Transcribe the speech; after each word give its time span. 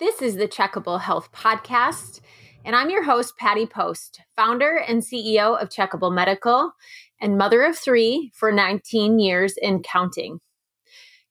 This 0.00 0.20
is 0.20 0.34
the 0.34 0.48
Checkable 0.48 1.00
Health 1.00 1.30
Podcast, 1.30 2.20
and 2.64 2.74
I'm 2.74 2.90
your 2.90 3.04
host, 3.04 3.36
Patty 3.36 3.64
Post, 3.64 4.22
founder 4.34 4.76
and 4.76 5.02
CEO 5.02 5.56
of 5.62 5.68
Checkable 5.68 6.12
Medical 6.12 6.72
and 7.20 7.38
mother 7.38 7.62
of 7.62 7.78
three 7.78 8.32
for 8.34 8.50
19 8.50 9.20
years 9.20 9.54
and 9.62 9.84
counting. 9.84 10.40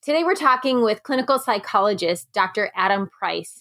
Today, 0.00 0.24
we're 0.24 0.34
talking 0.34 0.82
with 0.82 1.02
clinical 1.02 1.38
psychologist 1.38 2.32
Dr. 2.32 2.70
Adam 2.74 3.10
Price. 3.10 3.60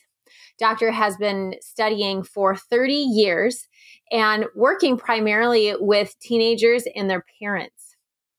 Doctor 0.58 0.92
has 0.92 1.18
been 1.18 1.56
studying 1.60 2.24
for 2.24 2.56
30 2.56 2.94
years 2.94 3.68
and 4.10 4.46
working 4.56 4.96
primarily 4.96 5.76
with 5.78 6.18
teenagers 6.22 6.86
and 6.96 7.10
their 7.10 7.26
parents. 7.42 7.98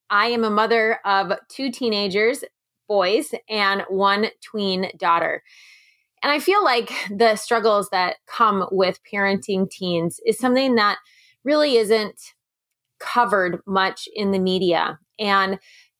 I 0.09 0.29
am 0.29 0.43
a 0.43 0.49
mother 0.49 0.99
of 1.05 1.31
two 1.47 1.71
teenagers, 1.71 2.43
boys, 2.87 3.35
and 3.47 3.83
one 3.87 4.29
tween 4.41 4.89
daughter. 4.97 5.43
And 6.25 6.31
I 6.31 6.39
feel 6.39 6.63
like 6.63 6.91
the 7.11 7.35
struggles 7.35 7.89
that 7.91 8.15
come 8.25 8.67
with 8.71 8.99
parenting 9.13 9.69
teens 9.69 10.19
is 10.25 10.39
something 10.39 10.73
that 10.73 10.97
really 11.43 11.77
isn't 11.77 12.19
covered 12.99 13.59
much 13.67 14.09
in 14.11 14.31
the 14.31 14.39
media. 14.39 14.97
And 15.19 15.59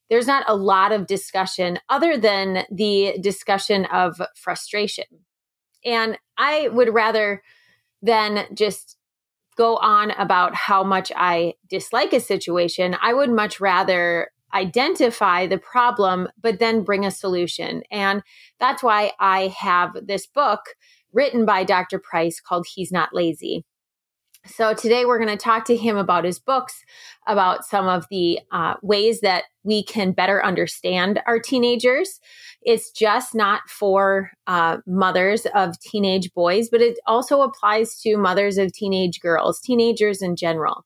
there's 0.09 0.25
not 0.25 0.43
a 0.47 0.55
lot 0.55 0.91
of 0.91 1.05
discussion 1.05 1.77
other 1.89 2.17
than 2.17 2.65
the 2.71 3.19
discussion 3.21 3.85
of 3.85 4.19
frustration. 4.35 5.05
And 5.85 6.17
I 6.39 6.69
would 6.69 6.91
rather 6.91 7.43
than 8.01 8.47
just 8.55 8.97
go 9.55 9.77
on 9.77 10.09
about 10.09 10.55
how 10.55 10.83
much 10.83 11.11
I 11.15 11.53
dislike 11.69 12.13
a 12.13 12.19
situation, 12.19 12.97
I 12.99 13.13
would 13.13 13.29
much 13.29 13.59
rather 13.59 14.29
identify 14.55 15.45
the 15.45 15.57
problem, 15.57 16.29
but 16.41 16.59
then 16.59 16.83
bring 16.83 17.05
a 17.05 17.11
solution. 17.11 17.83
And 17.91 18.23
that's 18.59 18.81
why 18.81 19.11
I 19.19 19.53
have 19.59 19.95
this 20.01 20.25
book 20.25 20.61
written 21.13 21.45
by 21.45 21.63
Dr. 21.63 21.99
Price 21.99 22.39
called 22.39 22.65
He's 22.73 22.91
Not 22.91 23.09
Lazy. 23.13 23.65
So 24.47 24.75
today 24.75 25.05
we're 25.05 25.17
going 25.17 25.35
to 25.35 25.43
talk 25.43 25.65
to 25.65 25.75
him 25.75 25.97
about 25.97 26.23
his 26.23 26.39
books, 26.39 26.83
about 27.27 27.65
some 27.65 27.87
of 27.87 28.05
the 28.11 28.39
uh, 28.51 28.75
ways 28.83 29.21
that 29.21 29.45
we 29.63 29.83
can 29.83 30.11
better 30.11 30.45
understand 30.45 31.19
our 31.25 31.39
teenagers. 31.39 32.19
It's 32.61 32.91
just 32.91 33.33
not 33.33 33.61
for 33.67 34.31
uh, 34.45 34.77
mothers 34.85 35.47
of 35.55 35.79
teenage 35.79 36.31
boys, 36.33 36.69
but 36.69 36.81
it 36.81 36.99
also 37.07 37.41
applies 37.41 37.99
to 38.01 38.17
mothers 38.17 38.59
of 38.59 38.71
teenage 38.71 39.19
girls, 39.19 39.59
teenagers 39.59 40.21
in 40.21 40.35
general. 40.35 40.85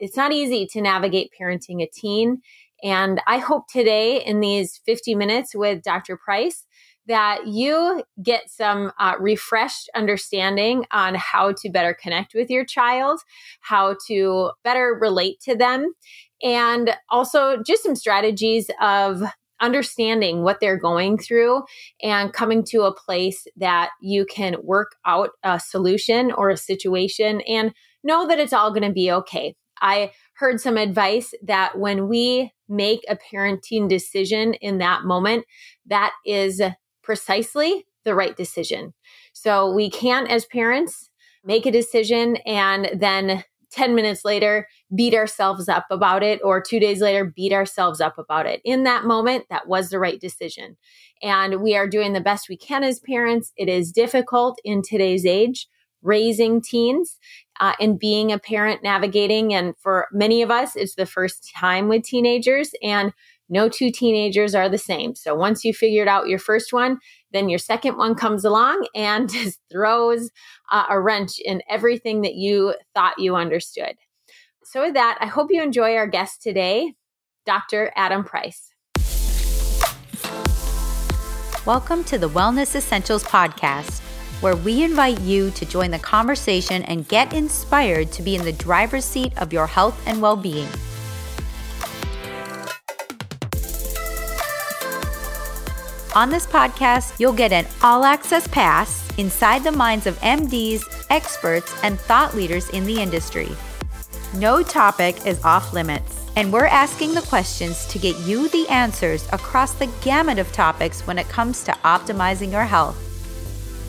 It's 0.00 0.16
not 0.16 0.32
easy 0.32 0.66
to 0.72 0.82
navigate 0.82 1.30
parenting 1.38 1.82
a 1.82 1.88
teen. 1.92 2.42
And 2.82 3.20
I 3.26 3.38
hope 3.38 3.64
today, 3.68 4.22
in 4.24 4.40
these 4.40 4.80
50 4.86 5.14
minutes 5.14 5.54
with 5.54 5.82
Dr. 5.82 6.16
Price, 6.16 6.64
that 7.08 7.46
you 7.46 8.04
get 8.22 8.50
some 8.50 8.92
uh, 9.00 9.14
refreshed 9.18 9.88
understanding 9.94 10.84
on 10.92 11.14
how 11.14 11.52
to 11.52 11.70
better 11.70 11.96
connect 12.00 12.34
with 12.34 12.50
your 12.50 12.64
child, 12.64 13.20
how 13.60 13.96
to 14.06 14.50
better 14.62 14.96
relate 15.00 15.40
to 15.40 15.56
them, 15.56 15.92
and 16.42 16.94
also 17.10 17.62
just 17.62 17.82
some 17.82 17.96
strategies 17.96 18.70
of 18.80 19.22
understanding 19.60 20.42
what 20.42 20.60
they're 20.60 20.78
going 20.78 21.18
through 21.18 21.62
and 22.02 22.32
coming 22.32 22.62
to 22.62 22.82
a 22.82 22.94
place 22.94 23.46
that 23.56 23.90
you 24.00 24.24
can 24.24 24.56
work 24.62 24.92
out 25.04 25.30
a 25.42 25.58
solution 25.58 26.30
or 26.30 26.50
a 26.50 26.56
situation 26.56 27.40
and 27.40 27.72
know 28.04 28.26
that 28.28 28.38
it's 28.38 28.52
all 28.52 28.70
going 28.70 28.86
to 28.86 28.92
be 28.92 29.10
okay. 29.10 29.56
I 29.80 30.12
heard 30.34 30.60
some 30.60 30.76
advice 30.76 31.34
that 31.42 31.78
when 31.78 32.08
we 32.08 32.52
make 32.68 33.00
a 33.08 33.16
parenting 33.16 33.88
decision 33.88 34.54
in 34.54 34.78
that 34.78 35.04
moment, 35.04 35.44
that 35.86 36.12
is 36.26 36.60
precisely 37.02 37.86
the 38.04 38.14
right 38.14 38.36
decision. 38.36 38.94
So 39.32 39.72
we 39.72 39.90
can't, 39.90 40.30
as 40.30 40.44
parents, 40.46 41.10
make 41.44 41.66
a 41.66 41.70
decision 41.70 42.36
and 42.46 42.90
then 42.94 43.44
10 43.70 43.94
minutes 43.94 44.24
later 44.24 44.66
beat 44.94 45.14
ourselves 45.14 45.68
up 45.68 45.86
about 45.90 46.22
it, 46.22 46.40
or 46.42 46.60
two 46.60 46.80
days 46.80 47.00
later 47.00 47.24
beat 47.24 47.52
ourselves 47.52 48.00
up 48.00 48.18
about 48.18 48.46
it. 48.46 48.60
In 48.64 48.84
that 48.84 49.04
moment, 49.04 49.44
that 49.50 49.68
was 49.68 49.90
the 49.90 49.98
right 49.98 50.20
decision. 50.20 50.76
And 51.22 51.60
we 51.60 51.76
are 51.76 51.88
doing 51.88 52.12
the 52.12 52.20
best 52.20 52.48
we 52.48 52.56
can 52.56 52.82
as 52.82 53.00
parents. 53.00 53.52
It 53.56 53.68
is 53.68 53.92
difficult 53.92 54.58
in 54.64 54.82
today's 54.82 55.26
age 55.26 55.68
raising 56.02 56.60
teens 56.60 57.18
uh, 57.60 57.74
and 57.80 57.98
being 57.98 58.32
a 58.32 58.38
parent 58.38 58.82
navigating. 58.82 59.54
And 59.54 59.74
for 59.78 60.06
many 60.12 60.42
of 60.42 60.50
us, 60.50 60.76
it's 60.76 60.94
the 60.94 61.06
first 61.06 61.52
time 61.56 61.88
with 61.88 62.04
teenagers, 62.04 62.70
and 62.82 63.12
no 63.48 63.68
two 63.68 63.90
teenagers 63.90 64.54
are 64.54 64.68
the 64.68 64.78
same. 64.78 65.14
So 65.14 65.34
once 65.34 65.64
you 65.64 65.72
figured 65.72 66.08
out 66.08 66.28
your 66.28 66.38
first 66.38 66.72
one, 66.72 66.98
then 67.32 67.48
your 67.48 67.58
second 67.58 67.96
one 67.96 68.14
comes 68.14 68.44
along 68.44 68.86
and 68.94 69.30
just 69.32 69.58
throws 69.70 70.30
uh, 70.70 70.84
a 70.90 71.00
wrench 71.00 71.38
in 71.38 71.62
everything 71.68 72.22
that 72.22 72.34
you 72.34 72.74
thought 72.94 73.18
you 73.18 73.36
understood. 73.36 73.94
So, 74.64 74.82
with 74.82 74.94
that, 74.94 75.16
I 75.22 75.26
hope 75.26 75.50
you 75.50 75.62
enjoy 75.62 75.96
our 75.96 76.06
guest 76.06 76.42
today, 76.42 76.92
Dr. 77.46 77.90
Adam 77.96 78.22
Price. 78.22 78.74
Welcome 81.64 82.04
to 82.04 82.18
the 82.18 82.28
Wellness 82.28 82.74
Essentials 82.74 83.24
Podcast 83.24 84.02
where 84.40 84.56
we 84.56 84.82
invite 84.82 85.20
you 85.20 85.50
to 85.52 85.64
join 85.64 85.90
the 85.90 85.98
conversation 85.98 86.82
and 86.84 87.08
get 87.08 87.32
inspired 87.32 88.12
to 88.12 88.22
be 88.22 88.36
in 88.36 88.44
the 88.44 88.52
driver's 88.52 89.04
seat 89.04 89.32
of 89.38 89.52
your 89.52 89.66
health 89.66 90.00
and 90.06 90.22
well 90.22 90.36
being. 90.36 90.68
On 96.14 96.30
this 96.30 96.46
podcast, 96.46 97.20
you'll 97.20 97.32
get 97.32 97.52
an 97.52 97.66
all 97.82 98.04
access 98.04 98.48
pass 98.48 99.06
inside 99.18 99.62
the 99.62 99.70
minds 99.70 100.06
of 100.06 100.18
MDs, 100.20 100.82
experts, 101.10 101.72
and 101.82 102.00
thought 102.00 102.34
leaders 102.34 102.68
in 102.70 102.84
the 102.84 103.00
industry. 103.00 103.48
No 104.34 104.62
topic 104.62 105.26
is 105.26 105.44
off 105.44 105.72
limits, 105.72 106.26
and 106.34 106.52
we're 106.52 106.66
asking 106.66 107.14
the 107.14 107.22
questions 107.22 107.86
to 107.86 107.98
get 107.98 108.18
you 108.20 108.48
the 108.48 108.66
answers 108.68 109.26
across 109.32 109.74
the 109.74 109.90
gamut 110.02 110.38
of 110.38 110.52
topics 110.52 111.06
when 111.06 111.18
it 111.18 111.28
comes 111.28 111.62
to 111.64 111.72
optimizing 111.84 112.50
your 112.50 112.64
health. 112.64 113.07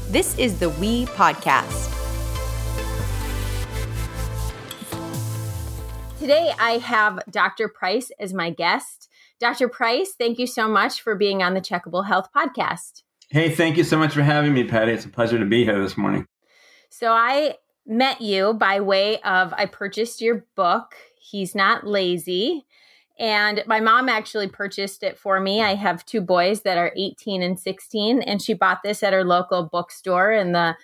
This 0.10 0.36
is 0.40 0.58
the 0.58 0.72
We 0.72 1.06
Podcast. 1.06 1.88
Today, 6.18 6.52
I 6.60 6.80
have 6.80 7.20
Dr. 7.30 7.68
Price 7.68 8.10
as 8.20 8.34
my 8.34 8.50
guest. 8.50 9.08
Dr. 9.40 9.70
Price, 9.70 10.16
thank 10.18 10.40
you 10.40 10.48
so 10.48 10.68
much 10.68 11.02
for 11.02 11.14
being 11.14 11.44
on 11.44 11.54
the 11.54 11.62
Checkable 11.62 12.08
Health 12.08 12.30
Podcast. 12.36 13.04
Hey, 13.30 13.54
thank 13.54 13.78
you 13.78 13.84
so 13.84 14.00
much 14.00 14.16
for 14.16 14.24
having 14.24 14.52
me, 14.52 14.64
Patty. 14.64 14.94
It's 14.94 15.06
a 15.06 15.10
pleasure 15.10 15.38
to 15.38 15.46
be 15.46 15.64
here 15.64 15.80
this 15.80 15.96
morning. 15.96 16.26
So, 16.90 17.12
I 17.12 17.58
met 17.86 18.20
you 18.20 18.56
by 18.56 18.80
way 18.80 19.22
of 19.22 19.54
I 19.54 19.68
purchased 19.68 20.22
your 20.22 20.44
book, 20.56 20.96
He's 21.20 21.54
Not 21.54 21.86
Lazy. 21.86 22.66
And 23.20 23.64
my 23.68 23.82
mom 23.82 24.08
actually 24.08 24.48
purchased 24.48 25.04
it 25.04 25.20
for 25.20 25.40
me. 25.42 25.62
I 25.62 25.76
have 25.76 26.06
two 26.06 26.22
boys 26.22 26.62
that 26.62 26.78
are 26.78 26.94
18 26.96 27.44
and 27.44 27.60
16, 27.60 28.22
and 28.22 28.42
she 28.42 28.54
bought 28.54 28.80
this 28.82 29.04
at 29.04 29.14
her 29.14 29.26
local 29.26 29.64
bookstore. 29.64 30.32
And 30.32 30.56
the 30.56 30.76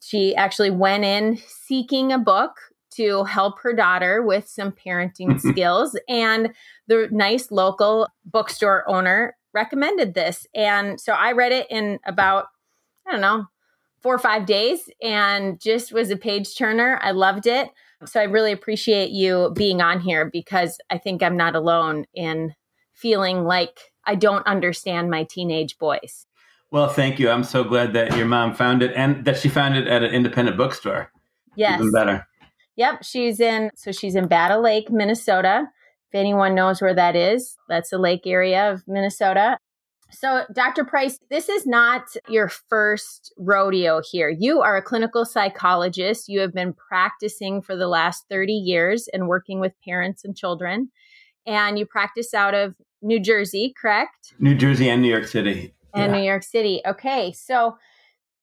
she 0.00 0.34
actually 0.34 0.70
went 0.70 1.04
in 1.04 1.38
seeking 1.46 2.12
a 2.12 2.18
book 2.18 2.52
to 2.92 3.24
help 3.24 3.60
her 3.60 3.72
daughter 3.72 4.22
with 4.22 4.48
some 4.48 4.72
parenting 4.72 5.40
skills. 5.52 5.98
And 6.08 6.54
the 6.86 7.08
nice 7.10 7.50
local 7.50 8.08
bookstore 8.24 8.88
owner 8.88 9.36
recommended 9.52 10.14
this. 10.14 10.46
And 10.54 11.00
so 11.00 11.12
I 11.12 11.32
read 11.32 11.52
it 11.52 11.66
in 11.70 11.98
about, 12.06 12.46
I 13.06 13.12
don't 13.12 13.20
know, 13.20 13.46
four 14.00 14.14
or 14.14 14.18
five 14.18 14.46
days 14.46 14.88
and 15.02 15.60
just 15.60 15.92
was 15.92 16.10
a 16.10 16.16
page 16.16 16.56
turner. 16.56 16.98
I 17.02 17.10
loved 17.10 17.46
it. 17.46 17.68
So 18.06 18.20
I 18.20 18.24
really 18.24 18.52
appreciate 18.52 19.10
you 19.10 19.52
being 19.54 19.82
on 19.82 20.00
here 20.00 20.30
because 20.30 20.78
I 20.88 20.98
think 20.98 21.22
I'm 21.22 21.36
not 21.36 21.54
alone 21.54 22.06
in 22.14 22.54
feeling 22.94 23.44
like 23.44 23.92
I 24.04 24.14
don't 24.14 24.46
understand 24.46 25.10
my 25.10 25.24
teenage 25.24 25.78
boys. 25.78 26.26
Well, 26.70 26.88
thank 26.88 27.18
you. 27.18 27.30
I'm 27.30 27.44
so 27.44 27.64
glad 27.64 27.92
that 27.94 28.16
your 28.16 28.26
mom 28.26 28.54
found 28.54 28.82
it 28.82 28.92
and 28.94 29.24
that 29.24 29.38
she 29.38 29.48
found 29.48 29.76
it 29.76 29.86
at 29.86 30.02
an 30.02 30.14
independent 30.14 30.56
bookstore. 30.56 31.10
Yes. 31.56 31.80
Even 31.80 31.92
better. 31.92 32.26
Yep. 32.76 33.02
She's 33.02 33.40
in, 33.40 33.70
so 33.74 33.92
she's 33.92 34.14
in 34.14 34.28
Battle 34.28 34.62
Lake, 34.62 34.90
Minnesota. 34.90 35.68
If 36.12 36.18
anyone 36.18 36.54
knows 36.54 36.80
where 36.80 36.94
that 36.94 37.16
is, 37.16 37.56
that's 37.68 37.90
the 37.90 37.98
lake 37.98 38.26
area 38.26 38.72
of 38.72 38.82
Minnesota. 38.86 39.58
So, 40.12 40.44
Dr. 40.52 40.84
Price, 40.84 41.18
this 41.30 41.48
is 41.48 41.66
not 41.66 42.02
your 42.28 42.48
first 42.48 43.32
rodeo 43.38 44.00
here. 44.02 44.28
You 44.28 44.60
are 44.60 44.76
a 44.76 44.82
clinical 44.82 45.24
psychologist. 45.24 46.28
You 46.28 46.40
have 46.40 46.52
been 46.52 46.74
practicing 46.74 47.62
for 47.62 47.76
the 47.76 47.88
last 47.88 48.24
30 48.28 48.52
years 48.52 49.08
and 49.12 49.28
working 49.28 49.60
with 49.60 49.72
parents 49.84 50.24
and 50.24 50.36
children. 50.36 50.90
And 51.46 51.78
you 51.78 51.86
practice 51.86 52.34
out 52.34 52.54
of 52.54 52.74
New 53.02 53.20
Jersey, 53.20 53.74
correct? 53.80 54.34
New 54.38 54.54
Jersey 54.54 54.88
and 54.88 55.02
New 55.02 55.08
York 55.08 55.26
City. 55.26 55.74
And 55.94 56.12
yeah. 56.12 56.18
New 56.18 56.24
York 56.24 56.42
City. 56.42 56.80
Okay. 56.86 57.32
So, 57.32 57.76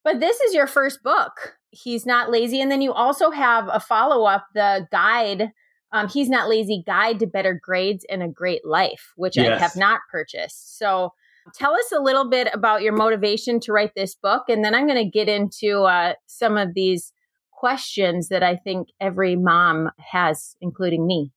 but 0.04 0.20
this 0.20 0.40
is 0.42 0.54
your 0.54 0.68
first 0.68 1.04
book. 1.04 1.58
He's 1.72 2.06
Not 2.06 2.32
Lazy. 2.32 2.62
And 2.62 2.72
then 2.72 2.82
you 2.82 2.94
also 2.94 3.30
have 3.30 3.70
a 3.72 3.80
follow 3.80 4.26
up, 4.26 4.48
the 4.54 4.88
guide. 4.92 5.52
Um, 5.94 6.10
He's 6.10 6.30
Not 6.30 6.50
Lazy 6.50 6.84
Guide 6.86 7.20
to 7.20 7.28
Better 7.28 7.60
Grades 7.62 8.06
and 8.10 8.22
a 8.22 8.28
Great 8.28 8.66
Life, 8.66 9.14
which 9.16 9.38
yes. 9.38 9.48
I 9.48 9.64
have 9.64 9.76
not 9.76 10.02
purchased. 10.12 10.78
So, 10.78 11.14
Tell 11.56 11.74
us 11.74 11.92
a 11.92 12.02
little 12.02 12.30
bit 12.30 12.50
about 12.54 12.82
your 12.82 12.94
motivation 12.94 13.60
to 13.62 13.72
write 13.72 13.92
this 13.96 14.16
book, 14.16 14.44
and 14.50 14.64
then 14.64 14.76
I'm 14.76 14.88
going 14.88 15.04
to 15.04 15.10
get 15.10 15.30
into 15.30 15.84
uh, 15.84 16.14
some 16.28 16.58
of 16.58 16.74
these 16.74 17.14
questions 17.52 18.30
that 18.30 18.44
I 18.44 18.56
think 18.56 18.90
every 19.02 19.36
mom 19.36 19.90
has, 20.12 20.56
including 20.62 21.08
me. 21.08 21.32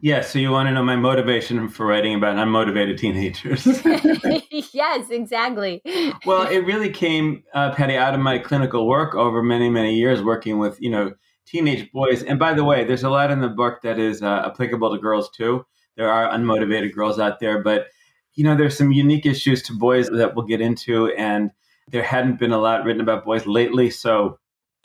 Yeah, 0.00 0.20
so 0.20 0.38
you 0.38 0.50
want 0.50 0.68
to 0.68 0.72
know 0.74 0.82
my 0.82 0.96
motivation 0.96 1.68
for 1.68 1.86
writing 1.86 2.14
about 2.14 2.36
unmotivated 2.36 2.98
teenagers? 2.98 3.64
yes, 4.74 5.08
exactly. 5.08 5.80
well, 6.26 6.46
it 6.46 6.58
really 6.58 6.90
came, 6.90 7.42
uh, 7.54 7.74
Patty, 7.74 7.96
out 7.96 8.12
of 8.12 8.20
my 8.20 8.38
clinical 8.38 8.86
work 8.86 9.14
over 9.14 9.42
many, 9.42 9.70
many 9.70 9.94
years 9.94 10.22
working 10.22 10.58
with, 10.58 10.78
you 10.78 10.90
know, 10.90 11.12
teenage 11.46 11.90
boys. 11.90 12.22
And 12.22 12.38
by 12.38 12.52
the 12.52 12.64
way, 12.64 12.84
there's 12.84 13.02
a 13.02 13.08
lot 13.08 13.30
in 13.30 13.40
the 13.40 13.48
book 13.48 13.80
that 13.82 13.98
is 13.98 14.22
uh, 14.22 14.42
applicable 14.46 14.94
to 14.94 15.00
girls 15.00 15.30
too. 15.30 15.64
There 15.96 16.10
are 16.10 16.30
unmotivated 16.36 16.94
girls 16.94 17.18
out 17.18 17.40
there, 17.40 17.62
but 17.62 17.86
you 18.34 18.44
know, 18.44 18.56
there's 18.56 18.76
some 18.76 18.92
unique 18.92 19.26
issues 19.26 19.62
to 19.62 19.72
boys 19.72 20.08
that 20.10 20.34
we'll 20.34 20.46
get 20.46 20.60
into, 20.60 21.08
and 21.12 21.50
there 21.88 22.02
hadn't 22.02 22.38
been 22.38 22.52
a 22.52 22.58
lot 22.58 22.84
written 22.84 23.02
about 23.02 23.24
boys 23.24 23.46
lately. 23.46 23.90
So 23.90 24.38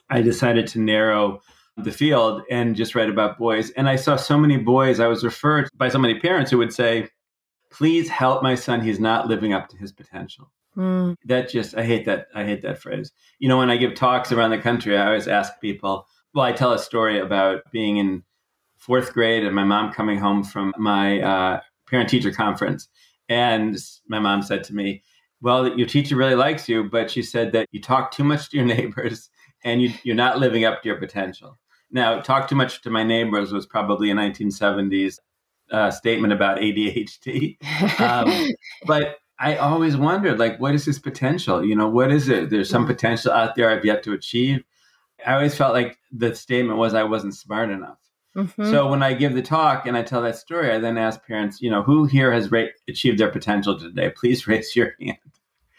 I 0.10 0.22
decided 0.22 0.68
to 0.68 0.80
narrow 0.80 1.42
the 1.78 1.92
field 1.92 2.42
and 2.50 2.76
just 2.76 2.96
write 2.96 3.10
about 3.10 3.38
boys. 3.38 3.70
And 3.72 3.88
I 3.88 3.96
saw 3.96 4.16
so 4.16 4.38
many 4.38 4.58
boys, 4.58 5.00
I 5.00 5.08
was 5.08 5.24
referred 5.24 5.70
by 5.76 5.90
so 5.90 6.00
many 6.00 6.20
parents 6.20 6.52
who 6.52 6.58
would 6.58 6.74
say, 6.74 7.10
please 7.72 8.10
help 8.10 8.44
my 8.44 8.56
son. 8.56 8.82
He's 8.82 9.00
not 9.00 9.28
living 9.28 9.54
up 9.54 9.70
to 9.70 9.78
his 9.78 9.92
potential. 9.92 10.52
Mm. 10.76 11.16
That 11.26 11.50
just, 11.50 11.78
I 11.78 11.84
hate 11.84 12.06
that. 12.06 12.28
I 12.36 12.44
hate 12.44 12.62
that 12.64 12.80
phrase. 12.80 13.12
You 13.40 13.48
know, 13.48 13.58
when 13.58 13.70
I 13.70 13.78
give 13.78 13.96
talks 13.96 14.32
around 14.32 14.52
the 14.52 14.58
country, 14.58 14.98
I 14.98 15.08
always 15.08 15.28
ask 15.28 15.54
people, 15.62 16.06
well, 16.34 16.46
I 16.46 16.52
tell 16.52 16.74
a 16.74 16.80
story 16.80 17.20
about 17.20 17.62
being 17.72 17.98
in 17.98 18.24
fourth 18.78 19.14
grade 19.14 19.44
and 19.44 19.56
my 19.56 19.64
mom 19.64 19.92
coming 19.94 20.20
home 20.20 20.44
from 20.44 20.74
my 20.78 21.22
uh, 21.22 21.60
parent 21.88 22.10
teacher 22.10 22.32
conference. 22.32 22.88
And 23.30 23.78
my 24.08 24.20
mom 24.20 24.42
said 24.42 24.64
to 24.66 24.76
me, 24.76 25.04
well, 25.42 25.78
your 25.78 25.88
teacher 25.88 26.16
really 26.16 26.36
likes 26.36 26.68
you, 26.68 26.84
but 26.84 27.10
she 27.10 27.24
said 27.24 27.52
that 27.54 27.68
you 27.72 27.80
talk 27.82 28.12
too 28.12 28.24
much 28.24 28.50
to 28.50 28.58
your 28.58 28.66
neighbors 28.76 29.30
and 29.64 29.82
you, 29.82 29.94
you're 30.04 30.16
not 30.16 30.40
living 30.40 30.66
up 30.66 30.82
to 30.82 30.90
your 30.90 30.98
potential. 30.98 31.58
Now, 31.92 32.20
talk 32.22 32.50
too 32.50 32.56
much 32.56 32.82
to 32.82 32.90
my 32.90 33.04
neighbors 33.04 33.52
was 33.52 33.66
probably 33.66 34.12
a 34.12 34.16
1970s 34.16 35.18
uh, 35.72 35.92
statement 35.92 36.34
about 36.34 36.60
ADHD. 36.60 37.58
Um, 38.00 38.50
but 38.86 39.18
I 39.40 39.56
always 39.58 39.96
wondered, 39.96 40.40
like, 40.40 40.60
what 40.60 40.76
is 40.76 40.86
this 40.86 41.00
potential? 41.00 41.64
You 41.64 41.76
know, 41.76 41.88
what 41.88 42.12
is 42.12 42.28
it? 42.30 42.50
There's 42.50 42.70
some 42.70 42.86
potential 42.86 43.32
out 43.32 43.56
there 43.56 43.70
I've 43.70 43.86
yet 43.86 44.04
to 44.04 44.14
achieve. 44.14 44.64
I 45.26 45.34
always 45.34 45.56
felt 45.56 45.74
like 45.74 45.98
the 46.12 46.34
statement 46.36 46.78
was 46.78 46.94
I 46.94 47.04
wasn't 47.04 47.36
smart 47.36 47.70
enough. 47.70 48.00
Mm-hmm. 48.40 48.72
So 48.72 48.90
when 48.90 49.04
I 49.04 49.14
give 49.14 49.34
the 49.34 49.42
talk 49.42 49.86
and 49.86 49.98
I 49.98 50.04
tell 50.04 50.22
that 50.22 50.38
story, 50.38 50.72
I 50.72 50.80
then 50.80 50.98
ask 50.98 51.26
parents, 51.26 51.62
you 51.62 51.70
know, 51.70 51.84
who 51.84 52.06
here 52.06 52.32
has 52.32 52.52
ra- 52.52 52.66
achieved 52.88 53.18
their 53.18 53.32
potential 53.32 53.78
today? 53.78 54.10
Please 54.16 54.48
raise 54.48 54.76
your 54.76 54.96
hand. 55.02 55.18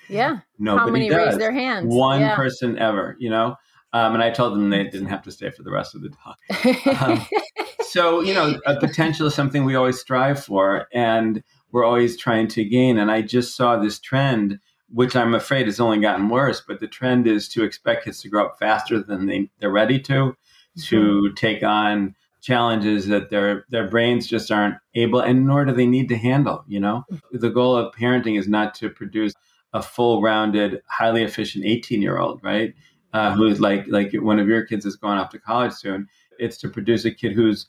Yeah. 0.09 0.41
Nobody 0.59 0.81
How 0.81 0.91
many 0.91 1.09
does. 1.09 1.29
raise 1.29 1.39
their 1.39 1.53
hands? 1.53 1.95
One 1.95 2.21
yeah. 2.21 2.37
person 2.37 2.79
ever, 2.79 3.17
you 3.19 3.31
know? 3.31 3.57
Um, 3.93 4.15
and 4.15 4.23
I 4.23 4.31
told 4.31 4.53
them 4.53 4.71
they 4.71 4.85
didn't 4.85 5.09
have 5.09 5.23
to 5.23 5.33
stay 5.33 5.51
for 5.51 5.63
the 5.63 5.71
rest 5.71 5.95
of 5.95 6.03
the 6.03 6.11
talk. 6.11 7.03
Um, 7.03 7.27
so, 7.83 8.21
you 8.21 8.35
know, 8.35 8.61
a 8.67 8.79
potential 8.79 9.27
is 9.27 9.35
something 9.35 9.65
we 9.65 9.75
always 9.75 9.99
strive 9.99 10.45
for 10.45 10.87
and 10.93 11.43
we're 11.73 11.85
always 11.85 12.17
trying 12.17 12.49
to 12.49 12.65
gain. 12.65 12.99
And 12.99 13.11
I 13.11 13.23
just 13.23 13.57
saw 13.57 13.77
this 13.77 13.99
trend, 13.99 14.61
which 14.91 15.17
I'm 15.17 15.35
afraid 15.35 15.67
has 15.67 15.81
only 15.81 15.99
gotten 15.99 16.29
worse, 16.29 16.63
but 16.67 16.79
the 16.79 16.87
trend 16.87 17.27
is 17.27 17.49
to 17.49 17.65
expect 17.65 18.05
kids 18.05 18.21
to 18.23 18.29
grow 18.29 18.47
up 18.47 18.59
faster 18.59 19.03
than 19.03 19.27
they, 19.27 19.51
they're 19.59 19.71
ready 19.71 19.99
to, 20.01 20.15
mm-hmm. 20.15 20.81
to 20.83 21.33
take 21.33 21.63
on 21.63 22.15
challenges 22.41 23.07
that 23.07 23.31
their 23.31 23.65
their 23.69 23.89
brains 23.89 24.27
just 24.27 24.51
aren't 24.51 24.77
able 24.95 25.21
and 25.21 25.47
nor 25.47 25.65
do 25.65 25.73
they 25.73 25.87
need 25.87 26.09
to 26.09 26.17
handle 26.17 26.65
you 26.67 26.81
know 26.81 27.05
the 27.33 27.51
goal 27.51 27.77
of 27.77 27.95
parenting 27.95 28.39
is 28.39 28.49
not 28.49 28.75
to 28.75 28.89
produce 28.89 29.35
a 29.73 29.83
full 29.83 30.23
rounded 30.23 30.81
highly 30.89 31.23
efficient 31.23 31.65
18 31.65 32.01
year 32.01 32.19
old 32.19 32.43
right 32.43 32.75
uh, 33.13 33.35
who's 33.35 33.61
like 33.61 33.85
like 33.89 34.13
one 34.15 34.39
of 34.39 34.49
your 34.49 34.65
kids 34.65 34.87
is 34.87 34.97
going 34.97 35.19
off 35.19 35.31
to 35.31 35.39
college 35.39 35.73
soon. 35.73 36.09
It's 36.39 36.57
to 36.59 36.69
produce 36.69 37.05
a 37.05 37.11
kid 37.11 37.33
who's 37.33 37.67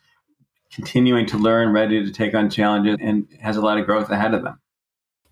continuing 0.72 1.26
to 1.28 1.38
learn, 1.38 1.74
ready 1.74 2.04
to 2.04 2.12
take 2.12 2.34
on 2.34 2.50
challenges, 2.50 2.98
and 3.02 3.28
has 3.42 3.58
a 3.58 3.62
lot 3.62 3.78
of 3.78 3.86
growth 3.86 4.10
ahead 4.10 4.34
of 4.34 4.44
them. 4.44 4.60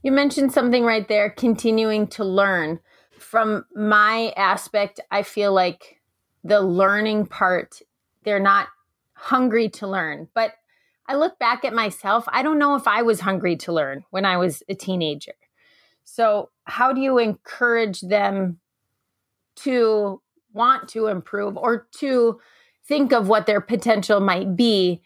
You 0.01 0.11
mentioned 0.11 0.51
something 0.51 0.83
right 0.83 1.07
there, 1.07 1.29
continuing 1.29 2.07
to 2.07 2.23
learn. 2.23 2.79
From 3.17 3.65
my 3.75 4.33
aspect, 4.37 4.99
I 5.11 5.23
feel 5.23 5.53
like 5.53 6.01
the 6.43 6.61
learning 6.61 7.27
part, 7.27 7.81
they're 8.23 8.39
not 8.39 8.69
hungry 9.19 9.69
to 9.69 9.87
learn. 9.87 10.29
But 10.33 10.53
I 11.07 11.15
look 11.15 11.39
back 11.39 11.65
at 11.65 11.73
myself, 11.73 12.23
I 12.27 12.41
don't 12.41 12.59
know 12.59 12.75
if 12.75 12.87
I 12.87 13.01
was 13.01 13.19
hungry 13.19 13.55
to 13.57 13.73
learn 13.73 14.05
when 14.11 14.25
I 14.25 14.37
was 14.37 14.63
a 14.69 14.75
teenager. 14.75 15.33
So, 16.03 16.49
how 16.63 16.93
do 16.93 17.01
you 17.01 17.17
encourage 17.17 18.01
them 18.01 18.59
to 19.57 20.21
want 20.53 20.89
to 20.89 21.07
improve 21.07 21.57
or 21.57 21.87
to 21.97 22.39
think 22.87 23.11
of 23.11 23.27
what 23.27 23.45
their 23.45 23.61
potential 23.61 24.19
might 24.19 24.55
be 24.55 25.01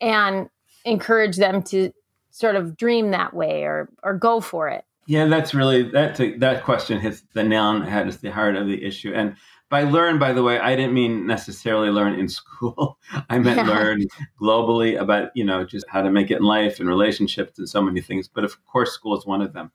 and 0.00 0.48
encourage 0.84 1.36
them 1.36 1.62
to 1.62 1.92
sort 2.30 2.54
of 2.54 2.76
dream 2.76 3.10
that 3.10 3.34
way 3.34 3.64
or 3.64 3.88
or 4.04 4.14
go 4.14 4.40
for 4.40 4.68
it 4.68 4.84
yeah 5.06 5.24
that's 5.24 5.52
really 5.52 5.82
that 5.90 6.16
that 6.38 6.62
question 6.62 7.00
hits 7.00 7.22
the 7.34 7.42
head 7.88 8.06
is 8.06 8.18
the 8.18 8.30
heart 8.30 8.54
of 8.54 8.68
the 8.68 8.84
issue 8.84 9.12
and 9.12 9.34
by 9.70 9.82
learn 9.82 10.18
by 10.18 10.32
the 10.32 10.42
way 10.42 10.58
i 10.58 10.74
didn't 10.74 10.94
mean 10.94 11.26
necessarily 11.26 11.90
learn 11.90 12.14
in 12.14 12.28
school 12.40 12.98
i 13.28 13.38
meant 13.38 13.58
yeah. 13.58 13.68
learn 13.68 14.02
globally 14.40 15.00
about 15.00 15.30
you 15.34 15.44
know 15.44 15.64
just 15.64 15.86
how 15.88 16.02
to 16.02 16.10
make 16.10 16.30
it 16.30 16.38
in 16.38 16.44
life 16.44 16.80
and 16.80 16.88
relationships 16.88 17.58
and 17.58 17.68
so 17.68 17.82
many 17.82 18.00
things 18.00 18.28
but 18.28 18.44
of 18.44 18.64
course 18.66 18.92
school 18.92 19.16
is 19.16 19.26
one 19.26 19.42
of 19.42 19.52
them 19.52 19.70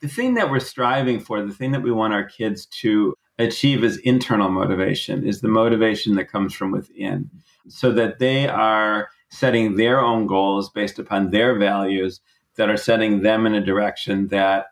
the 0.00 0.08
thing 0.08 0.34
that 0.34 0.50
we're 0.50 0.60
striving 0.60 1.20
for 1.20 1.42
the 1.42 1.54
thing 1.54 1.72
that 1.72 1.82
we 1.82 1.92
want 1.92 2.12
our 2.12 2.24
kids 2.24 2.66
to 2.66 3.14
achieve 3.38 3.82
is 3.82 3.98
internal 3.98 4.50
motivation, 4.50 5.26
is 5.26 5.40
the 5.40 5.48
motivation 5.48 6.14
that 6.14 6.30
comes 6.30 6.54
from 6.54 6.70
within, 6.70 7.30
so 7.68 7.92
that 7.92 8.18
they 8.18 8.46
are 8.48 9.08
setting 9.30 9.76
their 9.76 10.00
own 10.00 10.26
goals 10.26 10.70
based 10.70 10.98
upon 10.98 11.30
their 11.30 11.58
values 11.58 12.20
that 12.56 12.70
are 12.70 12.76
setting 12.76 13.22
them 13.22 13.46
in 13.46 13.54
a 13.54 13.64
direction 13.64 14.28
that 14.28 14.66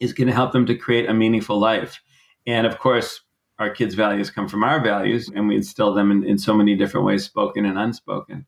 is 0.00 0.12
going 0.12 0.26
to 0.26 0.34
help 0.34 0.52
them 0.52 0.66
to 0.66 0.74
create 0.74 1.08
a 1.08 1.14
meaningful 1.14 1.58
life. 1.58 2.00
And 2.46 2.66
of 2.66 2.78
course, 2.78 3.20
our 3.60 3.70
kids' 3.70 3.94
values 3.94 4.30
come 4.30 4.48
from 4.48 4.64
our 4.64 4.82
values, 4.82 5.30
and 5.32 5.46
we 5.46 5.54
instill 5.54 5.94
them 5.94 6.10
in, 6.10 6.24
in 6.24 6.38
so 6.38 6.54
many 6.54 6.74
different 6.74 7.06
ways, 7.06 7.24
spoken 7.24 7.66
and 7.66 7.78
unspoken. 7.78 8.46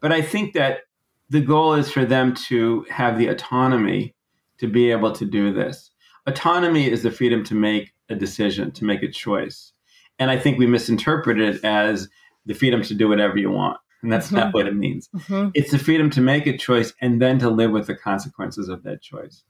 But 0.00 0.10
I 0.10 0.22
think 0.22 0.54
that 0.54 0.80
the 1.28 1.42
goal 1.42 1.74
is 1.74 1.90
for 1.90 2.04
them 2.04 2.34
to 2.48 2.84
have 2.90 3.18
the 3.18 3.28
autonomy 3.28 4.14
to 4.58 4.66
be 4.66 4.90
able 4.90 5.12
to 5.12 5.26
do 5.26 5.52
this. 5.52 5.90
Autonomy 6.26 6.90
is 6.90 7.02
the 7.02 7.10
freedom 7.10 7.44
to 7.44 7.54
make 7.54 7.92
a 8.08 8.14
decision, 8.14 8.72
to 8.72 8.84
make 8.84 9.02
a 9.02 9.10
choice. 9.10 9.72
And 10.18 10.30
I 10.30 10.38
think 10.38 10.58
we 10.58 10.66
misinterpret 10.66 11.38
it 11.38 11.62
as 11.64 12.08
the 12.46 12.54
freedom 12.54 12.82
to 12.82 12.94
do 12.94 13.08
whatever 13.08 13.36
you 13.36 13.50
want. 13.50 13.78
And 14.02 14.10
that's 14.10 14.28
mm-hmm. 14.28 14.36
not 14.36 14.54
what 14.54 14.66
it 14.66 14.74
means. 14.74 15.08
Mm-hmm. 15.14 15.50
It's 15.54 15.70
the 15.70 15.78
freedom 15.78 16.08
to 16.10 16.20
make 16.20 16.46
a 16.46 16.56
choice 16.56 16.94
and 17.00 17.20
then 17.20 17.38
to 17.40 17.50
live 17.50 17.70
with 17.70 17.86
the 17.86 17.94
consequences 17.94 18.68
of 18.68 18.82
that 18.84 19.02
choice. 19.02 19.42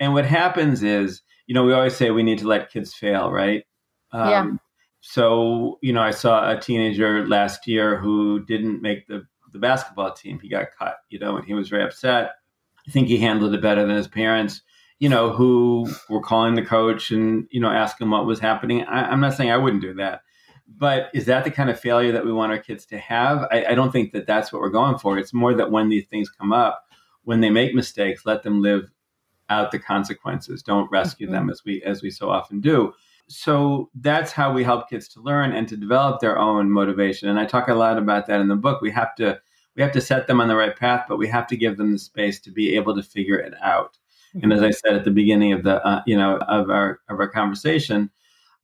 And 0.00 0.12
what 0.14 0.24
happens 0.24 0.82
is, 0.82 1.22
you 1.46 1.54
know, 1.54 1.64
we 1.64 1.72
always 1.72 1.96
say 1.96 2.10
we 2.10 2.22
need 2.22 2.38
to 2.38 2.48
let 2.48 2.70
kids 2.70 2.94
fail, 2.94 3.30
right? 3.30 3.64
Um, 4.12 4.28
yeah. 4.28 4.50
So, 5.00 5.78
you 5.82 5.92
know, 5.92 6.02
I 6.02 6.10
saw 6.10 6.50
a 6.50 6.60
teenager 6.60 7.26
last 7.26 7.66
year 7.66 7.96
who 7.96 8.44
didn't 8.44 8.82
make 8.82 9.06
the, 9.06 9.26
the 9.52 9.58
basketball 9.58 10.12
team. 10.12 10.38
He 10.40 10.48
got 10.48 10.68
cut, 10.78 10.98
you 11.08 11.18
know, 11.18 11.36
and 11.36 11.46
he 11.46 11.54
was 11.54 11.68
very 11.68 11.84
upset. 11.84 12.32
I 12.86 12.90
think 12.90 13.08
he 13.08 13.18
handled 13.18 13.54
it 13.54 13.62
better 13.62 13.86
than 13.86 13.96
his 13.96 14.08
parents 14.08 14.62
you 15.00 15.08
know, 15.08 15.30
who 15.30 15.88
were 16.08 16.20
calling 16.20 16.54
the 16.54 16.64
coach 16.64 17.10
and, 17.10 17.48
you 17.50 17.58
know, 17.58 17.70
asking 17.70 18.10
what 18.10 18.26
was 18.26 18.38
happening. 18.38 18.84
I, 18.84 19.10
am 19.12 19.20
not 19.20 19.32
saying 19.32 19.50
I 19.50 19.56
wouldn't 19.56 19.82
do 19.82 19.94
that. 19.94 20.20
But 20.68 21.08
is 21.14 21.24
that 21.24 21.42
the 21.42 21.50
kind 21.50 21.70
of 21.70 21.80
failure 21.80 22.12
that 22.12 22.24
we 22.24 22.32
want 22.32 22.52
our 22.52 22.58
kids 22.58 22.86
to 22.86 22.98
have? 22.98 23.48
I, 23.50 23.64
I 23.70 23.74
don't 23.74 23.90
think 23.90 24.12
that 24.12 24.26
that's 24.26 24.52
what 24.52 24.60
we're 24.60 24.68
going 24.68 24.98
for. 24.98 25.18
It's 25.18 25.32
more 25.32 25.54
that 25.54 25.72
when 25.72 25.88
these 25.88 26.06
things 26.06 26.28
come 26.28 26.52
up, 26.52 26.84
when 27.24 27.40
they 27.40 27.50
make 27.50 27.74
mistakes, 27.74 28.26
let 28.26 28.42
them 28.42 28.62
live 28.62 28.90
out 29.48 29.72
the 29.72 29.78
consequences. 29.78 30.62
Don't 30.62 30.90
rescue 30.92 31.26
mm-hmm. 31.26 31.34
them 31.34 31.50
as 31.50 31.62
we 31.64 31.82
as 31.82 32.02
we 32.02 32.10
so 32.10 32.30
often 32.30 32.60
do. 32.60 32.92
So 33.30 33.90
that's 33.94 34.32
how 34.32 34.52
we 34.52 34.64
help 34.64 34.90
kids 34.90 35.06
to 35.10 35.20
learn 35.20 35.52
and 35.52 35.68
to 35.68 35.76
develop 35.76 36.20
their 36.20 36.36
own 36.36 36.68
motivation. 36.68 37.28
And 37.28 37.38
I 37.38 37.44
talk 37.46 37.68
a 37.68 37.74
lot 37.74 37.96
about 37.96 38.26
that 38.26 38.40
in 38.40 38.48
the 38.48 38.56
book. 38.56 38.80
We 38.80 38.90
have 38.90 39.14
to 39.16 39.40
we 39.76 39.82
have 39.82 39.92
to 39.92 40.00
set 40.00 40.26
them 40.26 40.40
on 40.40 40.48
the 40.48 40.56
right 40.56 40.76
path, 40.76 41.06
but 41.08 41.16
we 41.16 41.28
have 41.28 41.46
to 41.46 41.56
give 41.56 41.76
them 41.76 41.92
the 41.92 41.98
space 41.98 42.40
to 42.40 42.50
be 42.50 42.74
able 42.74 42.92
to 42.96 43.04
figure 43.04 43.38
it 43.38 43.54
out. 43.62 43.96
And 44.42 44.52
as 44.52 44.62
I 44.62 44.70
said 44.70 44.94
at 44.94 45.04
the 45.04 45.12
beginning 45.12 45.52
of 45.52 45.62
the 45.62 45.84
uh, 45.86 46.02
you 46.06 46.16
know 46.16 46.38
of 46.38 46.70
our 46.70 46.98
of 47.08 47.20
our 47.20 47.28
conversation, 47.28 48.10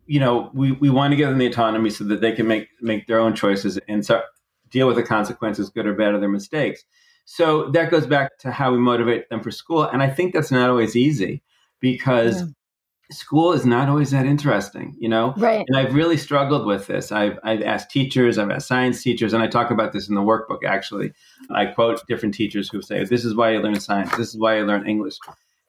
you 0.06 0.18
know 0.18 0.50
we, 0.52 0.72
we 0.72 0.90
want 0.90 1.12
to 1.12 1.16
give 1.16 1.28
them 1.28 1.38
the 1.38 1.46
autonomy 1.46 1.90
so 1.90 2.02
that 2.02 2.20
they 2.20 2.32
can 2.32 2.48
make 2.48 2.66
make 2.80 3.06
their 3.06 3.20
own 3.20 3.36
choices 3.36 3.78
and 3.86 4.04
so 4.04 4.20
deal 4.70 4.88
with 4.88 4.96
the 4.96 5.02
consequences, 5.04 5.70
good 5.70 5.86
or 5.86 5.94
bad, 5.94 6.12
of 6.12 6.20
their 6.20 6.28
mistakes. 6.28 6.84
So 7.24 7.70
that 7.70 7.92
goes 7.92 8.06
back 8.06 8.36
to 8.38 8.50
how 8.50 8.72
we 8.72 8.78
motivate 8.78 9.28
them 9.28 9.44
for 9.44 9.52
school, 9.52 9.84
and 9.84 10.02
I 10.02 10.10
think 10.10 10.34
that's 10.34 10.50
not 10.50 10.68
always 10.68 10.96
easy 10.96 11.44
because. 11.78 12.40
Yeah. 12.40 12.48
School 13.10 13.52
is 13.52 13.64
not 13.64 13.88
always 13.88 14.10
that 14.10 14.26
interesting, 14.26 14.96
you 14.98 15.08
know? 15.08 15.32
Right. 15.36 15.64
And 15.68 15.76
I've 15.76 15.94
really 15.94 16.16
struggled 16.16 16.66
with 16.66 16.88
this. 16.88 17.12
I've, 17.12 17.38
I've 17.44 17.62
asked 17.62 17.90
teachers, 17.90 18.36
I've 18.36 18.50
asked 18.50 18.66
science 18.66 19.02
teachers, 19.02 19.32
and 19.32 19.42
I 19.42 19.46
talk 19.46 19.70
about 19.70 19.92
this 19.92 20.08
in 20.08 20.16
the 20.16 20.22
workbook 20.22 20.64
actually. 20.64 21.12
I 21.50 21.66
quote 21.66 22.04
different 22.08 22.34
teachers 22.34 22.68
who 22.68 22.82
say, 22.82 23.04
This 23.04 23.24
is 23.24 23.34
why 23.34 23.52
you 23.52 23.60
learn 23.60 23.78
science, 23.78 24.10
this 24.16 24.30
is 24.30 24.36
why 24.38 24.58
you 24.58 24.64
learn 24.64 24.88
English 24.88 25.18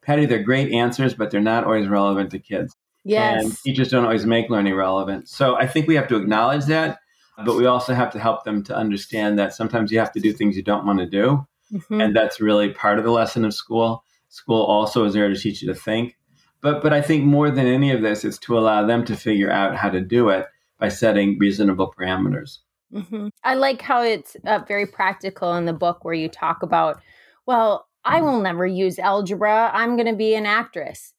Patty, 0.07 0.25
they're 0.25 0.41
great 0.41 0.71
answers, 0.71 1.13
but 1.13 1.31
they're 1.31 1.41
not 1.41 1.65
always 1.65 1.89
relevant 1.89 2.31
to 2.31 2.39
kids. 2.39 2.73
Yes. 3.03 3.43
And 3.43 3.57
teachers 3.57 3.89
don't 3.89 4.05
always 4.05 4.25
make 4.25 4.49
learning 4.49 4.73
relevant. 4.73 5.27
So 5.27 5.57
I 5.57 5.67
think 5.67 5.85
we 5.85 5.95
have 5.95 6.07
to 6.07 6.15
acknowledge 6.15 6.65
that, 6.65 6.99
but 7.43 7.57
we 7.57 7.65
also 7.65 7.93
have 7.93 8.11
to 8.13 8.19
help 8.19 8.45
them 8.45 8.63
to 8.63 8.75
understand 8.75 9.37
that 9.37 9.53
sometimes 9.53 9.91
you 9.91 9.99
have 9.99 10.13
to 10.13 10.21
do 10.21 10.31
things 10.31 10.55
you 10.55 10.63
don't 10.63 10.85
want 10.85 10.99
to 10.99 11.05
do. 11.05 11.45
Mm-hmm. 11.73 12.01
And 12.01 12.15
that's 12.15 12.39
really 12.39 12.69
part 12.69 12.97
of 12.99 13.03
the 13.03 13.11
lesson 13.11 13.43
of 13.43 13.53
school. 13.53 14.03
School 14.29 14.63
also 14.63 15.03
is 15.03 15.13
there 15.13 15.27
to 15.27 15.35
teach 15.37 15.61
you 15.61 15.67
to 15.73 15.79
think. 15.79 16.16
But 16.61 16.81
but 16.81 16.93
I 16.93 17.01
think 17.01 17.23
more 17.23 17.51
than 17.51 17.67
any 17.67 17.91
of 17.91 18.01
this, 18.01 18.25
it's 18.25 18.39
to 18.39 18.57
allow 18.57 18.85
them 18.85 19.05
to 19.05 19.15
figure 19.15 19.51
out 19.51 19.75
how 19.75 19.89
to 19.89 20.01
do 20.01 20.29
it 20.29 20.47
by 20.79 20.89
setting 20.89 21.37
reasonable 21.39 21.93
parameters. 21.97 22.59
Mm-hmm. 22.93 23.27
I 23.43 23.55
like 23.55 23.81
how 23.81 24.01
it's 24.01 24.37
uh, 24.45 24.59
very 24.67 24.85
practical 24.85 25.53
in 25.55 25.65
the 25.65 25.73
book 25.73 26.05
where 26.05 26.13
you 26.13 26.29
talk 26.29 26.63
about, 26.63 27.01
well, 27.45 27.87
I 28.05 28.21
will 28.21 28.39
never 28.41 28.65
use 28.65 28.97
algebra. 28.99 29.69
I'm 29.73 29.97
going 29.97 30.07
to 30.07 30.15
be 30.15 30.35
an 30.35 30.45
actress. 30.45 31.13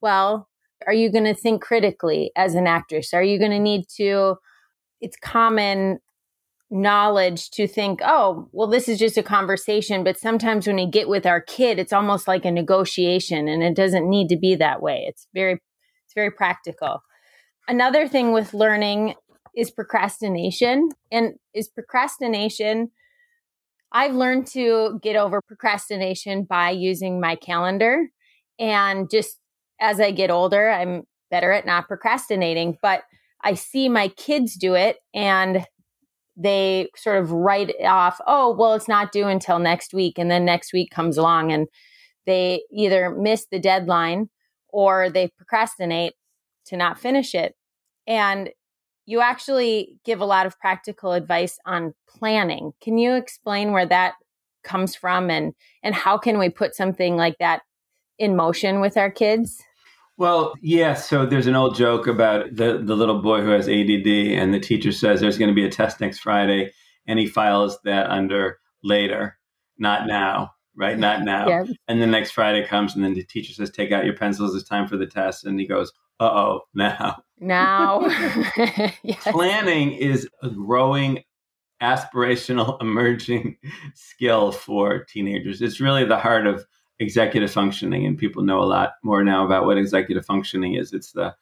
Well, 0.00 0.48
are 0.86 0.92
you 0.92 1.10
going 1.10 1.24
to 1.24 1.34
think 1.34 1.62
critically 1.62 2.30
as 2.36 2.54
an 2.54 2.66
actress? 2.66 3.14
Are 3.14 3.22
you 3.22 3.38
going 3.38 3.52
to 3.52 3.58
need 3.58 3.86
to? 3.96 4.36
It's 5.00 5.16
common 5.16 6.00
knowledge 6.74 7.50
to 7.50 7.66
think, 7.66 8.00
oh, 8.04 8.48
well, 8.52 8.68
this 8.68 8.88
is 8.88 8.98
just 8.98 9.16
a 9.16 9.22
conversation. 9.22 10.04
But 10.04 10.18
sometimes 10.18 10.66
when 10.66 10.76
we 10.76 10.86
get 10.86 11.08
with 11.08 11.24
our 11.24 11.40
kid, 11.40 11.78
it's 11.78 11.92
almost 11.92 12.28
like 12.28 12.44
a 12.44 12.50
negotiation, 12.50 13.48
and 13.48 13.62
it 13.62 13.76
doesn't 13.76 14.08
need 14.08 14.28
to 14.28 14.36
be 14.36 14.56
that 14.56 14.82
way. 14.82 15.04
It's 15.08 15.28
very, 15.32 15.52
it's 15.52 16.14
very 16.14 16.30
practical. 16.30 17.00
Another 17.68 18.08
thing 18.08 18.32
with 18.32 18.52
learning 18.52 19.14
is 19.56 19.70
procrastination, 19.70 20.90
and 21.10 21.34
is 21.54 21.68
procrastination. 21.68 22.90
I've 23.92 24.14
learned 24.14 24.48
to 24.48 24.98
get 25.00 25.14
over 25.14 25.40
procrastination 25.40 26.42
by 26.44 26.70
using 26.70 27.20
my 27.20 27.36
calendar 27.36 28.08
and 28.58 29.10
just 29.10 29.38
as 29.80 30.00
I 30.00 30.10
get 30.10 30.30
older, 30.30 30.70
I'm 30.70 31.02
better 31.30 31.52
at 31.52 31.66
not 31.66 31.88
procrastinating, 31.88 32.78
but 32.82 33.02
I 33.42 33.54
see 33.54 33.88
my 33.88 34.08
kids 34.08 34.56
do 34.56 34.74
it 34.74 34.96
and 35.14 35.64
they 36.36 36.88
sort 36.96 37.22
of 37.22 37.30
write 37.30 37.74
off, 37.84 38.20
oh, 38.26 38.54
well, 38.54 38.74
it's 38.74 38.88
not 38.88 39.12
due 39.12 39.26
until 39.26 39.58
next 39.58 39.94
week. 39.94 40.18
And 40.18 40.30
then 40.30 40.44
next 40.44 40.72
week 40.72 40.90
comes 40.90 41.16
along 41.16 41.52
and 41.52 41.68
they 42.26 42.62
either 42.72 43.10
miss 43.10 43.46
the 43.50 43.60
deadline 43.60 44.30
or 44.68 45.10
they 45.10 45.28
procrastinate 45.28 46.14
to 46.66 46.76
not 46.76 46.98
finish 46.98 47.34
it. 47.34 47.54
And 48.06 48.50
you 49.06 49.20
actually 49.20 49.98
give 50.04 50.20
a 50.20 50.26
lot 50.26 50.46
of 50.46 50.58
practical 50.58 51.12
advice 51.12 51.58
on 51.66 51.94
planning. 52.08 52.72
Can 52.80 52.98
you 52.98 53.14
explain 53.14 53.72
where 53.72 53.86
that 53.86 54.14
comes 54.64 54.96
from 54.96 55.30
and 55.30 55.52
and 55.82 55.94
how 55.94 56.16
can 56.16 56.38
we 56.38 56.48
put 56.48 56.74
something 56.74 57.16
like 57.16 57.36
that 57.38 57.62
in 58.18 58.34
motion 58.34 58.80
with 58.80 58.96
our 58.96 59.10
kids? 59.10 59.62
Well, 60.16 60.54
yeah. 60.60 60.94
So 60.94 61.26
there's 61.26 61.46
an 61.46 61.56
old 61.56 61.74
joke 61.76 62.06
about 62.06 62.54
the, 62.54 62.78
the 62.78 62.94
little 62.94 63.20
boy 63.20 63.40
who 63.40 63.50
has 63.50 63.68
ADD, 63.68 64.06
and 64.06 64.54
the 64.54 64.60
teacher 64.60 64.92
says 64.92 65.20
there's 65.20 65.38
going 65.38 65.48
to 65.48 65.54
be 65.54 65.66
a 65.66 65.70
test 65.70 66.00
next 66.00 66.20
Friday, 66.20 66.72
and 67.06 67.18
he 67.18 67.26
files 67.26 67.78
that 67.84 68.08
under 68.10 68.58
later, 68.82 69.38
not 69.78 70.06
now, 70.06 70.52
right? 70.76 70.98
Not 70.98 71.22
now. 71.24 71.48
Yeah. 71.48 71.64
And 71.88 72.00
the 72.00 72.06
next 72.06 72.30
Friday 72.30 72.66
comes, 72.66 72.94
and 72.94 73.04
then 73.04 73.14
the 73.14 73.24
teacher 73.24 73.52
says, 73.52 73.70
Take 73.70 73.90
out 73.90 74.04
your 74.04 74.16
pencils, 74.16 74.54
it's 74.54 74.68
time 74.68 74.86
for 74.86 74.96
the 74.96 75.06
test. 75.06 75.44
And 75.44 75.58
he 75.58 75.66
goes, 75.66 75.92
Uh 76.20 76.30
oh, 76.30 76.60
now. 76.74 77.22
Now. 77.40 78.00
yes. 79.02 79.22
Planning 79.24 79.92
is 79.92 80.28
a 80.42 80.50
growing 80.50 81.24
aspirational 81.82 82.80
emerging 82.80 83.56
skill 83.94 84.52
for 84.52 85.04
teenagers. 85.04 85.60
It's 85.60 85.80
really 85.80 86.04
the 86.04 86.18
heart 86.18 86.46
of 86.46 86.64
executive 87.00 87.50
functioning, 87.50 88.06
and 88.06 88.18
people 88.18 88.42
know 88.42 88.60
a 88.60 88.64
lot 88.64 88.94
more 89.02 89.24
now 89.24 89.44
about 89.44 89.66
what 89.66 89.78
executive 89.78 90.24
functioning 90.24 90.74
is. 90.74 90.92
It's 90.92 91.12
the 91.12 91.34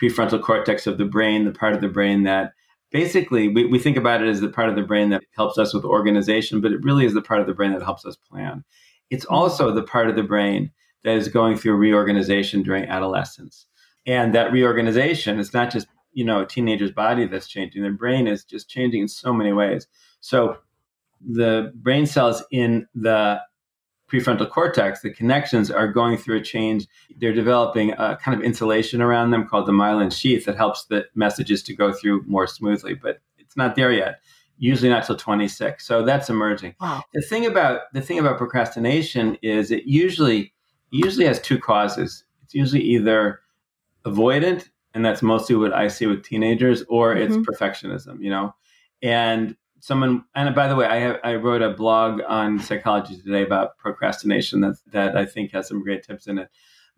prefrontal 0.00 0.42
cortex 0.42 0.86
of 0.86 0.98
the 0.98 1.04
brain, 1.04 1.44
the 1.44 1.52
part 1.52 1.74
of 1.74 1.80
the 1.80 1.88
brain 1.88 2.22
that 2.24 2.52
basically 2.90 3.48
we, 3.48 3.64
we 3.64 3.78
think 3.78 3.96
about 3.96 4.22
it 4.22 4.28
as 4.28 4.40
the 4.40 4.48
part 4.48 4.68
of 4.68 4.76
the 4.76 4.82
brain 4.82 5.10
that 5.10 5.24
helps 5.34 5.58
us 5.58 5.74
with 5.74 5.84
organization, 5.84 6.60
but 6.60 6.72
it 6.72 6.82
really 6.82 7.04
is 7.04 7.14
the 7.14 7.22
part 7.22 7.40
of 7.40 7.46
the 7.46 7.54
brain 7.54 7.72
that 7.72 7.82
helps 7.82 8.04
us 8.04 8.16
plan. 8.16 8.64
It's 9.10 9.24
mm-hmm. 9.24 9.34
also 9.34 9.72
the 9.72 9.82
part 9.82 10.08
of 10.08 10.16
the 10.16 10.22
brain 10.22 10.70
that 11.04 11.16
is 11.16 11.28
going 11.28 11.56
through 11.56 11.76
reorganization 11.76 12.62
during 12.62 12.84
adolescence. 12.84 13.66
And 14.06 14.34
that 14.34 14.52
reorganization 14.52 15.38
is 15.38 15.52
not 15.52 15.70
just, 15.70 15.88
you 16.12 16.24
know, 16.24 16.42
a 16.42 16.46
teenager's 16.46 16.92
body 16.92 17.26
that's 17.26 17.48
changing, 17.48 17.82
their 17.82 17.92
brain 17.92 18.26
is 18.26 18.44
just 18.44 18.68
changing 18.68 19.02
in 19.02 19.08
so 19.08 19.32
many 19.32 19.52
ways. 19.52 19.86
So 20.20 20.56
the 21.20 21.72
brain 21.74 22.06
cells 22.06 22.42
in 22.50 22.86
the 22.94 23.40
prefrontal 24.10 24.48
cortex, 24.48 25.00
the 25.00 25.10
connections 25.10 25.70
are 25.70 25.88
going 25.88 26.16
through 26.16 26.36
a 26.36 26.42
change. 26.42 26.86
They're 27.18 27.32
developing 27.34 27.92
a 27.92 28.16
kind 28.16 28.38
of 28.38 28.44
insulation 28.44 29.02
around 29.02 29.30
them 29.30 29.46
called 29.46 29.66
the 29.66 29.72
myelin 29.72 30.12
sheath 30.12 30.44
that 30.46 30.56
helps 30.56 30.84
the 30.84 31.06
messages 31.14 31.62
to 31.64 31.74
go 31.74 31.92
through 31.92 32.22
more 32.26 32.46
smoothly, 32.46 32.94
but 32.94 33.18
it's 33.38 33.56
not 33.56 33.74
there 33.74 33.92
yet. 33.92 34.20
Usually 34.58 34.88
not 34.88 35.04
till 35.04 35.16
26. 35.16 35.86
So 35.86 36.04
that's 36.04 36.30
emerging. 36.30 36.76
Wow. 36.80 37.02
The 37.12 37.20
thing 37.20 37.44
about 37.44 37.92
the 37.92 38.00
thing 38.00 38.18
about 38.18 38.38
procrastination 38.38 39.36
is 39.42 39.70
it 39.70 39.84
usually 39.84 40.54
usually 40.90 41.26
has 41.26 41.40
two 41.40 41.58
causes. 41.58 42.24
It's 42.44 42.54
usually 42.54 42.82
either 42.82 43.40
avoidant, 44.06 44.70
and 44.94 45.04
that's 45.04 45.20
mostly 45.20 45.56
what 45.56 45.74
I 45.74 45.88
see 45.88 46.06
with 46.06 46.24
teenagers, 46.24 46.84
or 46.88 47.14
mm-hmm. 47.14 47.34
it's 47.34 47.48
perfectionism, 47.48 48.22
you 48.22 48.30
know. 48.30 48.54
And 49.02 49.56
someone 49.86 50.24
and 50.34 50.52
by 50.52 50.66
the 50.66 50.74
way 50.74 50.84
i 50.84 50.96
have 50.96 51.20
i 51.22 51.36
wrote 51.36 51.62
a 51.62 51.70
blog 51.70 52.20
on 52.26 52.58
psychology 52.58 53.16
today 53.16 53.44
about 53.44 53.78
procrastination 53.78 54.60
that 54.60 54.74
that 54.90 55.16
i 55.16 55.24
think 55.24 55.52
has 55.52 55.68
some 55.68 55.80
great 55.82 56.02
tips 56.02 56.26
in 56.26 56.38
it. 56.38 56.48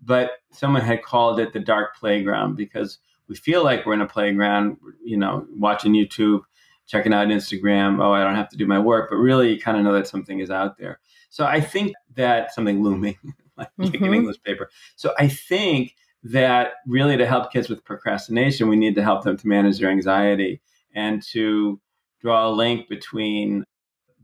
But 0.01 0.31
someone 0.53 0.81
had 0.83 1.03
called 1.03 1.41
it 1.41 1.53
the 1.53 1.61
dark 1.61 1.97
playground 1.97 2.57
because 2.57 2.99
we 3.29 3.35
feel 3.35 3.63
like 3.63 3.85
we're 3.85 3.93
in 3.93 4.01
a 4.01 4.07
playground 4.07 4.79
you 5.05 5.19
know 5.19 5.47
watching 5.55 5.93
youtube 5.93 6.41
checking 6.87 7.13
out 7.13 7.29
instagram. 7.29 8.03
Oh 8.03 8.13
i 8.13 8.25
don't 8.25 8.37
have 8.37 8.49
to 8.51 8.57
do 8.57 8.67
my 8.67 8.79
work 8.79 9.11
but 9.11 9.17
really 9.17 9.53
you 9.53 9.61
kind 9.61 9.77
of 9.77 9.85
know 9.85 9.93
that 9.93 10.09
something 10.09 10.39
is 10.39 10.51
out 10.51 10.79
there. 10.79 10.99
So 11.29 11.45
i 11.45 11.61
think 11.61 11.93
that 12.15 12.55
something 12.55 12.83
looming 12.83 13.19
like 13.59 13.69
mm-hmm. 13.79 14.03
an 14.03 14.15
english 14.15 14.43
paper. 14.43 14.71
So 14.97 15.13
i 15.19 15.29
think 15.29 15.95
that 16.23 16.73
really 16.87 17.19
to 17.19 17.27
help 17.27 17.53
kids 17.53 17.69
with 17.69 17.85
procrastination 17.85 18.67
we 18.67 18.77
need 18.77 18.95
to 18.95 19.03
help 19.03 19.25
them 19.25 19.37
to 19.37 19.47
manage 19.47 19.79
their 19.79 19.91
anxiety 19.91 20.63
and 20.95 21.23
to 21.23 21.79
draw 22.21 22.49
a 22.49 22.51
link 22.51 22.89
between 22.89 23.65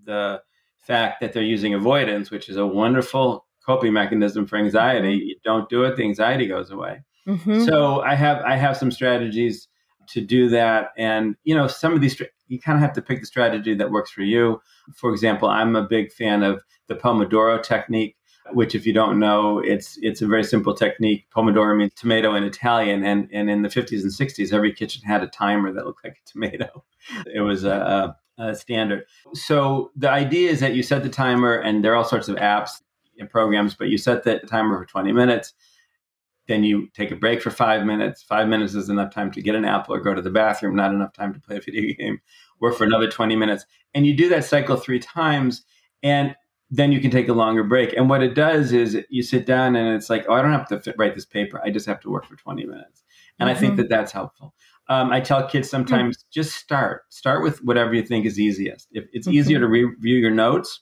the 0.05 0.43
fact 0.79 1.21
that 1.21 1.33
they're 1.33 1.43
using 1.43 1.75
avoidance, 1.75 2.31
which 2.31 2.49
is 2.49 2.57
a 2.57 2.67
wonderful 2.67 3.47
coping 3.65 3.93
mechanism 3.93 4.47
for 4.47 4.57
anxiety. 4.57 5.15
You 5.15 5.37
don't 5.45 5.69
do 5.69 5.85
it, 5.85 5.97
the 5.97 6.05
anxiety 6.05 6.47
goes 6.47 6.71
away. 6.71 7.03
Mm-hmm. 7.27 7.65
So 7.65 8.03
I 8.03 8.15
have 8.15 8.43
I 8.43 8.57
have 8.57 8.77
some 8.77 8.91
strategies 8.91 9.69
to 10.09 10.21
do 10.21 10.49
that, 10.51 10.91
and 10.99 11.37
you 11.45 11.55
know 11.55 11.67
some 11.67 11.95
of 11.95 12.01
these 12.01 12.21
you 12.49 12.61
kind 12.61 12.77
of 12.77 12.83
have 12.83 12.93
to 12.95 13.03
pick 13.03 13.21
the 13.21 13.27
strategy 13.27 13.75
that 13.75 13.91
works 13.91 14.11
for 14.11 14.23
you. 14.23 14.61
For 14.95 15.11
example, 15.11 15.49
I'm 15.49 15.77
a 15.77 15.83
big 15.83 16.13
fan 16.13 16.43
of 16.43 16.63
the 16.89 16.95
Pomodoro 16.95 17.63
technique, 17.63 18.17
which 18.53 18.75
if 18.75 18.87
you 18.87 18.93
don't 18.93 19.19
know, 19.19 19.59
it's 19.59 19.99
it's 20.03 20.21
a 20.21 20.27
very 20.27 20.45
simple 20.45 20.75
technique. 20.75 21.27
Pomodoro 21.35 21.77
means 21.77 21.93
tomato 21.95 22.35
in 22.35 22.45
Italian, 22.45 23.05
and 23.05 23.29
and 23.33 23.49
in 23.49 23.63
the 23.63 23.69
50s 23.69 24.03
and 24.03 24.11
60s, 24.11 24.53
every 24.53 24.73
kitchen 24.73 25.03
had 25.03 25.23
a 25.23 25.27
timer 25.27 25.73
that 25.73 25.87
looked 25.87 26.05
like 26.05 26.21
a 26.25 26.31
tomato. 26.31 26.85
It 27.35 27.41
was 27.41 27.65
a, 27.65 28.17
a 28.39 28.55
standard. 28.55 29.05
So 29.35 29.91
the 29.95 30.11
idea 30.11 30.51
is 30.51 30.61
that 30.61 30.75
you 30.75 30.83
set 30.83 31.03
the 31.03 31.11
timer, 31.11 31.55
and 31.55 31.85
there 31.85 31.93
are 31.93 31.97
all 31.97 32.05
sorts 32.05 32.29
of 32.29 32.37
apps 32.37 32.81
and 33.19 33.29
programs, 33.29 33.75
but 33.75 33.89
you 33.89 33.99
set 33.99 34.25
the 34.25 34.39
timer 34.41 34.79
for 34.79 34.87
20 34.87 35.13
minutes. 35.13 35.53
Then 36.47 36.65
you 36.65 36.89
take 36.95 37.11
a 37.11 37.17
break 37.17 37.43
for 37.43 37.51
five 37.51 37.85
minutes. 37.85 38.23
Five 38.23 38.49
minutes 38.49 38.75
is 38.75 38.89
enough 38.89 39.13
time 39.13 39.31
to 39.33 39.43
get 39.43 39.55
an 39.55 39.65
apple 39.65 39.95
or 39.95 40.01
go 40.01 40.15
to 40.15 40.23
the 40.23 40.31
bathroom, 40.31 40.77
not 40.77 40.93
enough 40.93 41.13
time 41.13 41.33
to 41.35 41.41
play 41.41 41.57
a 41.57 41.61
video 41.61 41.95
game. 41.99 42.21
Work 42.61 42.77
for 42.77 42.85
another 42.85 43.11
20 43.11 43.37
minutes. 43.37 43.65
And 43.95 44.07
you 44.07 44.15
do 44.15 44.29
that 44.31 44.45
cycle 44.45 44.77
three 44.77 44.99
times. 44.99 45.65
And 46.03 46.37
then 46.71 46.93
you 46.93 47.01
can 47.01 47.11
take 47.11 47.29
a 47.29 47.33
longer 47.33 47.63
break. 47.63 47.93
And 47.95 48.09
what 48.09 48.23
it 48.23 48.35
does 48.35 48.73
is 48.73 48.99
you 49.09 49.23
sit 49.23 49.47
down 49.47 49.77
and 49.77 49.95
it's 49.95 50.11
like, 50.11 50.27
oh, 50.29 50.35
I 50.35 50.43
don't 50.43 50.53
have 50.53 50.69
to 50.69 50.81
fit, 50.81 50.97
write 50.99 51.15
this 51.15 51.27
paper. 51.27 51.61
I 51.65 51.71
just 51.71 51.87
have 51.87 52.01
to 52.01 52.11
work 52.11 52.27
for 52.27 52.37
20 52.37 52.65
minutes. 52.65 53.03
And 53.39 53.49
mm-hmm. 53.49 53.57
I 53.57 53.61
think 53.61 53.73
mm-hmm. 53.73 53.83
that 53.83 53.89
that's 53.89 54.13
helpful. 54.13 54.55
Um, 54.89 55.11
I 55.11 55.21
tell 55.21 55.47
kids 55.47 55.69
sometimes 55.69 56.19
mm-hmm. 56.19 56.29
just 56.31 56.57
start. 56.57 57.03
Start 57.11 57.43
with 57.43 57.63
whatever 57.63 57.95
you 57.95 58.03
think 58.03 58.27
is 58.27 58.39
easiest. 58.41 58.89
If 58.93 59.05
it's 59.13 59.27
mm-hmm. 59.27 59.37
easier 59.37 59.61
to 59.61 59.67
review 59.67 60.17
your 60.17 60.31
notes, 60.31 60.81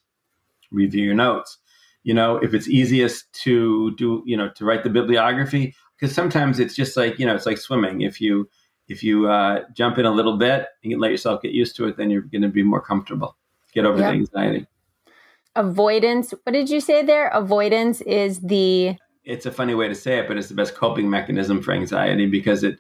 review 0.71 1.05
your 1.05 1.15
notes. 1.15 1.59
You 2.05 2.15
know, 2.15 2.37
if 2.37 2.53
it's 2.53 2.69
easiest 2.69 3.33
to 3.45 3.95
do, 3.97 4.23
you 4.27 4.37
know, 4.37 4.51
to 4.57 4.65
write 4.65 4.83
the 4.83 4.91
bibliography, 4.91 5.75
because 5.97 6.15
sometimes 6.15 6.59
it's 6.59 6.75
just 6.75 6.97
like, 6.97 7.19
you 7.19 7.27
know, 7.27 7.35
it's 7.35 7.47
like 7.47 7.59
swimming. 7.59 8.01
If 8.01 8.21
you 8.21 8.49
if 8.89 9.05
you 9.05 9.29
uh, 9.29 9.61
jump 9.73 9.99
in 9.99 10.05
a 10.05 10.11
little 10.11 10.37
bit 10.37 10.67
and 10.83 10.91
you 10.91 10.99
let 10.99 11.13
yourself 11.13 11.43
get 11.43 11.53
used 11.53 11.77
to 11.77 11.87
it, 11.87 11.97
then 11.97 12.11
you're 12.11 12.23
going 12.23 12.43
to 12.43 12.49
be 12.49 12.65
more 12.65 12.81
comfortable. 12.81 13.37
Get 13.73 13.87
over 13.87 13.99
yep. 13.99 14.11
the 14.11 14.17
anxiety 14.17 14.67
avoidance 15.57 16.33
what 16.45 16.53
did 16.53 16.71
you 16.71 16.81
say 16.81 17.03
there 17.03 17.29
avoidance 17.29 18.01
is 18.03 18.41
the 18.41 18.97
it's 19.25 19.47
a 19.47 19.53
funny 19.53 19.75
way 19.75 19.89
to 19.89 19.95
say 19.95 20.19
it 20.19 20.29
but 20.29 20.37
it's 20.37 20.49
the 20.49 20.55
best 20.55 20.75
coping 20.75 21.09
mechanism 21.09 21.63
for 21.63 21.73
anxiety 21.73 22.27
because 22.27 22.65
it 22.65 22.79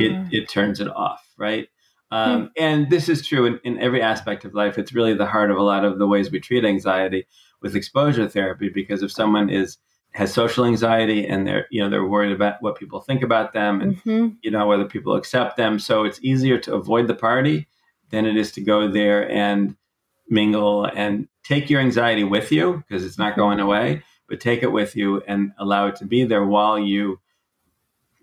it 0.00 0.12
ah. 0.12 0.28
it 0.30 0.48
turns 0.48 0.80
it 0.80 0.88
off 0.88 1.26
right 1.36 1.68
um, 2.10 2.42
hmm. 2.42 2.46
and 2.58 2.90
this 2.90 3.08
is 3.08 3.26
true 3.26 3.46
in, 3.46 3.60
in 3.64 3.78
every 3.78 4.00
aspect 4.00 4.44
of 4.44 4.54
life 4.54 4.78
it's 4.78 4.94
really 4.94 5.14
the 5.14 5.26
heart 5.26 5.50
of 5.50 5.56
a 5.56 5.62
lot 5.62 5.84
of 5.84 5.98
the 5.98 6.06
ways 6.06 6.30
we 6.30 6.40
treat 6.40 6.64
anxiety 6.64 7.26
with 7.60 7.76
exposure 7.76 8.28
therapy 8.28 8.68
because 8.68 9.02
if 9.02 9.12
someone 9.12 9.50
is 9.50 9.78
has 10.14 10.32
social 10.32 10.64
anxiety 10.64 11.26
and 11.26 11.46
they're 11.46 11.66
you 11.70 11.82
know 11.82 11.90
they're 11.90 12.06
worried 12.06 12.32
about 12.32 12.62
what 12.62 12.76
people 12.76 13.00
think 13.00 13.22
about 13.22 13.52
them 13.52 13.80
and 13.80 13.96
mm-hmm. 13.98 14.28
you 14.42 14.50
know 14.50 14.66
whether 14.66 14.84
people 14.84 15.14
accept 15.14 15.56
them 15.56 15.78
so 15.78 16.04
it's 16.04 16.20
easier 16.22 16.56
to 16.56 16.74
avoid 16.74 17.08
the 17.08 17.14
party 17.14 17.66
than 18.10 18.24
it 18.24 18.36
is 18.36 18.52
to 18.52 18.60
go 18.60 18.88
there 18.88 19.28
and 19.30 19.76
mingle 20.28 20.84
and 20.84 21.28
take 21.42 21.68
your 21.68 21.80
anxiety 21.80 22.24
with 22.24 22.50
you 22.50 22.82
because 22.88 23.04
it's 23.04 23.18
not 23.18 23.36
going 23.36 23.60
away 23.60 24.02
but 24.28 24.40
take 24.40 24.62
it 24.62 24.72
with 24.72 24.96
you 24.96 25.22
and 25.28 25.52
allow 25.58 25.86
it 25.86 25.96
to 25.96 26.04
be 26.06 26.24
there 26.24 26.44
while 26.44 26.78
you 26.78 27.20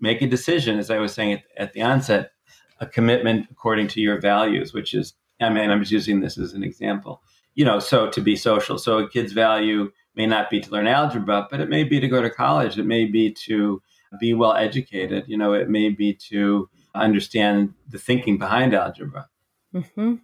make 0.00 0.20
a 0.20 0.26
decision 0.26 0.78
as 0.78 0.90
i 0.90 0.98
was 0.98 1.12
saying 1.12 1.32
at, 1.32 1.42
at 1.56 1.72
the 1.72 1.82
onset 1.82 2.32
a 2.80 2.86
commitment 2.86 3.46
according 3.50 3.86
to 3.86 4.00
your 4.00 4.20
values 4.20 4.72
which 4.74 4.94
is 4.94 5.14
i 5.40 5.48
mean 5.48 5.70
i'm 5.70 5.80
just 5.80 5.92
using 5.92 6.20
this 6.20 6.36
as 6.38 6.52
an 6.52 6.64
example 6.64 7.22
you 7.54 7.64
know 7.64 7.78
so 7.78 8.10
to 8.10 8.20
be 8.20 8.34
social 8.34 8.78
so 8.78 8.98
a 8.98 9.08
kid's 9.08 9.32
value 9.32 9.90
may 10.14 10.26
not 10.26 10.50
be 10.50 10.60
to 10.60 10.70
learn 10.70 10.86
algebra, 10.86 11.46
but 11.50 11.60
it 11.60 11.68
may 11.68 11.84
be 11.84 12.00
to 12.00 12.08
go 12.08 12.22
to 12.22 12.30
college. 12.30 12.78
It 12.78 12.86
may 12.86 13.06
be 13.06 13.32
to 13.46 13.82
be 14.20 14.34
well 14.34 14.54
educated. 14.54 15.24
You 15.26 15.38
know, 15.38 15.54
it 15.54 15.70
may 15.70 15.88
be 15.88 16.14
to 16.30 16.68
understand 16.94 17.74
the 17.88 17.98
thinking 17.98 18.38
behind 18.38 18.74
algebra. 18.74 19.28
Mm-hmm. 19.74 20.16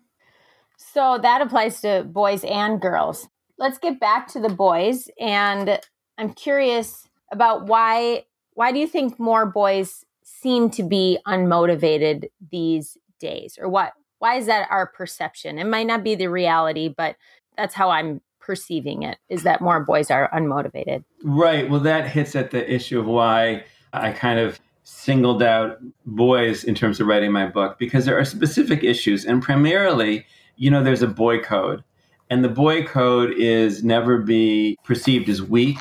So 0.78 1.18
that 1.20 1.42
applies 1.42 1.80
to 1.82 2.04
boys 2.04 2.44
and 2.44 2.80
girls. 2.80 3.28
Let's 3.58 3.78
get 3.78 3.98
back 3.98 4.28
to 4.28 4.40
the 4.40 4.48
boys, 4.48 5.08
and 5.20 5.80
I'm 6.16 6.32
curious 6.32 7.08
about 7.32 7.66
why. 7.66 8.24
Why 8.54 8.72
do 8.72 8.78
you 8.78 8.86
think 8.86 9.18
more 9.18 9.44
boys 9.46 10.04
seem 10.22 10.70
to 10.70 10.82
be 10.82 11.18
unmotivated 11.26 12.28
these 12.50 12.96
days, 13.18 13.58
or 13.60 13.68
what? 13.68 13.92
Why 14.20 14.36
is 14.36 14.46
that 14.46 14.68
our 14.70 14.86
perception? 14.86 15.58
It 15.58 15.66
might 15.66 15.86
not 15.86 16.02
be 16.02 16.14
the 16.14 16.28
reality, 16.28 16.88
but 16.88 17.16
that's 17.56 17.74
how 17.74 17.90
I'm 17.90 18.20
perceiving 18.40 19.02
it 19.02 19.18
is 19.28 19.42
that 19.42 19.60
more 19.60 19.84
boys 19.84 20.10
are 20.10 20.30
unmotivated. 20.32 21.04
Right. 21.22 21.68
Well, 21.68 21.80
that 21.80 22.08
hits 22.08 22.34
at 22.34 22.50
the 22.50 22.72
issue 22.72 22.98
of 22.98 23.06
why 23.06 23.64
I 23.92 24.12
kind 24.12 24.38
of 24.38 24.58
singled 24.84 25.42
out 25.42 25.78
boys 26.06 26.64
in 26.64 26.74
terms 26.74 26.98
of 26.98 27.06
writing 27.06 27.30
my 27.30 27.46
book 27.46 27.78
because 27.78 28.06
there 28.06 28.18
are 28.18 28.24
specific 28.24 28.82
issues. 28.82 29.26
And 29.26 29.42
primarily, 29.42 30.24
you 30.58 30.70
know, 30.70 30.82
there's 30.82 31.02
a 31.02 31.08
boy 31.08 31.40
code. 31.40 31.82
And 32.30 32.44
the 32.44 32.48
boy 32.50 32.84
code 32.84 33.32
is 33.32 33.82
never 33.82 34.18
be 34.18 34.76
perceived 34.84 35.30
as 35.30 35.42
weak, 35.42 35.78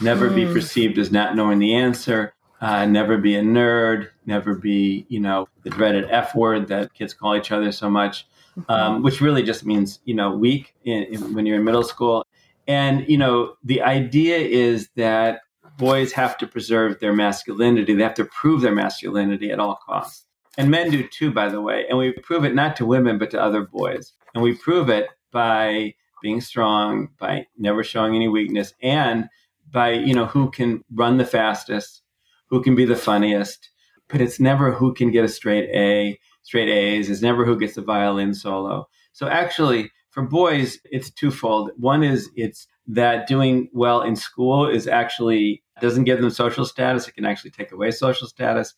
never 0.00 0.30
mm. 0.30 0.34
be 0.36 0.46
perceived 0.46 0.96
as 0.98 1.10
not 1.10 1.34
knowing 1.34 1.58
the 1.58 1.74
answer, 1.74 2.34
uh, 2.60 2.86
never 2.86 3.18
be 3.18 3.34
a 3.34 3.42
nerd, 3.42 4.08
never 4.26 4.54
be, 4.54 5.06
you 5.08 5.18
know, 5.18 5.48
the 5.64 5.70
dreaded 5.70 6.06
F 6.10 6.36
word 6.36 6.68
that 6.68 6.94
kids 6.94 7.14
call 7.14 7.36
each 7.36 7.50
other 7.50 7.72
so 7.72 7.90
much 7.90 8.26
um, 8.68 9.02
which 9.02 9.20
really 9.20 9.42
just 9.42 9.64
means 9.64 10.00
you 10.04 10.14
know 10.14 10.30
weak 10.30 10.74
in, 10.84 11.04
in, 11.04 11.34
when 11.34 11.46
you're 11.46 11.58
in 11.58 11.64
middle 11.64 11.82
school. 11.82 12.26
And 12.66 13.08
you 13.08 13.18
know 13.18 13.54
the 13.62 13.82
idea 13.82 14.38
is 14.38 14.88
that 14.96 15.40
boys 15.76 16.12
have 16.12 16.36
to 16.38 16.46
preserve 16.46 17.00
their 17.00 17.12
masculinity; 17.12 17.94
they 17.94 18.02
have 18.02 18.14
to 18.14 18.24
prove 18.24 18.62
their 18.62 18.74
masculinity 18.74 19.50
at 19.50 19.60
all 19.60 19.78
costs. 19.86 20.24
And 20.58 20.70
men 20.70 20.90
do 20.90 21.06
too, 21.06 21.30
by 21.30 21.48
the 21.48 21.60
way. 21.60 21.86
And 21.88 21.96
we 21.96 22.12
prove 22.12 22.44
it 22.44 22.54
not 22.54 22.76
to 22.76 22.86
women 22.86 23.16
but 23.16 23.30
to 23.30 23.40
other 23.40 23.62
boys. 23.62 24.12
And 24.34 24.42
we 24.42 24.54
prove 24.54 24.90
it 24.90 25.06
by 25.32 25.94
being 26.20 26.40
strong, 26.40 27.08
by 27.18 27.46
never 27.56 27.84
showing 27.84 28.16
any 28.16 28.26
weakness, 28.26 28.74
and 28.82 29.28
by 29.70 29.92
you 29.92 30.14
know 30.14 30.26
who 30.26 30.50
can 30.50 30.82
run 30.92 31.16
the 31.16 31.24
fastest, 31.24 32.02
who 32.48 32.60
can 32.60 32.74
be 32.74 32.84
the 32.84 32.96
funniest. 32.96 33.70
But 34.08 34.20
it's 34.20 34.40
never 34.40 34.72
who 34.72 34.92
can 34.92 35.12
get 35.12 35.24
a 35.24 35.28
straight 35.28 35.70
A 35.70 36.18
straight 36.42 36.68
A's. 36.68 37.08
It's 37.08 37.22
never 37.22 37.44
who 37.44 37.58
gets 37.58 37.74
the 37.74 37.82
violin 37.82 38.34
solo. 38.34 38.88
So 39.12 39.28
actually, 39.28 39.90
for 40.10 40.22
boys, 40.22 40.78
it's 40.86 41.10
twofold. 41.10 41.70
One 41.76 42.02
is 42.02 42.30
it's 42.34 42.66
that 42.88 43.28
doing 43.28 43.68
well 43.72 44.02
in 44.02 44.16
school 44.16 44.66
is 44.68 44.88
actually 44.88 45.62
doesn't 45.80 46.04
give 46.04 46.20
them 46.20 46.30
social 46.30 46.64
status. 46.64 47.06
It 47.06 47.14
can 47.14 47.26
actually 47.26 47.50
take 47.52 47.70
away 47.70 47.92
social 47.92 48.26
status. 48.26 48.74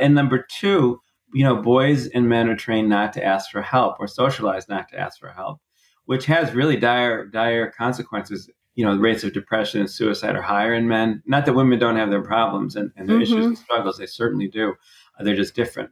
And 0.00 0.14
number 0.14 0.46
two, 0.48 1.00
you 1.34 1.44
know, 1.44 1.56
boys 1.56 2.06
and 2.08 2.28
men 2.28 2.48
are 2.48 2.56
trained 2.56 2.88
not 2.88 3.12
to 3.14 3.24
ask 3.24 3.50
for 3.50 3.62
help 3.62 3.96
or 3.98 4.06
socialized 4.06 4.68
not 4.68 4.88
to 4.88 4.98
ask 4.98 5.18
for 5.18 5.28
help, 5.28 5.60
which 6.06 6.26
has 6.26 6.54
really 6.54 6.76
dire, 6.76 7.26
dire 7.26 7.70
consequences. 7.70 8.48
You 8.76 8.84
know, 8.84 8.94
the 8.94 9.00
rates 9.00 9.22
of 9.22 9.32
depression 9.32 9.80
and 9.80 9.90
suicide 9.90 10.34
are 10.34 10.42
higher 10.42 10.74
in 10.74 10.88
men. 10.88 11.22
Not 11.26 11.46
that 11.46 11.54
women 11.54 11.78
don't 11.78 11.96
have 11.96 12.10
their 12.10 12.22
problems 12.22 12.74
and, 12.74 12.90
and 12.96 13.08
their 13.08 13.16
mm-hmm. 13.16 13.22
issues 13.22 13.46
and 13.46 13.58
struggles, 13.58 13.98
they 13.98 14.06
certainly 14.06 14.48
do. 14.48 14.74
They're 15.20 15.36
just 15.36 15.54
different 15.54 15.90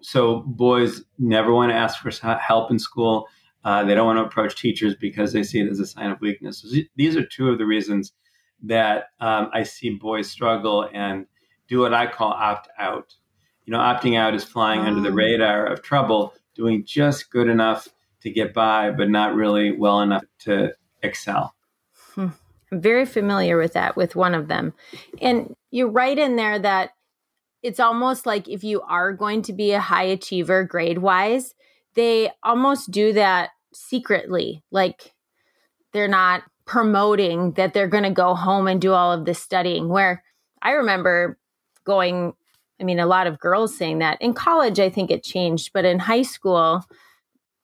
so 0.00 0.40
boys 0.40 1.02
never 1.18 1.52
want 1.52 1.70
to 1.70 1.76
ask 1.76 2.00
for 2.00 2.10
help 2.38 2.70
in 2.70 2.78
school. 2.78 3.28
Uh, 3.64 3.84
they 3.84 3.94
don't 3.94 4.06
want 4.06 4.18
to 4.18 4.24
approach 4.24 4.60
teachers 4.60 4.94
because 4.94 5.32
they 5.32 5.42
see 5.42 5.60
it 5.60 5.68
as 5.68 5.80
a 5.80 5.86
sign 5.86 6.10
of 6.10 6.20
weakness. 6.20 6.62
So 6.62 6.68
these 6.96 7.16
are 7.16 7.24
two 7.24 7.48
of 7.48 7.58
the 7.58 7.66
reasons 7.66 8.12
that 8.62 9.06
um, 9.20 9.50
I 9.52 9.62
see 9.62 9.90
boys 9.90 10.30
struggle 10.30 10.88
and 10.92 11.26
do 11.68 11.80
what 11.80 11.94
I 11.94 12.06
call 12.06 12.32
opt 12.32 12.68
out. 12.78 13.14
You 13.68 13.72
know, 13.72 13.80
opting 13.80 14.16
out 14.16 14.34
is 14.34 14.44
flying 14.44 14.80
under 14.80 15.02
the 15.02 15.12
radar 15.12 15.66
of 15.66 15.82
trouble, 15.82 16.32
doing 16.54 16.86
just 16.86 17.30
good 17.30 17.48
enough 17.48 17.86
to 18.22 18.30
get 18.30 18.54
by, 18.54 18.90
but 18.90 19.10
not 19.10 19.34
really 19.34 19.72
well 19.72 20.00
enough 20.00 20.24
to 20.44 20.72
excel. 21.02 21.54
Hmm. 22.14 22.28
I'm 22.72 22.80
very 22.80 23.04
familiar 23.04 23.58
with 23.58 23.74
that 23.74 23.94
with 23.94 24.16
one 24.16 24.34
of 24.34 24.48
them. 24.48 24.72
And 25.20 25.54
you 25.70 25.86
write 25.86 26.18
in 26.18 26.36
there 26.36 26.58
that 26.58 26.92
it's 27.62 27.78
almost 27.78 28.24
like 28.24 28.48
if 28.48 28.64
you 28.64 28.80
are 28.80 29.12
going 29.12 29.42
to 29.42 29.52
be 29.52 29.72
a 29.72 29.80
high 29.80 30.04
achiever 30.04 30.64
grade 30.64 31.00
wise, 31.00 31.54
they 31.92 32.30
almost 32.42 32.90
do 32.90 33.12
that 33.12 33.50
secretly. 33.74 34.64
Like 34.70 35.12
they're 35.92 36.08
not 36.08 36.42
promoting 36.64 37.52
that 37.52 37.74
they're 37.74 37.86
going 37.86 38.04
to 38.04 38.10
go 38.10 38.34
home 38.34 38.66
and 38.66 38.80
do 38.80 38.94
all 38.94 39.12
of 39.12 39.26
this 39.26 39.42
studying. 39.42 39.90
Where 39.90 40.24
I 40.62 40.70
remember 40.70 41.38
going, 41.84 42.32
I 42.80 42.84
mean, 42.84 42.98
a 42.98 43.06
lot 43.06 43.26
of 43.26 43.38
girls 43.38 43.76
saying 43.76 43.98
that. 43.98 44.20
In 44.20 44.34
college, 44.34 44.78
I 44.78 44.88
think 44.88 45.10
it 45.10 45.22
changed, 45.22 45.70
but 45.72 45.84
in 45.84 45.98
high 45.98 46.22
school, 46.22 46.84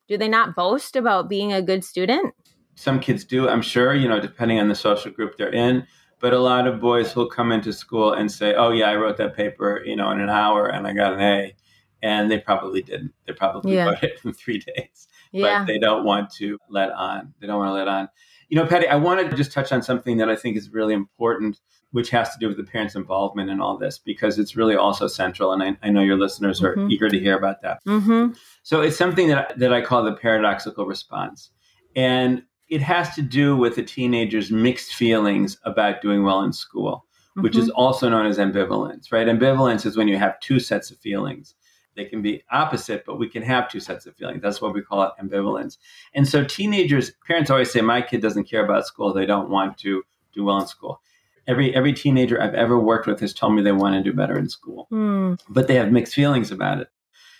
do 0.08 0.18
they 0.18 0.28
not 0.28 0.56
boast 0.56 0.96
about 0.96 1.28
being 1.28 1.52
a 1.52 1.62
good 1.62 1.84
student? 1.84 2.34
Some 2.74 2.98
kids 2.98 3.24
do, 3.24 3.48
I'm 3.48 3.62
sure, 3.62 3.94
you 3.94 4.08
know, 4.08 4.20
depending 4.20 4.58
on 4.58 4.68
the 4.68 4.74
social 4.74 5.12
group 5.12 5.36
they're 5.36 5.52
in 5.52 5.86
but 6.24 6.32
a 6.32 6.38
lot 6.38 6.66
of 6.66 6.80
boys 6.80 7.14
will 7.14 7.26
come 7.26 7.52
into 7.52 7.70
school 7.70 8.14
and 8.14 8.32
say, 8.32 8.54
"Oh 8.54 8.70
yeah, 8.70 8.88
I 8.88 8.96
wrote 8.96 9.18
that 9.18 9.36
paper, 9.36 9.82
you 9.84 9.94
know, 9.94 10.10
in 10.10 10.20
an 10.20 10.30
hour 10.30 10.66
and 10.66 10.86
I 10.86 10.94
got 10.94 11.12
an 11.12 11.20
A," 11.20 11.54
and 12.02 12.30
they 12.30 12.38
probably 12.38 12.80
didn't. 12.80 13.12
They 13.26 13.34
probably 13.34 13.74
yeah. 13.74 13.84
wrote 13.84 14.02
it 14.02 14.20
in 14.24 14.32
three 14.32 14.58
days, 14.58 15.06
yeah. 15.32 15.58
but 15.58 15.66
they 15.66 15.78
don't 15.78 16.02
want 16.02 16.30
to 16.36 16.58
let 16.70 16.90
on. 16.92 17.34
They 17.40 17.46
don't 17.46 17.58
want 17.58 17.68
to 17.68 17.74
let 17.74 17.88
on. 17.88 18.08
You 18.54 18.60
know, 18.60 18.68
Patty, 18.68 18.86
I 18.86 18.94
wanted 18.94 19.32
to 19.32 19.36
just 19.36 19.50
touch 19.50 19.72
on 19.72 19.82
something 19.82 20.18
that 20.18 20.30
I 20.30 20.36
think 20.36 20.56
is 20.56 20.70
really 20.70 20.94
important, 20.94 21.58
which 21.90 22.10
has 22.10 22.30
to 22.30 22.38
do 22.38 22.46
with 22.46 22.56
the 22.56 22.62
parents' 22.62 22.94
involvement 22.94 23.50
in 23.50 23.60
all 23.60 23.76
this, 23.76 23.98
because 23.98 24.38
it's 24.38 24.54
really 24.54 24.76
also 24.76 25.08
central, 25.08 25.52
and 25.52 25.60
I, 25.60 25.76
I 25.82 25.90
know 25.90 26.02
your 26.02 26.16
listeners 26.16 26.62
are 26.62 26.76
mm-hmm. 26.76 26.88
eager 26.88 27.08
to 27.08 27.18
hear 27.18 27.36
about 27.36 27.62
that. 27.62 27.84
Mm-hmm. 27.84 28.34
So 28.62 28.80
it's 28.80 28.96
something 28.96 29.26
that 29.26 29.58
that 29.58 29.72
I 29.72 29.80
call 29.80 30.04
the 30.04 30.12
paradoxical 30.12 30.86
response, 30.86 31.50
and 31.96 32.44
it 32.68 32.80
has 32.80 33.12
to 33.16 33.22
do 33.22 33.56
with 33.56 33.76
a 33.76 33.82
teenager's 33.82 34.52
mixed 34.52 34.94
feelings 34.94 35.58
about 35.64 36.00
doing 36.00 36.22
well 36.22 36.42
in 36.42 36.52
school, 36.52 37.06
mm-hmm. 37.30 37.42
which 37.42 37.56
is 37.56 37.70
also 37.70 38.08
known 38.08 38.24
as 38.24 38.38
ambivalence, 38.38 39.10
right? 39.10 39.26
Ambivalence 39.26 39.84
is 39.84 39.96
when 39.96 40.06
you 40.06 40.16
have 40.16 40.38
two 40.38 40.60
sets 40.60 40.92
of 40.92 40.98
feelings. 40.98 41.56
They 41.96 42.04
can 42.04 42.22
be 42.22 42.42
opposite, 42.50 43.04
but 43.06 43.18
we 43.18 43.28
can 43.28 43.42
have 43.42 43.68
two 43.68 43.80
sets 43.80 44.06
of 44.06 44.16
feelings. 44.16 44.42
That's 44.42 44.60
what 44.60 44.74
we 44.74 44.82
call 44.82 45.04
it 45.04 45.12
ambivalence. 45.22 45.78
And 46.14 46.26
so 46.26 46.44
teenagers, 46.44 47.12
parents 47.26 47.50
always 47.50 47.70
say, 47.70 47.80
my 47.80 48.02
kid 48.02 48.20
doesn't 48.20 48.44
care 48.44 48.64
about 48.64 48.86
school. 48.86 49.12
They 49.12 49.26
don't 49.26 49.50
want 49.50 49.78
to 49.78 50.02
do 50.32 50.44
well 50.44 50.60
in 50.60 50.66
school. 50.66 51.00
Every 51.46 51.74
every 51.74 51.92
teenager 51.92 52.40
I've 52.40 52.54
ever 52.54 52.78
worked 52.78 53.06
with 53.06 53.20
has 53.20 53.34
told 53.34 53.54
me 53.54 53.62
they 53.62 53.72
want 53.72 53.94
to 53.94 54.02
do 54.02 54.16
better 54.16 54.38
in 54.38 54.48
school, 54.48 54.88
mm. 54.90 55.38
but 55.48 55.68
they 55.68 55.74
have 55.74 55.92
mixed 55.92 56.14
feelings 56.14 56.50
about 56.50 56.80
it. 56.80 56.88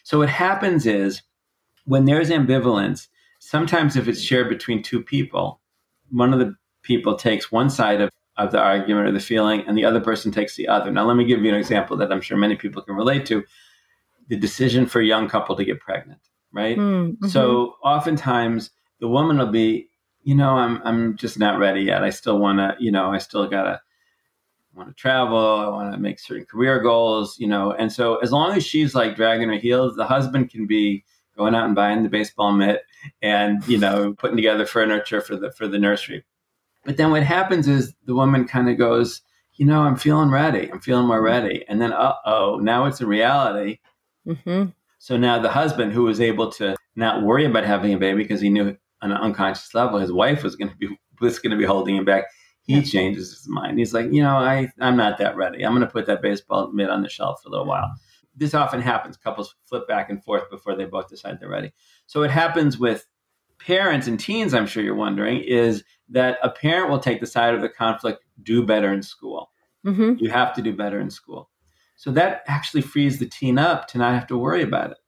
So 0.03 0.19
what 0.19 0.29
happens 0.29 0.85
is 0.85 1.23
when 1.87 2.05
there's 2.05 2.29
ambivalence, 2.31 3.09
sometimes 3.39 3.97
if 3.97 4.07
it's 4.07 4.21
shared 4.21 4.51
between 4.51 4.83
two 4.83 5.03
people, 5.03 5.61
one 6.11 6.35
of 6.35 6.39
the 6.39 6.55
people 6.83 7.17
takes 7.17 7.51
one 7.51 7.71
side 7.71 8.03
of, 8.03 8.11
of 8.37 8.53
the 8.53 8.59
argument 8.59 9.09
or 9.09 9.13
the 9.13 9.21
feeling 9.21 9.65
and 9.67 9.77
the 9.77 9.85
other 9.87 10.01
person 10.01 10.31
takes 10.31 10.55
the 10.57 10.69
other. 10.69 10.91
Now, 10.91 11.07
let 11.07 11.17
me 11.17 11.25
give 11.25 11.43
you 11.43 11.49
an 11.49 11.59
example 11.59 11.97
that 11.97 12.13
I'm 12.13 12.21
sure 12.21 12.37
many 12.37 12.57
people 12.57 12.83
can 12.83 12.95
relate 12.95 13.25
to 13.27 13.43
the 14.29 14.37
decision 14.37 14.87
for 14.87 15.01
a 15.01 15.05
young 15.05 15.29
couple 15.29 15.57
to 15.57 15.65
get 15.65 15.81
pregnant, 15.81 16.21
right? 16.53 16.77
Mm-hmm. 16.79 17.29
So 17.29 17.77
oftentimes 17.83 18.71
the 19.01 19.09
woman 19.09 19.39
will 19.39 19.53
be, 19.53 19.89
you 20.23 20.35
know, 20.35 20.51
I'm, 20.51 20.81
I'm 20.85 21.17
just 21.17 21.39
not 21.39 21.59
ready 21.59 21.83
yet. 21.83 22.03
I 22.03 22.11
still 22.11 22.39
want 22.39 22.59
to, 22.59 22.77
you 22.83 22.91
know, 22.91 23.13
I 23.13 23.19
still 23.19 23.47
got 23.47 23.65
to 23.65 23.81
want 24.75 24.89
to 24.89 24.95
travel. 24.95 25.39
I 25.39 25.69
want 25.69 25.93
to 25.93 26.01
make 26.01 26.19
certain 26.19 26.47
career 26.47 26.81
goals, 26.81 27.39
you 27.39 27.47
know. 27.47 27.73
And 27.73 27.93
so 27.93 28.17
as 28.17 28.33
long 28.33 28.57
as 28.57 28.65
she's 28.65 28.95
like 28.95 29.17
dragging 29.17 29.49
her 29.49 29.59
heels, 29.59 29.97
the 29.97 30.07
husband 30.07 30.51
can 30.51 30.67
be 30.67 31.05
going 31.37 31.55
out 31.55 31.67
and 31.67 31.75
buying 31.75 32.03
the 32.03 32.09
baseball 32.09 32.53
mitt 32.53 32.83
and 33.23 33.67
you 33.67 33.79
know 33.79 34.15
putting 34.15 34.37
together 34.37 34.67
furniture 34.67 35.21
for 35.21 35.37
the 35.37 35.51
for 35.53 35.67
the 35.67 35.79
nursery 35.79 36.25
but 36.85 36.97
then 36.97 37.11
what 37.11 37.23
happens 37.23 37.69
is 37.69 37.95
the 38.05 38.15
woman 38.15 38.47
kind 38.47 38.69
of 38.69 38.79
goes 38.79 39.23
you 39.55 39.67
know 39.67 39.81
i'm 39.81 39.97
feeling 39.97 40.31
ready 40.31 40.71
i'm 40.71 40.81
feeling 40.81 41.07
more 41.07 41.23
ready 41.23 41.65
and 41.69 41.81
then 41.81 41.93
uh-oh 41.93 42.59
now 42.63 42.87
it's 42.87 43.01
a 43.01 43.07
reality 43.07 43.79
mm-hmm. 44.27 44.71
so 44.99 45.17
now 45.17 45.39
the 45.39 45.51
husband 45.51 45.93
who 45.93 46.03
was 46.03 46.21
able 46.21 46.51
to 46.51 46.75
not 46.97 47.23
worry 47.23 47.45
about 47.45 47.65
having 47.65 47.93
a 47.93 47.99
baby 47.99 48.23
because 48.23 48.41
he 48.41 48.51
knew 48.51 48.77
on 49.03 49.11
an 49.11 49.19
unconscious 49.19 49.75
level 49.75 49.99
his 49.99 50.13
wife 50.13 50.43
was 50.43 50.57
going 50.57 50.71
to 50.71 50.77
be 50.77 50.89
was 51.21 51.39
going 51.39 51.53
to 51.53 51.57
be 51.57 51.65
holding 51.65 51.97
him 51.97 52.05
back 52.05 52.25
he 52.65 52.83
changes 52.83 53.31
his 53.31 53.49
mind. 53.49 53.79
He's 53.79 53.93
like, 53.93 54.11
you 54.11 54.23
know, 54.23 54.37
I, 54.37 54.69
I'm 54.81 54.97
not 54.97 55.19
that 55.19 55.37
ready. 55.37 55.65
I'm 55.65 55.73
going 55.73 55.87
to 55.87 55.93
put 55.93 56.07
that 56.07 56.23
baseball 56.23 56.73
mitt 56.73 56.89
on 56.89 57.03
the 57.03 57.09
shelf 57.09 57.43
for 57.43 57.49
a 57.49 57.53
little 57.53 57.67
while. 57.67 57.95
This 58.35 58.55
often 58.55 58.81
happens. 58.81 59.17
Couples 59.17 59.55
flip 59.67 59.87
back 59.87 60.09
and 60.09 60.25
forth 60.25 60.51
before 60.51 60.75
they 60.75 60.87
both 60.87 61.09
decide 61.09 61.39
they're 61.39 61.49
ready. 61.49 61.73
So 62.07 62.23
it 62.23 62.31
happens 62.31 62.79
with 62.79 63.07
parents 63.61 64.07
and 64.07 64.19
teens, 64.19 64.55
I'm 64.55 64.67
sure 64.67 64.83
you're 64.83 64.95
wondering, 64.95 65.43
is 65.43 65.85
that 66.09 66.39
a 66.43 66.51
parent 66.51 66.91
will 66.91 66.99
take 66.99 67.21
the 67.21 67.27
side 67.27 67.55
of 67.55 67.61
the 67.61 67.69
conflict, 67.69 68.25
do 68.43 68.65
better 68.65 68.93
in 68.93 69.03
school. 69.03 69.51
Mm-hmm. 69.87 70.25
You 70.25 70.31
have 70.31 70.55
to 70.55 70.63
do 70.63 70.75
better 70.75 70.99
in 70.99 71.11
school. 71.11 71.51
So 71.97 72.11
that 72.13 72.43
actually 72.47 72.83
frees 72.83 73.19
the 73.19 73.27
teen 73.27 73.59
up 73.59 73.89
to 73.89 73.99
not 73.99 74.15
have 74.15 74.27
to 74.29 74.39
worry 74.39 74.63
about 74.63 74.93
it. 74.93 74.99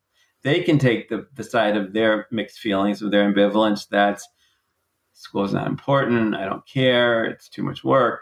They 0.43 0.63
can 0.63 0.79
take 0.79 1.09
the, 1.09 1.27
the 1.35 1.45
side 1.45 1.77
of 1.77 1.93
their 1.93 2.27
mixed 2.31 2.61
feelings, 2.61 3.03
of 3.03 3.11
their 3.11 3.31
ambivalence 3.31 3.89
that's 3.89 4.27
school 5.13 5.45
is 5.45 5.53
not 5.53 5.67
important, 5.67 6.35
I 6.35 6.45
don't 6.45 6.67
care, 6.67 7.25
it's 7.25 7.49
too 7.49 7.63
much 7.63 7.83
work. 7.83 8.21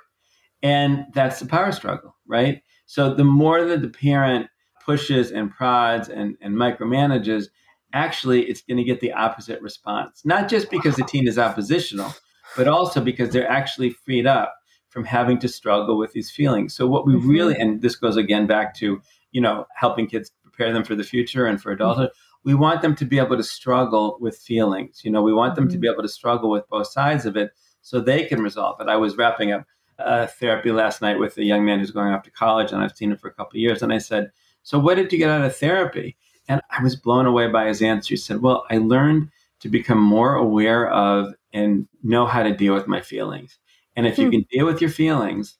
And 0.62 1.06
that's 1.12 1.40
the 1.40 1.46
power 1.46 1.72
struggle, 1.72 2.16
right? 2.26 2.62
So 2.86 3.12
the 3.12 3.24
more 3.24 3.64
that 3.64 3.82
the 3.82 3.88
parent 3.88 4.46
pushes 4.84 5.32
and 5.32 5.50
prods 5.50 6.08
and, 6.08 6.36
and 6.40 6.54
micromanages, 6.54 7.46
actually 7.92 8.42
it's 8.48 8.62
going 8.62 8.78
to 8.78 8.84
get 8.84 9.00
the 9.00 9.12
opposite 9.12 9.60
response. 9.60 10.22
Not 10.24 10.48
just 10.48 10.70
because 10.70 10.96
the 10.96 11.04
teen 11.04 11.26
is 11.26 11.38
oppositional, 11.38 12.14
but 12.56 12.68
also 12.68 13.00
because 13.00 13.30
they're 13.30 13.50
actually 13.50 13.90
freed 13.90 14.26
up 14.26 14.54
from 14.94 15.04
having 15.04 15.38
to 15.40 15.48
struggle 15.48 15.98
with 15.98 16.12
these 16.12 16.30
feelings. 16.30 16.72
So 16.74 16.86
what 16.86 17.04
we 17.04 17.14
mm-hmm. 17.14 17.28
really 17.28 17.56
and 17.56 17.82
this 17.82 17.96
goes 17.96 18.16
again 18.16 18.46
back 18.46 18.74
to, 18.76 19.02
you 19.32 19.40
know, 19.42 19.66
helping 19.74 20.06
kids 20.06 20.30
prepare 20.42 20.72
them 20.72 20.84
for 20.84 20.94
the 20.94 21.04
future 21.04 21.44
and 21.44 21.60
for 21.60 21.72
adulthood. 21.72 22.08
Mm-hmm 22.08 22.20
we 22.44 22.54
want 22.54 22.82
them 22.82 22.94
to 22.94 23.04
be 23.04 23.18
able 23.18 23.36
to 23.36 23.42
struggle 23.42 24.18
with 24.20 24.36
feelings. 24.36 25.00
You 25.02 25.10
know, 25.10 25.22
we 25.22 25.32
want 25.32 25.54
them 25.54 25.64
mm-hmm. 25.64 25.72
to 25.72 25.78
be 25.78 25.88
able 25.88 26.02
to 26.02 26.08
struggle 26.08 26.50
with 26.50 26.68
both 26.68 26.86
sides 26.86 27.26
of 27.26 27.36
it 27.36 27.52
so 27.80 28.00
they 28.00 28.24
can 28.24 28.42
resolve 28.42 28.80
it. 28.80 28.88
I 28.88 28.96
was 28.96 29.16
wrapping 29.16 29.52
up 29.52 29.66
uh, 29.98 30.26
therapy 30.26 30.70
last 30.70 31.00
night 31.00 31.18
with 31.18 31.36
a 31.38 31.44
young 31.44 31.64
man 31.64 31.78
who's 31.78 31.90
going 31.90 32.12
off 32.12 32.22
to 32.24 32.30
college, 32.30 32.72
and 32.72 32.82
I've 32.82 32.96
seen 32.96 33.12
him 33.12 33.18
for 33.18 33.28
a 33.28 33.34
couple 33.34 33.56
of 33.56 33.60
years. 33.60 33.82
And 33.82 33.92
I 33.92 33.98
said, 33.98 34.30
"So, 34.62 34.78
what 34.78 34.96
did 34.96 35.12
you 35.12 35.18
get 35.18 35.30
out 35.30 35.44
of 35.44 35.56
therapy?" 35.56 36.16
And 36.48 36.60
I 36.70 36.82
was 36.82 36.96
blown 36.96 37.26
away 37.26 37.48
by 37.48 37.66
his 37.66 37.80
answer. 37.80 38.10
He 38.10 38.16
said, 38.16 38.42
"Well, 38.42 38.66
I 38.70 38.78
learned 38.78 39.30
to 39.60 39.68
become 39.68 40.00
more 40.00 40.34
aware 40.34 40.90
of 40.90 41.34
and 41.52 41.88
know 42.02 42.26
how 42.26 42.42
to 42.42 42.54
deal 42.54 42.74
with 42.74 42.88
my 42.88 43.00
feelings. 43.00 43.58
And 43.96 44.06
if 44.06 44.18
you 44.18 44.26
hmm. 44.26 44.32
can 44.32 44.46
deal 44.50 44.66
with 44.66 44.80
your 44.80 44.90
feelings, 44.90 45.58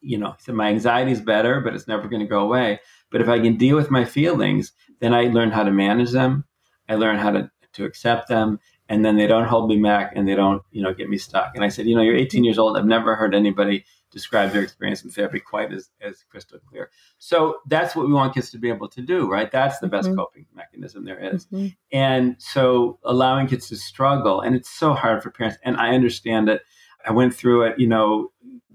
you 0.00 0.18
know, 0.18 0.34
said 0.38 0.54
my 0.54 0.68
anxiety 0.68 1.12
is 1.12 1.20
better, 1.20 1.60
but 1.60 1.74
it's 1.74 1.88
never 1.88 2.08
going 2.08 2.22
to 2.22 2.28
go 2.28 2.40
away. 2.40 2.80
But 3.10 3.20
if 3.20 3.28
I 3.28 3.38
can 3.40 3.56
deal 3.56 3.76
with 3.76 3.90
my 3.90 4.04
feelings, 4.04 4.72
then 5.00 5.14
I 5.14 5.24
learn 5.24 5.50
how 5.50 5.62
to 5.62 5.70
manage 5.70 6.10
them. 6.10 6.44
I 6.88 6.96
learn 6.96 7.18
how 7.18 7.30
to, 7.30 7.50
to 7.74 7.84
accept 7.84 8.28
them. 8.28 8.58
And 8.88 9.04
then 9.04 9.16
they 9.16 9.26
don't 9.26 9.46
hold 9.46 9.70
me 9.70 9.80
back 9.80 10.12
and 10.14 10.28
they 10.28 10.34
don't, 10.34 10.62
you 10.70 10.82
know, 10.82 10.92
get 10.92 11.08
me 11.08 11.16
stuck. 11.16 11.52
And 11.54 11.64
I 11.64 11.68
said, 11.68 11.86
you 11.86 11.94
know, 11.94 12.02
you're 12.02 12.16
18 12.16 12.44
years 12.44 12.58
old. 12.58 12.76
I've 12.76 12.84
never 12.84 13.14
heard 13.14 13.34
anybody 13.34 13.84
describe 14.12 14.52
their 14.52 14.62
experience 14.62 15.02
in 15.02 15.10
therapy 15.10 15.40
quite 15.40 15.72
as, 15.72 15.90
as 16.00 16.24
crystal 16.28 16.58
clear. 16.68 16.90
So 17.18 17.58
that's 17.66 17.96
what 17.96 18.06
we 18.06 18.12
want 18.12 18.34
kids 18.34 18.50
to 18.50 18.58
be 18.58 18.68
able 18.68 18.88
to 18.88 19.00
do, 19.00 19.30
right? 19.30 19.50
That's 19.50 19.78
the 19.78 19.88
best 19.88 20.08
mm-hmm. 20.08 20.18
coping 20.18 20.46
mechanism 20.54 21.04
there 21.04 21.18
is. 21.18 21.46
Mm-hmm. 21.46 21.68
And 21.92 22.36
so 22.38 22.98
allowing 23.04 23.46
kids 23.46 23.68
to 23.68 23.76
struggle, 23.76 24.40
and 24.40 24.54
it's 24.54 24.70
so 24.70 24.92
hard 24.92 25.22
for 25.22 25.30
parents, 25.30 25.58
and 25.64 25.76
I 25.76 25.94
understand 25.94 26.48
it. 26.48 26.62
I 27.06 27.12
went 27.12 27.34
through 27.34 27.62
it, 27.64 27.78
you 27.78 27.86
know, 27.86 28.32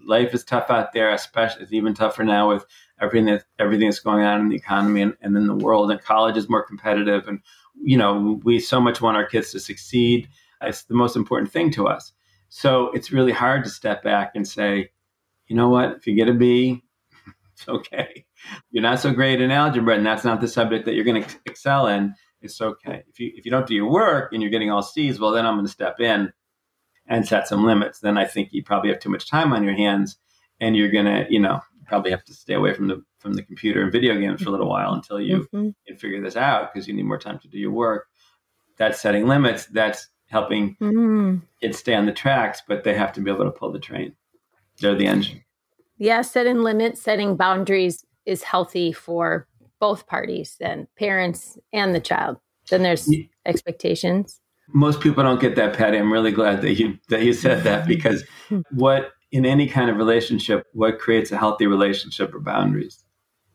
life 0.07 0.33
is 0.33 0.43
tough 0.43 0.69
out 0.69 0.93
there, 0.93 1.11
especially 1.11 1.63
it's 1.63 1.73
even 1.73 1.93
tougher 1.93 2.23
now 2.23 2.49
with 2.49 2.65
everything 2.99 3.25
that 3.25 3.43
everything 3.59 3.87
that's 3.87 3.99
going 3.99 4.23
on 4.23 4.39
in 4.39 4.49
the 4.49 4.55
economy 4.55 5.01
and, 5.01 5.15
and 5.21 5.35
in 5.37 5.47
the 5.47 5.55
world. 5.55 5.91
And 5.91 6.01
college 6.01 6.37
is 6.37 6.49
more 6.49 6.63
competitive, 6.63 7.27
and 7.27 7.39
you 7.75 7.97
know 7.97 8.39
we 8.43 8.59
so 8.59 8.81
much 8.81 9.01
want 9.01 9.17
our 9.17 9.25
kids 9.25 9.51
to 9.51 9.59
succeed. 9.59 10.27
It's 10.61 10.83
the 10.83 10.95
most 10.95 11.15
important 11.15 11.51
thing 11.51 11.69
to 11.71 11.87
us. 11.87 12.13
So 12.49 12.89
it's 12.91 13.11
really 13.11 13.33
hard 13.33 13.63
to 13.65 13.69
step 13.69 14.03
back 14.03 14.31
and 14.33 14.47
say, 14.47 14.89
you 15.47 15.55
know 15.55 15.69
what, 15.69 15.97
if 15.97 16.07
you 16.07 16.15
get 16.15 16.29
a 16.29 16.33
B, 16.33 16.81
it's 17.53 17.67
okay. 17.67 18.25
You're 18.71 18.83
not 18.83 18.99
so 18.99 19.11
great 19.13 19.41
in 19.41 19.51
algebra, 19.51 19.95
and 19.95 20.05
that's 20.05 20.23
not 20.23 20.41
the 20.41 20.47
subject 20.47 20.85
that 20.85 20.95
you're 20.95 21.03
going 21.03 21.23
to 21.23 21.35
excel 21.45 21.87
in. 21.87 22.15
It's 22.41 22.61
okay. 22.61 23.03
If 23.09 23.19
you 23.19 23.31
if 23.35 23.45
you 23.45 23.51
don't 23.51 23.67
do 23.67 23.75
your 23.75 23.89
work 23.89 24.31
and 24.31 24.41
you're 24.41 24.51
getting 24.51 24.71
all 24.71 24.83
C's, 24.83 25.19
well, 25.19 25.31
then 25.31 25.45
I'm 25.45 25.55
going 25.55 25.65
to 25.65 25.71
step 25.71 25.99
in 25.99 26.31
and 27.07 27.27
set 27.27 27.47
some 27.47 27.65
limits. 27.65 27.99
Then 27.99 28.17
I 28.17 28.25
think 28.25 28.49
you 28.51 28.63
probably 28.63 28.89
have 28.91 28.99
too 28.99 29.09
much 29.09 29.29
time 29.29 29.53
on 29.53 29.63
your 29.63 29.75
hands, 29.75 30.17
and 30.59 30.75
you're 30.75 30.91
going 30.91 31.05
to, 31.05 31.25
you 31.29 31.39
know, 31.39 31.61
probably 31.87 32.11
have 32.11 32.23
to 32.25 32.33
stay 32.33 32.53
away 32.53 32.73
from 32.73 32.87
the 32.87 33.03
from 33.19 33.33
the 33.33 33.43
computer 33.43 33.81
and 33.81 33.91
video 33.91 34.19
games 34.19 34.41
for 34.41 34.49
a 34.49 34.51
little 34.51 34.69
while 34.69 34.93
until 34.93 35.19
you 35.19 35.47
mm-hmm. 35.53 35.69
can 35.87 35.97
figure 35.97 36.21
this 36.21 36.35
out 36.35 36.73
because 36.73 36.87
you 36.87 36.93
need 36.93 37.03
more 37.03 37.17
time 37.17 37.39
to 37.39 37.47
do 37.47 37.57
your 37.57 37.71
work. 37.71 38.07
That's 38.77 39.01
setting 39.01 39.27
limits. 39.27 39.65
That's 39.65 40.07
helping 40.27 40.75
mm-hmm. 40.75 41.37
kids 41.61 41.79
stay 41.79 41.95
on 41.95 42.05
the 42.05 42.11
tracks, 42.11 42.61
but 42.67 42.83
they 42.83 42.93
have 42.93 43.13
to 43.13 43.21
be 43.21 43.31
able 43.31 43.45
to 43.45 43.51
pull 43.51 43.71
the 43.71 43.79
train. 43.79 44.15
They're 44.79 44.95
the 44.95 45.07
engine. 45.07 45.43
Yeah, 45.97 46.21
setting 46.21 46.59
limits, 46.59 47.01
setting 47.01 47.35
boundaries 47.35 48.05
is 48.25 48.43
healthy 48.43 48.91
for 48.91 49.47
both 49.79 50.05
parties, 50.05 50.55
then 50.59 50.87
parents 50.97 51.57
and 51.73 51.95
the 51.95 51.99
child. 51.99 52.37
Then 52.69 52.83
there's 52.83 53.11
yeah. 53.11 53.25
expectations. 53.45 54.39
Most 54.73 54.99
people 55.01 55.23
don't 55.23 55.39
get 55.39 55.55
that, 55.55 55.75
Patty. 55.77 55.97
I'm 55.97 56.11
really 56.11 56.31
glad 56.31 56.61
that 56.61 56.73
you 56.73 56.97
that 57.09 57.23
you 57.23 57.33
said 57.33 57.63
that 57.63 57.87
because 57.93 58.23
what 58.71 59.13
in 59.31 59.45
any 59.45 59.67
kind 59.67 59.89
of 59.89 59.97
relationship, 59.97 60.65
what 60.73 60.99
creates 60.99 61.31
a 61.31 61.37
healthy 61.37 61.67
relationship 61.67 62.33
are 62.33 62.39
boundaries. 62.39 63.03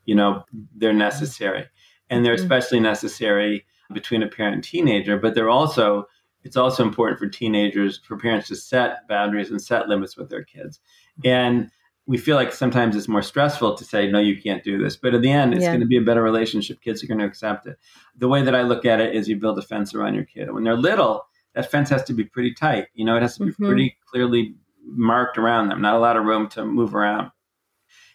You 0.05 0.15
know, 0.15 0.45
they're 0.77 0.93
necessary. 0.93 1.67
And 2.11 2.25
they're 2.25 2.35
mm-hmm. 2.35 2.43
especially 2.43 2.81
necessary 2.81 3.65
between 3.93 4.23
a 4.23 4.29
parent 4.29 4.55
and 4.55 4.65
teenager, 4.65 5.17
but 5.19 5.35
they're 5.35 5.51
also 5.51 6.07
it's 6.45 6.57
also 6.57 6.83
important 6.83 7.21
for 7.21 7.29
teenagers 7.29 8.01
for 8.05 8.19
parents 8.19 8.49
to 8.49 8.57
set 8.57 9.07
boundaries 9.09 9.51
and 9.51 9.63
set 9.63 9.89
limits 9.89 10.17
with 10.17 10.29
their 10.29 10.43
kids. 10.43 10.81
And 11.25 11.71
we 12.07 12.19
feel 12.19 12.37
like 12.37 12.53
sometimes 12.53 12.97
it's 12.97 13.09
more 13.09 13.23
stressful 13.23 13.77
to 13.77 13.85
say 13.85 14.11
no 14.11 14.19
you 14.19 14.41
can't 14.41 14.65
do 14.65 14.83
this 14.83 14.97
but 14.97 15.15
in 15.15 15.21
the 15.21 15.31
end 15.31 15.55
it's 15.55 15.63
yeah. 15.63 15.69
going 15.69 15.81
to 15.81 15.87
be 15.87 15.97
a 15.97 16.03
better 16.03 16.23
relationship 16.23 16.81
kids 16.81 17.03
are 17.03 17.07
going 17.07 17.19
to 17.19 17.25
accept 17.25 17.67
it 17.67 17.79
the 18.17 18.29
way 18.29 18.43
that 18.43 18.55
i 18.55 18.63
look 18.63 18.85
at 18.85 19.01
it 19.01 19.15
is 19.15 19.29
you 19.29 19.37
build 19.37 19.59
a 19.59 19.63
fence 19.63 19.95
around 19.95 20.15
your 20.15 20.25
kid 20.25 20.53
when 20.53 20.65
they're 20.65 20.77
little 20.77 21.27
that 21.55 21.71
fence 21.71 21.91
has 21.91 22.03
to 22.03 22.13
be 22.13 22.25
pretty 22.25 22.53
tight 22.53 22.89
you 22.95 23.05
know 23.05 23.17
it 23.17 23.23
has 23.23 23.37
to 23.37 23.45
be 23.45 23.53
mm-hmm. 23.53 23.67
pretty 23.67 23.97
clearly 24.07 24.55
marked 24.85 25.39
around 25.39 25.69
them, 25.69 25.81
not 25.81 25.95
a 25.95 25.99
lot 25.99 26.17
of 26.17 26.25
room 26.25 26.49
to 26.51 26.65
move 26.65 26.95
around. 26.95 27.31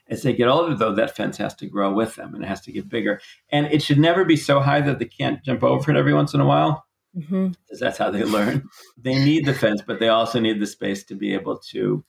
As 0.09 0.23
they 0.23 0.33
get 0.33 0.47
older, 0.47 0.73
though, 0.73 0.95
that 0.95 1.15
fence 1.15 1.37
has 1.37 1.53
to 1.55 1.65
grow 1.65 1.91
with 1.91 2.15
them 2.15 2.33
and 2.33 2.43
it 2.43 2.47
has 2.47 2.61
to 2.61 2.71
get 2.71 2.87
bigger. 2.87 3.19
And 3.51 3.65
it 3.67 3.81
should 3.81 3.99
never 3.99 4.23
be 4.23 4.37
so 4.37 4.61
high 4.61 4.79
that 4.81 4.99
they 4.99 5.05
can't 5.05 5.43
jump 5.43 5.63
over 5.63 5.91
it 5.91 5.97
every 5.97 6.13
once 6.13 6.33
in 6.33 6.39
a 6.39 6.45
while, 6.45 6.85
mm-hmm. 7.15 7.47
because 7.47 7.79
that's 7.79 7.97
how 7.97 8.09
they 8.09 8.23
learn. 8.37 8.63
they 8.97 9.15
need 9.15 9.45
the 9.45 9.53
fence, 9.53 9.81
but 9.85 9.99
they 9.99 10.07
also 10.07 10.39
need 10.39 10.61
the 10.61 10.67
space 10.67 11.03
to 11.05 11.15
be 11.15 11.33
able 11.33 11.57
to 11.71 12.05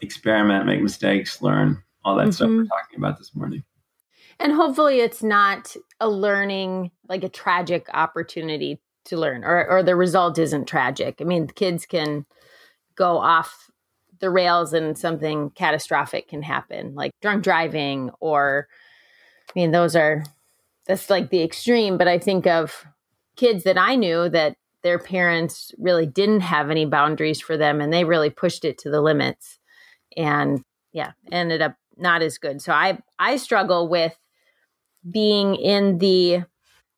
experiment, 0.00 0.66
make 0.66 0.82
mistakes, 0.82 1.42
learn 1.42 1.82
all 2.04 2.16
that 2.16 2.22
mm-hmm. 2.22 2.32
stuff 2.32 2.48
we're 2.48 2.64
talking 2.64 2.98
about 2.98 3.18
this 3.18 3.34
morning. 3.34 3.62
And 4.40 4.52
hopefully, 4.52 5.00
it's 5.00 5.22
not 5.22 5.74
a 6.00 6.08
learning, 6.08 6.92
like 7.08 7.24
a 7.24 7.28
tragic 7.28 7.86
opportunity 7.92 8.80
to 9.06 9.16
learn, 9.16 9.44
or, 9.44 9.68
or 9.68 9.82
the 9.82 9.96
result 9.96 10.38
isn't 10.38 10.66
tragic. 10.66 11.16
I 11.20 11.24
mean, 11.24 11.48
kids 11.48 11.86
can 11.86 12.24
go 12.94 13.18
off 13.18 13.70
the 14.20 14.30
rails 14.30 14.72
and 14.72 14.96
something 14.96 15.50
catastrophic 15.50 16.28
can 16.28 16.42
happen, 16.42 16.94
like 16.94 17.12
drunk 17.20 17.42
driving, 17.42 18.10
or 18.20 18.68
I 19.48 19.52
mean, 19.58 19.70
those 19.72 19.96
are 19.96 20.24
that's 20.86 21.10
like 21.10 21.30
the 21.30 21.42
extreme. 21.42 21.98
But 21.98 22.08
I 22.08 22.18
think 22.18 22.46
of 22.46 22.86
kids 23.36 23.64
that 23.64 23.78
I 23.78 23.96
knew 23.96 24.28
that 24.28 24.56
their 24.82 24.98
parents 24.98 25.72
really 25.78 26.06
didn't 26.06 26.40
have 26.40 26.70
any 26.70 26.84
boundaries 26.84 27.40
for 27.40 27.56
them 27.56 27.80
and 27.80 27.92
they 27.92 28.04
really 28.04 28.30
pushed 28.30 28.64
it 28.64 28.78
to 28.78 28.90
the 28.90 29.00
limits 29.00 29.57
and 30.16 30.62
yeah 30.92 31.12
ended 31.30 31.62
up 31.62 31.74
not 31.96 32.22
as 32.22 32.38
good. 32.38 32.60
So 32.62 32.72
i 32.72 32.98
i 33.18 33.36
struggle 33.36 33.88
with 33.88 34.16
being 35.10 35.54
in 35.54 35.98
the 35.98 36.44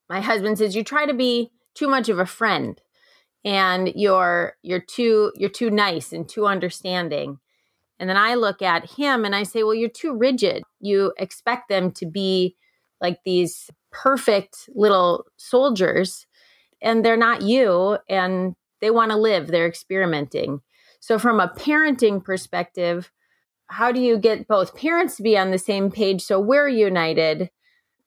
my 0.08 0.20
husband 0.20 0.58
says 0.58 0.74
you 0.74 0.84
try 0.84 1.06
to 1.06 1.14
be 1.14 1.50
too 1.74 1.88
much 1.88 2.08
of 2.08 2.18
a 2.18 2.26
friend 2.26 2.80
and 3.44 3.92
you're 3.94 4.54
you're 4.62 4.80
too 4.80 5.32
you're 5.36 5.50
too 5.50 5.70
nice 5.70 6.12
and 6.12 6.28
too 6.28 6.46
understanding. 6.46 7.38
And 7.98 8.08
then 8.08 8.16
i 8.16 8.34
look 8.34 8.62
at 8.62 8.90
him 8.92 9.24
and 9.24 9.34
i 9.34 9.42
say 9.42 9.62
well 9.62 9.74
you're 9.74 9.88
too 9.88 10.16
rigid. 10.16 10.62
You 10.80 11.12
expect 11.18 11.68
them 11.68 11.92
to 11.92 12.06
be 12.06 12.56
like 13.00 13.20
these 13.24 13.70
perfect 13.90 14.68
little 14.74 15.26
soldiers 15.36 16.26
and 16.82 17.04
they're 17.04 17.16
not 17.16 17.42
you 17.42 17.98
and 18.08 18.54
they 18.80 18.90
want 18.90 19.10
to 19.10 19.16
live. 19.16 19.48
They're 19.48 19.66
experimenting 19.66 20.60
so 21.00 21.18
from 21.18 21.40
a 21.40 21.48
parenting 21.48 22.22
perspective 22.22 23.10
how 23.66 23.92
do 23.92 24.00
you 24.00 24.18
get 24.18 24.48
both 24.48 24.76
parents 24.76 25.16
to 25.16 25.22
be 25.22 25.36
on 25.36 25.50
the 25.50 25.58
same 25.58 25.90
page 25.90 26.22
so 26.22 26.38
we're 26.38 26.68
united 26.68 27.50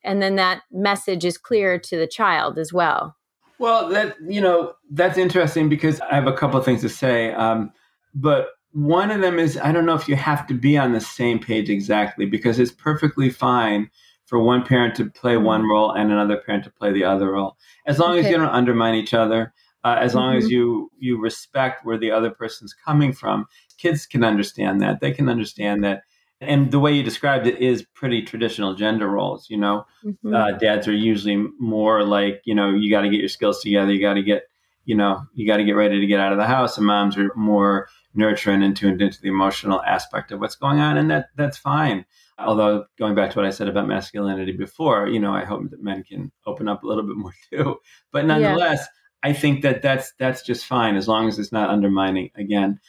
and 0.05 0.21
then 0.21 0.35
that 0.35 0.61
message 0.71 1.25
is 1.25 1.37
clear 1.37 1.77
to 1.77 1.97
the 1.97 2.07
child 2.07 2.57
as 2.57 2.71
well 2.71 3.15
well, 3.63 3.87
that 3.91 4.17
you 4.27 4.41
know 4.41 4.73
that's 4.91 5.17
interesting 5.17 5.69
because 5.69 6.01
I 6.01 6.15
have 6.15 6.27
a 6.27 6.33
couple 6.33 6.59
of 6.59 6.65
things 6.65 6.81
to 6.81 6.89
say. 6.89 7.31
Um, 7.31 7.71
but 8.13 8.49
one 8.71 9.09
of 9.09 9.21
them 9.21 9.39
is 9.39 9.57
I 9.57 9.71
don't 9.71 9.85
know 9.85 9.95
if 9.95 10.09
you 10.09 10.17
have 10.17 10.45
to 10.47 10.53
be 10.53 10.77
on 10.77 10.91
the 10.91 10.99
same 10.99 11.39
page 11.39 11.69
exactly 11.69 12.25
because 12.25 12.59
it's 12.59 12.73
perfectly 12.73 13.29
fine 13.29 13.89
for 14.25 14.43
one 14.43 14.65
parent 14.65 14.95
to 14.95 15.09
play 15.09 15.37
one 15.37 15.63
role 15.67 15.91
and 15.91 16.11
another 16.11 16.37
parent 16.37 16.63
to 16.65 16.71
play 16.71 16.91
the 16.91 17.05
other 17.05 17.31
role, 17.31 17.55
as 17.85 17.99
long 17.99 18.17
okay. 18.17 18.25
as 18.25 18.31
you 18.31 18.37
don't 18.37 18.49
undermine 18.49 18.95
each 18.95 19.13
other. 19.13 19.53
Uh, 19.83 19.97
as 19.99 20.15
long 20.15 20.35
as 20.35 20.49
you 20.49 20.89
you 20.97 21.19
respect 21.19 21.85
where 21.85 21.97
the 21.97 22.11
other 22.11 22.29
person's 22.29 22.73
coming 22.73 23.11
from, 23.11 23.45
kids 23.77 24.05
can 24.05 24.23
understand 24.23 24.81
that. 24.81 25.01
They 25.01 25.11
can 25.11 25.27
understand 25.27 25.83
that 25.83 26.03
and 26.47 26.71
the 26.71 26.79
way 26.79 26.93
you 26.93 27.03
described 27.03 27.47
it 27.47 27.59
is 27.59 27.85
pretty 27.93 28.21
traditional 28.21 28.75
gender 28.75 29.07
roles 29.07 29.49
you 29.49 29.57
know 29.57 29.85
mm-hmm. 30.03 30.33
uh, 30.33 30.51
dads 30.53 30.87
are 30.87 30.95
usually 30.95 31.37
more 31.59 32.03
like 32.03 32.41
you 32.45 32.55
know 32.55 32.73
you 32.73 32.89
got 32.89 33.01
to 33.01 33.09
get 33.09 33.19
your 33.19 33.29
skills 33.29 33.61
together 33.61 33.91
you 33.91 34.01
got 34.01 34.15
to 34.15 34.23
get 34.23 34.43
you 34.85 34.95
know 34.95 35.21
you 35.33 35.47
got 35.47 35.57
to 35.57 35.63
get 35.63 35.73
ready 35.73 35.99
to 35.99 36.07
get 36.07 36.19
out 36.19 36.31
of 36.31 36.37
the 36.37 36.45
house 36.45 36.77
and 36.77 36.85
moms 36.85 37.17
are 37.17 37.31
more 37.35 37.87
nurturing 38.13 38.63
and 38.63 38.75
tuned 38.75 39.01
into 39.01 39.19
the 39.21 39.29
emotional 39.29 39.81
aspect 39.83 40.31
of 40.31 40.39
what's 40.39 40.55
going 40.55 40.79
on 40.79 40.97
and 40.97 41.09
that 41.09 41.27
that's 41.35 41.57
fine 41.57 42.05
although 42.37 42.85
going 42.97 43.15
back 43.15 43.31
to 43.31 43.37
what 43.37 43.45
i 43.45 43.49
said 43.49 43.67
about 43.67 43.87
masculinity 43.87 44.51
before 44.51 45.07
you 45.07 45.19
know 45.19 45.33
i 45.33 45.43
hope 45.43 45.69
that 45.69 45.81
men 45.81 46.03
can 46.03 46.31
open 46.45 46.67
up 46.67 46.83
a 46.83 46.87
little 46.87 47.03
bit 47.03 47.17
more 47.17 47.33
too 47.51 47.77
but 48.11 48.25
nonetheless. 48.25 48.87
I 49.23 49.33
think 49.33 49.61
that 49.61 49.81
that's 49.81 50.13
that's 50.19 50.41
just 50.41 50.65
fine 50.65 50.95
as 50.95 51.07
long 51.07 51.27
as 51.27 51.39
it's 51.39 51.51
not 51.51 51.69
undermining 51.69 52.29
again 52.35 52.79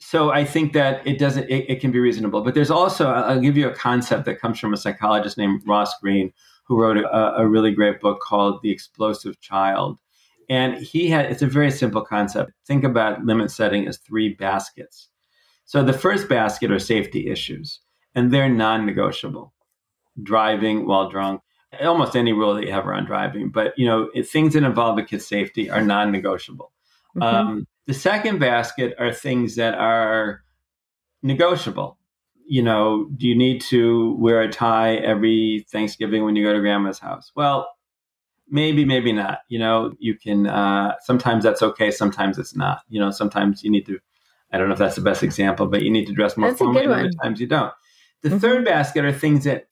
so 0.00 0.30
I 0.30 0.44
think 0.44 0.72
that 0.72 1.06
it 1.06 1.18
doesn't 1.18 1.48
it, 1.50 1.68
it, 1.68 1.80
can 1.80 1.92
be 1.92 2.00
reasonable. 2.00 2.40
But 2.40 2.54
there's 2.54 2.70
also 2.70 3.08
I'll 3.08 3.40
give 3.40 3.56
you 3.56 3.68
a 3.68 3.74
concept 3.74 4.24
that 4.24 4.40
comes 4.40 4.58
from 4.58 4.72
a 4.72 4.78
psychologist 4.78 5.36
named 5.36 5.62
Ross 5.66 5.92
Greene, 6.00 6.32
who 6.64 6.80
wrote 6.80 6.96
a, 6.96 7.36
a 7.36 7.46
really 7.46 7.72
great 7.72 8.00
book 8.00 8.20
called 8.20 8.60
The 8.62 8.70
Explosive 8.70 9.38
Child. 9.40 9.98
And 10.48 10.78
he 10.78 11.08
had 11.08 11.26
it's 11.26 11.42
a 11.42 11.46
very 11.46 11.70
simple 11.70 12.00
concept. 12.02 12.52
Think 12.66 12.82
about 12.82 13.24
limit 13.24 13.50
setting 13.50 13.86
as 13.86 13.98
three 13.98 14.30
baskets. 14.34 15.08
So 15.66 15.84
the 15.84 15.92
first 15.92 16.28
basket 16.28 16.72
are 16.72 16.80
safety 16.80 17.28
issues, 17.28 17.80
and 18.14 18.32
they're 18.32 18.48
non-negotiable. 18.48 19.52
Driving 20.22 20.86
while 20.86 21.08
drunk, 21.08 21.42
almost 21.80 22.16
any 22.16 22.32
rule 22.32 22.54
that 22.54 22.64
you 22.64 22.72
have 22.72 22.86
around 22.86 23.06
driving, 23.06 23.50
but 23.50 23.78
you 23.78 23.86
know 23.86 24.10
things 24.24 24.54
that 24.54 24.62
involve 24.64 24.98
a 24.98 25.02
kid's 25.02 25.26
safety 25.26 25.70
are 25.70 25.82
non-negotiable. 25.82 26.72
Mm-hmm. 27.16 27.22
Um, 27.22 27.66
the 27.86 27.94
second 27.94 28.38
basket 28.38 28.94
are 28.98 29.12
things 29.12 29.56
that 29.56 29.74
are 29.74 30.42
negotiable. 31.22 31.98
You 32.46 32.62
know, 32.62 33.08
do 33.16 33.26
you 33.26 33.36
need 33.36 33.60
to 33.62 34.16
wear 34.18 34.40
a 34.40 34.48
tie 34.48 34.96
every 34.96 35.66
Thanksgiving 35.70 36.24
when 36.24 36.36
you 36.36 36.44
go 36.44 36.52
to 36.52 36.60
grandma's 36.60 36.98
house? 36.98 37.30
Well, 37.34 37.68
maybe, 38.48 38.84
maybe 38.84 39.12
not. 39.12 39.40
You 39.48 39.60
know, 39.60 39.92
you 39.98 40.16
can, 40.16 40.46
uh, 40.46 40.94
sometimes 41.02 41.44
that's 41.44 41.62
okay, 41.62 41.90
sometimes 41.90 42.38
it's 42.38 42.56
not. 42.56 42.80
You 42.88 43.00
know, 43.00 43.10
sometimes 43.10 43.62
you 43.62 43.70
need 43.70 43.86
to, 43.86 43.98
I 44.52 44.58
don't 44.58 44.68
know 44.68 44.72
if 44.72 44.80
that's 44.80 44.96
the 44.96 45.00
best 45.00 45.22
example, 45.22 45.66
but 45.66 45.82
you 45.82 45.90
need 45.90 46.06
to 46.06 46.12
dress 46.12 46.36
more 46.36 46.48
that's 46.48 46.58
formally, 46.58 46.84
and 46.84 46.92
other 46.92 47.10
times 47.22 47.40
you 47.40 47.46
don't. 47.46 47.72
The 48.22 48.30
mm-hmm. 48.30 48.38
third 48.38 48.64
basket 48.64 49.04
are 49.04 49.12
things 49.12 49.44
that 49.44 49.68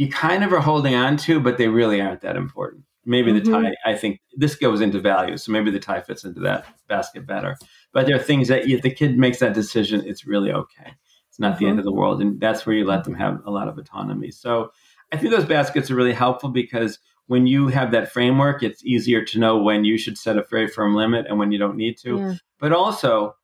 you 0.00 0.08
kind 0.08 0.42
of 0.42 0.50
are 0.50 0.60
holding 0.60 0.94
on 0.94 1.18
to, 1.18 1.38
but 1.38 1.58
they 1.58 1.68
really 1.68 2.00
aren't 2.00 2.22
that 2.22 2.34
important. 2.34 2.82
Maybe 3.04 3.32
mm-hmm. 3.34 3.52
the 3.52 3.62
tie, 3.62 3.74
I 3.84 3.94
think 3.94 4.22
this 4.34 4.54
goes 4.54 4.80
into 4.80 4.98
values. 4.98 5.42
So 5.42 5.52
maybe 5.52 5.70
the 5.70 5.78
tie 5.78 6.00
fits 6.00 6.24
into 6.24 6.40
that 6.40 6.64
basket 6.88 7.26
better. 7.26 7.58
But 7.92 8.06
there 8.06 8.16
are 8.16 8.22
things 8.22 8.48
that 8.48 8.66
if 8.66 8.80
the 8.80 8.90
kid 8.90 9.18
makes 9.18 9.40
that 9.40 9.52
decision, 9.52 10.02
it's 10.06 10.26
really 10.26 10.52
okay. 10.52 10.94
It's 11.28 11.38
not 11.38 11.52
mm-hmm. 11.52 11.64
the 11.64 11.68
end 11.68 11.78
of 11.80 11.84
the 11.84 11.92
world. 11.92 12.22
And 12.22 12.40
that's 12.40 12.64
where 12.64 12.74
you 12.74 12.86
let 12.86 13.04
them 13.04 13.12
have 13.12 13.42
a 13.44 13.50
lot 13.50 13.68
of 13.68 13.76
autonomy. 13.76 14.30
So 14.30 14.72
I 15.12 15.18
think 15.18 15.34
those 15.34 15.44
baskets 15.44 15.90
are 15.90 15.96
really 15.96 16.14
helpful 16.14 16.48
because 16.48 16.98
when 17.26 17.46
you 17.46 17.68
have 17.68 17.92
that 17.92 18.10
framework, 18.10 18.62
it's 18.62 18.82
easier 18.82 19.22
to 19.26 19.38
know 19.38 19.58
when 19.58 19.84
you 19.84 19.98
should 19.98 20.16
set 20.16 20.38
a 20.38 20.44
very 20.48 20.66
firm 20.66 20.94
limit 20.94 21.26
and 21.26 21.38
when 21.38 21.52
you 21.52 21.58
don't 21.58 21.76
need 21.76 21.98
to. 21.98 22.16
Yeah. 22.16 22.34
But 22.58 22.72
also, 22.72 23.34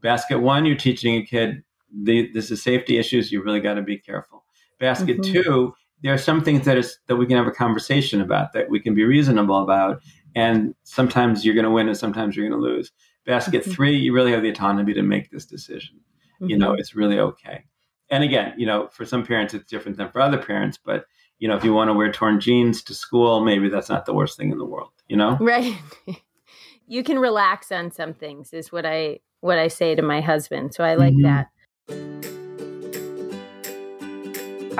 basket 0.00 0.38
one, 0.38 0.66
you're 0.66 0.76
teaching 0.76 1.16
a 1.16 1.26
kid 1.26 1.64
the, 1.92 2.30
this 2.32 2.52
is 2.52 2.62
safety 2.62 2.96
issues. 2.96 3.32
You 3.32 3.42
really 3.42 3.58
got 3.58 3.74
to 3.74 3.82
be 3.82 3.98
careful. 3.98 4.39
Basket 4.80 5.20
mm-hmm. 5.20 5.32
two, 5.32 5.74
there 6.02 6.12
are 6.14 6.18
some 6.18 6.42
things 6.42 6.64
that 6.64 6.78
is 6.78 6.98
that 7.06 7.16
we 7.16 7.26
can 7.26 7.36
have 7.36 7.46
a 7.46 7.52
conversation 7.52 8.20
about 8.20 8.52
that 8.52 8.70
we 8.70 8.80
can 8.80 8.94
be 8.94 9.04
reasonable 9.04 9.62
about 9.62 10.00
and 10.34 10.74
sometimes 10.84 11.44
you're 11.44 11.54
going 11.54 11.64
to 11.64 11.70
win 11.70 11.88
and 11.88 11.96
sometimes 11.96 12.36
you're 12.36 12.48
going 12.48 12.60
to 12.60 12.66
lose 12.66 12.92
basket 13.26 13.62
mm-hmm. 13.62 13.70
three 13.70 13.96
you 13.96 14.12
really 14.12 14.32
have 14.32 14.42
the 14.42 14.48
autonomy 14.48 14.94
to 14.94 15.02
make 15.02 15.30
this 15.30 15.46
decision 15.46 15.96
mm-hmm. 15.96 16.50
you 16.50 16.58
know 16.58 16.70
mm-hmm. 16.70 16.80
it's 16.80 16.94
really 16.94 17.18
okay 17.18 17.64
and 18.10 18.24
again 18.24 18.52
you 18.56 18.66
know 18.66 18.88
for 18.88 19.04
some 19.04 19.24
parents 19.24 19.54
it's 19.54 19.68
different 19.70 19.96
than 19.96 20.10
for 20.10 20.20
other 20.20 20.38
parents 20.38 20.78
but 20.84 21.04
you 21.38 21.48
know 21.48 21.56
if 21.56 21.64
you 21.64 21.72
want 21.72 21.88
to 21.88 21.94
wear 21.94 22.10
torn 22.10 22.40
jeans 22.40 22.82
to 22.82 22.94
school 22.94 23.44
maybe 23.44 23.68
that's 23.68 23.88
not 23.88 24.06
the 24.06 24.14
worst 24.14 24.36
thing 24.36 24.50
in 24.50 24.58
the 24.58 24.64
world 24.64 24.92
you 25.08 25.16
know 25.16 25.36
right 25.40 25.76
you 26.86 27.04
can 27.04 27.18
relax 27.18 27.70
on 27.70 27.90
some 27.90 28.14
things 28.14 28.52
is 28.52 28.72
what 28.72 28.86
i 28.86 29.18
what 29.40 29.58
i 29.58 29.68
say 29.68 29.94
to 29.94 30.02
my 30.02 30.20
husband 30.20 30.72
so 30.74 30.84
i 30.84 30.94
like 30.94 31.14
mm-hmm. 31.14 31.22
that 31.22 32.39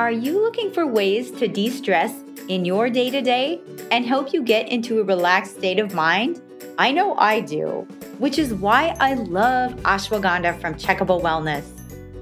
are 0.01 0.11
you 0.11 0.41
looking 0.41 0.73
for 0.73 0.87
ways 0.87 1.31
to 1.31 1.47
de 1.47 1.69
stress 1.69 2.23
in 2.49 2.65
your 2.65 2.89
day 2.89 3.11
to 3.11 3.21
day 3.21 3.61
and 3.91 4.07
help 4.07 4.33
you 4.33 4.43
get 4.43 4.67
into 4.67 4.99
a 4.99 5.05
relaxed 5.05 5.59
state 5.59 5.79
of 5.79 5.93
mind? 5.93 6.41
I 6.79 6.91
know 6.91 7.15
I 7.19 7.41
do, 7.41 7.87
which 8.17 8.39
is 8.39 8.55
why 8.55 8.97
I 8.99 9.13
love 9.13 9.73
ashwagandha 9.83 10.59
from 10.59 10.73
Checkable 10.75 11.21
Wellness. 11.21 11.67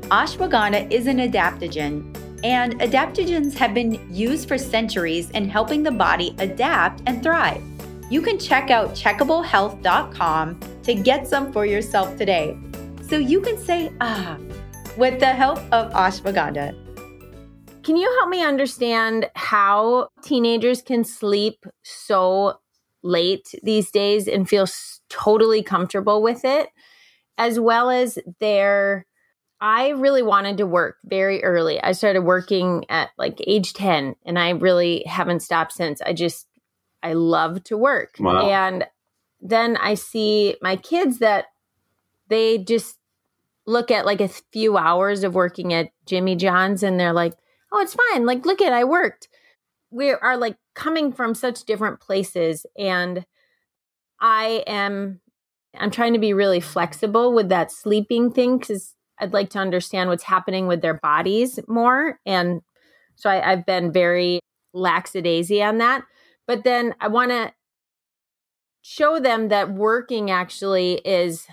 Ashwagandha 0.08 0.90
is 0.90 1.06
an 1.06 1.18
adaptogen, 1.18 2.18
and 2.42 2.80
adaptogens 2.80 3.54
have 3.54 3.74
been 3.74 4.12
used 4.12 4.48
for 4.48 4.58
centuries 4.58 5.30
in 5.30 5.48
helping 5.48 5.84
the 5.84 5.92
body 5.92 6.34
adapt 6.38 7.02
and 7.06 7.22
thrive. 7.22 7.62
You 8.10 8.22
can 8.22 8.40
check 8.40 8.72
out 8.72 8.96
checkablehealth.com 8.96 10.60
to 10.82 10.94
get 10.94 11.28
some 11.28 11.52
for 11.52 11.64
yourself 11.64 12.16
today 12.16 12.58
so 13.02 13.18
you 13.18 13.40
can 13.40 13.56
say 13.56 13.92
ah 14.00 14.36
with 14.96 15.20
the 15.20 15.32
help 15.32 15.60
of 15.70 15.92
ashwagandha. 15.92 16.87
Can 17.88 17.96
you 17.96 18.14
help 18.18 18.28
me 18.28 18.44
understand 18.44 19.30
how 19.34 20.10
teenagers 20.22 20.82
can 20.82 21.04
sleep 21.04 21.64
so 21.82 22.58
late 23.02 23.54
these 23.62 23.90
days 23.90 24.28
and 24.28 24.46
feel 24.46 24.66
totally 25.08 25.62
comfortable 25.62 26.22
with 26.22 26.44
it, 26.44 26.68
as 27.38 27.58
well 27.58 27.88
as 27.88 28.18
their 28.40 29.06
I 29.58 29.88
really 29.88 30.20
wanted 30.20 30.58
to 30.58 30.66
work 30.66 30.96
very 31.02 31.42
early. 31.42 31.82
I 31.82 31.92
started 31.92 32.24
working 32.24 32.84
at 32.90 33.08
like 33.16 33.40
age 33.46 33.72
10 33.72 34.16
and 34.26 34.38
I 34.38 34.50
really 34.50 35.04
haven't 35.06 35.40
stopped 35.40 35.72
since. 35.72 36.02
I 36.02 36.12
just 36.12 36.46
I 37.02 37.14
love 37.14 37.64
to 37.64 37.78
work. 37.78 38.16
Wow. 38.20 38.50
And 38.50 38.84
then 39.40 39.78
I 39.78 39.94
see 39.94 40.56
my 40.60 40.76
kids 40.76 41.20
that 41.20 41.46
they 42.28 42.58
just 42.58 42.98
look 43.64 43.90
at 43.90 44.04
like 44.04 44.20
a 44.20 44.28
few 44.28 44.76
hours 44.76 45.24
of 45.24 45.34
working 45.34 45.72
at 45.72 45.88
Jimmy 46.04 46.36
John's 46.36 46.82
and 46.82 47.00
they're 47.00 47.14
like, 47.14 47.32
oh, 47.72 47.80
it's 47.80 47.96
fine. 48.12 48.26
Like, 48.26 48.46
look 48.46 48.60
at, 48.60 48.72
I 48.72 48.84
worked. 48.84 49.28
We 49.90 50.10
are 50.10 50.36
like 50.36 50.56
coming 50.74 51.12
from 51.12 51.34
such 51.34 51.64
different 51.64 52.00
places. 52.00 52.66
And 52.76 53.24
I 54.20 54.64
am, 54.66 55.20
I'm 55.78 55.90
trying 55.90 56.12
to 56.12 56.18
be 56.18 56.32
really 56.32 56.60
flexible 56.60 57.32
with 57.32 57.48
that 57.48 57.70
sleeping 57.72 58.30
thing 58.30 58.58
because 58.58 58.94
I'd 59.18 59.32
like 59.32 59.50
to 59.50 59.58
understand 59.58 60.10
what's 60.10 60.24
happening 60.24 60.66
with 60.66 60.82
their 60.82 60.94
bodies 60.94 61.58
more. 61.66 62.18
And 62.24 62.62
so 63.16 63.30
I, 63.30 63.52
I've 63.52 63.66
been 63.66 63.92
very 63.92 64.40
lackadaisy 64.74 65.62
on 65.62 65.78
that. 65.78 66.04
But 66.46 66.64
then 66.64 66.94
I 67.00 67.08
want 67.08 67.30
to 67.30 67.52
show 68.82 69.18
them 69.20 69.48
that 69.48 69.72
working 69.72 70.30
actually 70.30 70.94
is 71.04 71.46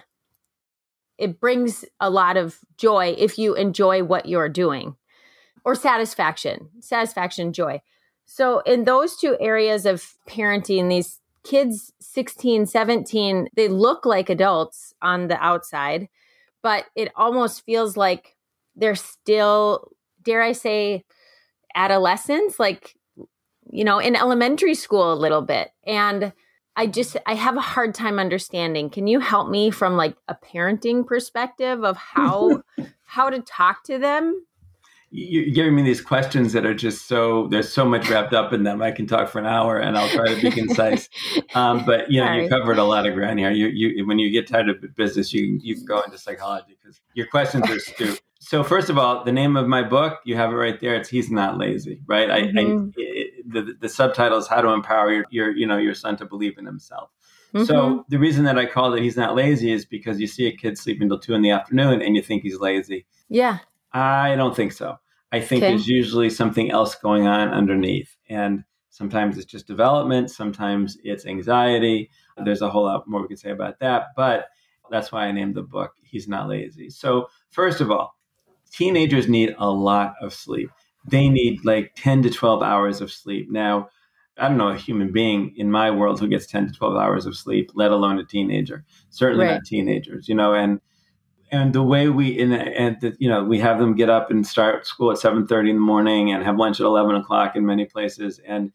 it 1.18 1.40
brings 1.40 1.86
a 2.00 2.10
lot 2.10 2.38
of 2.38 2.60
joy 2.78 3.16
if 3.18 3.38
you 3.38 3.56
enjoy 3.56 4.04
what 4.04 4.26
you're 4.26 4.50
doing 4.50 4.96
or 5.66 5.76
satisfaction, 5.76 6.70
satisfaction, 6.80 7.52
joy. 7.52 7.82
So, 8.26 8.60
in 8.60 8.86
those 8.86 9.18
two 9.18 9.36
areas 9.40 9.86
of 9.86 10.14
parenting, 10.30 10.90
these 10.90 11.20
kids 11.44 11.92
16, 12.00 12.68
17, 12.68 13.50
they 13.56 13.68
look 13.68 14.06
like 14.06 14.30
adults 14.30 14.94
on 15.02 15.28
the 15.28 15.44
outside, 15.44 16.08
but 16.64 16.86
it 16.96 17.12
almost 17.16 17.66
feels 17.66 17.98
like 17.98 18.36
they're 18.76 18.96
still, 18.96 19.92
dare 20.24 20.42
I 20.42 20.54
say, 20.54 21.04
adolescents, 21.76 22.60
like, 22.60 22.96
you 23.70 23.84
know, 23.84 24.00
in 24.00 24.16
elementary 24.16 24.76
school 24.76 25.14
a 25.14 25.16
little 25.16 25.42
bit. 25.42 25.72
And 25.86 26.34
I 26.76 26.88
just, 26.88 27.18
I 27.26 27.36
have 27.36 27.58
a 27.58 27.62
hard 27.62 27.94
time 27.94 28.20
understanding. 28.20 28.90
Can 28.90 29.08
you 29.08 29.20
help 29.20 29.50
me 29.50 29.72
from 29.72 29.96
like 29.96 30.16
a 30.28 30.36
parenting 30.36 31.06
perspective 31.06 31.84
of 31.84 31.96
how, 31.98 32.64
how 33.06 33.30
to 33.30 33.40
talk 33.42 33.84
to 33.86 33.98
them 33.98 34.46
you're 35.16 35.54
giving 35.54 35.76
me 35.76 35.82
these 35.82 36.02
questions 36.02 36.52
that 36.54 36.66
are 36.66 36.74
just 36.74 37.08
so 37.08 37.48
there's 37.48 37.72
so 37.72 37.86
much 37.86 38.10
wrapped 38.10 38.34
up 38.34 38.52
in 38.52 38.64
them. 38.64 38.82
I 38.82 38.92
can 38.92 39.08
talk 39.08 39.30
for 39.30 39.40
an 39.40 39.46
hour 39.46 39.80
and 39.80 39.98
I'll 39.98 40.10
try 40.10 40.34
to 40.34 40.42
be 40.42 40.52
concise. 40.52 41.10
Um, 41.54 41.86
but 41.86 42.12
you 42.12 42.20
know, 42.20 42.28
Sorry. 42.28 42.44
you 42.44 42.50
covered 42.50 42.78
a 42.78 42.84
lot 42.84 43.06
of 43.06 43.14
ground 43.14 43.40
here. 43.40 43.50
You, 43.50 43.68
you, 43.68 44.06
when 44.06 44.20
you 44.20 44.30
get 44.30 44.48
tired 44.48 44.68
of 44.68 44.84
business, 44.96 45.34
you 45.34 45.58
you 45.62 45.76
can 45.76 45.86
go 45.86 46.02
into 46.02 46.18
psychology 46.18 46.78
because 46.82 47.00
your 47.14 47.28
questions 47.28 47.70
are 47.70 47.80
stupid. 47.80 48.20
So 48.40 48.64
first 48.64 48.90
of 48.90 48.98
all, 48.98 49.24
the 49.24 49.32
name 49.32 49.56
of 49.56 49.68
my 49.68 49.82
book, 49.82 50.20
you 50.26 50.36
have 50.36 50.52
it 50.52 50.56
right 50.56 50.80
there. 50.80 50.96
It's 50.96 51.08
"He's 51.08 51.32
Not 51.32 51.58
Lazy," 51.58 52.02
right? 52.08 52.28
Mm-hmm. 52.28 52.58
I, 52.58 52.62
I 52.62 52.92
it, 52.98 53.50
the 53.50 53.76
the 53.80 53.88
subtitle 53.88 54.38
is 54.38 54.48
"How 54.48 54.60
to 54.62 54.70
Empower 54.70 55.14
Your, 55.14 55.26
your 55.30 55.52
you 55.52 55.66
know 55.66 55.78
your 55.78 55.94
son 55.94 56.18
to 56.18 56.26
believe 56.26 56.58
in 56.58 56.66
himself." 56.66 57.10
Mm-hmm. 57.54 57.66
So 57.66 58.06
the 58.10 58.20
reason 58.20 58.44
that 58.46 58.58
I 58.58 58.66
call 58.66 58.94
it 58.94 59.02
"He's 59.02 59.18
Not 59.18 59.36
Lazy" 59.36 59.72
is 59.72 59.86
because 59.86 60.20
you 60.20 60.28
see 60.28 60.48
a 60.48 60.56
kid 60.56 60.78
sleeping 60.78 61.04
until 61.04 61.20
two 61.20 61.36
in 61.36 61.42
the 61.42 61.52
afternoon 61.52 62.02
and 62.02 62.16
you 62.16 62.22
think 62.22 62.44
he's 62.44 62.60
lazy. 62.60 63.06
Yeah. 63.30 63.60
I 63.94 64.36
don't 64.36 64.56
think 64.56 64.74
so. 64.74 64.98
I 65.32 65.42
think 65.42 65.64
okay. 65.64 65.72
there's 65.72 65.88
usually 65.88 66.30
something 66.30 66.72
else 66.72 66.96
going 66.96 67.28
on 67.28 67.50
underneath. 67.50 68.16
And 68.30 68.64
Sometimes 68.96 69.38
it's 69.38 69.46
just 69.46 69.68
development. 69.68 70.32
Sometimes 70.32 70.98
it's 71.04 71.26
anxiety. 71.26 72.10
There's 72.38 72.62
a 72.62 72.70
whole 72.70 72.86
lot 72.86 73.06
more 73.10 73.22
we 73.22 73.28
could 73.28 73.38
say 73.38 73.50
about 73.50 73.78
that. 73.80 74.14
But 74.16 74.46
that's 74.90 75.12
why 75.12 75.26
I 75.26 75.34
named 75.34 75.54
the 75.54 75.64
book 75.64 75.92
He's 76.02 76.30
Not 76.30 76.48
Lazy. 76.48 76.90
So, 76.90 77.28
first 77.52 77.82
of 77.82 77.92
all, 77.92 78.16
teenagers 78.72 79.28
need 79.28 79.54
a 79.58 79.70
lot 79.70 80.14
of 80.22 80.34
sleep. 80.34 80.70
They 81.06 81.28
need 81.28 81.66
like 81.66 81.92
10 81.98 82.24
to 82.24 82.30
12 82.30 82.64
hours 82.64 83.02
of 83.02 83.12
sleep. 83.12 83.52
Now, 83.52 83.90
I 84.38 84.48
don't 84.48 84.58
know 84.58 84.70
a 84.70 84.78
human 84.78 85.12
being 85.12 85.54
in 85.58 85.70
my 85.70 85.92
world 85.92 86.22
who 86.22 86.30
gets 86.30 86.46
10 86.46 86.68
to 86.68 86.74
12 86.74 86.96
hours 86.96 87.26
of 87.26 87.36
sleep, 87.36 87.72
let 87.76 87.92
alone 87.92 88.18
a 88.18 88.24
teenager. 88.24 88.86
Certainly 89.10 89.46
right. 89.46 89.54
not 89.56 89.66
teenagers, 89.66 90.30
you 90.30 90.36
know, 90.36 90.54
and 90.54 90.80
and 91.56 91.72
the 91.72 91.84
way 91.84 92.10
we 92.10 92.38
in 92.38 92.52
and 92.52 93.00
the, 93.00 93.16
you 93.18 93.30
know 93.30 93.44
we 93.44 93.60
have 93.60 93.80
them 93.80 93.96
get 93.96 94.10
up 94.10 94.30
and 94.30 94.46
start 94.46 94.86
school 94.86 95.12
at 95.12 95.18
7.30 95.18 95.70
in 95.70 95.76
the 95.76 95.82
morning 95.82 96.32
and 96.32 96.44
have 96.44 96.58
lunch 96.58 96.82
at 96.82 96.86
11 96.86 97.16
o'clock 97.16 97.56
in 97.56 97.66
many 97.66 97.86
places. 97.86 98.40
And 98.46 98.74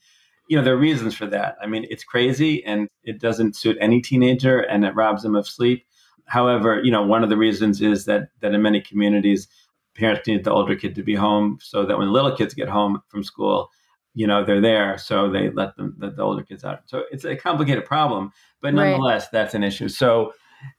you 0.48 0.56
know 0.56 0.64
there 0.64 0.74
are 0.74 0.78
reasons 0.78 1.14
for 1.14 1.26
that. 1.26 1.56
I 1.62 1.66
mean 1.66 1.86
it's 1.90 2.04
crazy 2.04 2.64
and 2.64 2.88
it 3.04 3.20
doesn't 3.20 3.56
suit 3.56 3.76
any 3.80 4.00
teenager 4.00 4.60
and 4.60 4.84
it 4.84 4.94
robs 4.94 5.22
them 5.22 5.36
of 5.36 5.46
sleep. 5.46 5.86
However 6.24 6.80
you 6.82 6.90
know 6.90 7.02
one 7.02 7.22
of 7.22 7.28
the 7.28 7.36
reasons 7.36 7.82
is 7.82 8.06
that 8.06 8.28
that 8.40 8.54
in 8.54 8.62
many 8.62 8.80
communities 8.80 9.46
parents 9.94 10.26
need 10.26 10.44
the 10.44 10.52
older 10.52 10.76
kid 10.76 10.94
to 10.94 11.02
be 11.02 11.14
home 11.14 11.58
so 11.60 11.84
that 11.84 11.98
when 11.98 12.12
little 12.12 12.34
kids 12.34 12.54
get 12.54 12.68
home 12.68 13.02
from 13.08 13.22
school 13.22 13.68
you 14.14 14.26
know 14.26 14.42
they're 14.44 14.60
there. 14.60 14.96
So 14.96 15.30
they 15.30 15.50
let 15.50 15.76
them 15.76 15.96
let 15.98 16.16
the 16.16 16.22
older 16.22 16.42
kids 16.42 16.64
out. 16.64 16.80
So 16.86 17.02
it's 17.10 17.26
a 17.26 17.36
complicated 17.36 17.84
problem 17.84 18.32
but 18.62 18.72
nonetheless 18.72 19.24
right. 19.24 19.32
that's 19.32 19.54
an 19.54 19.64
issue. 19.64 19.88
So 19.88 20.32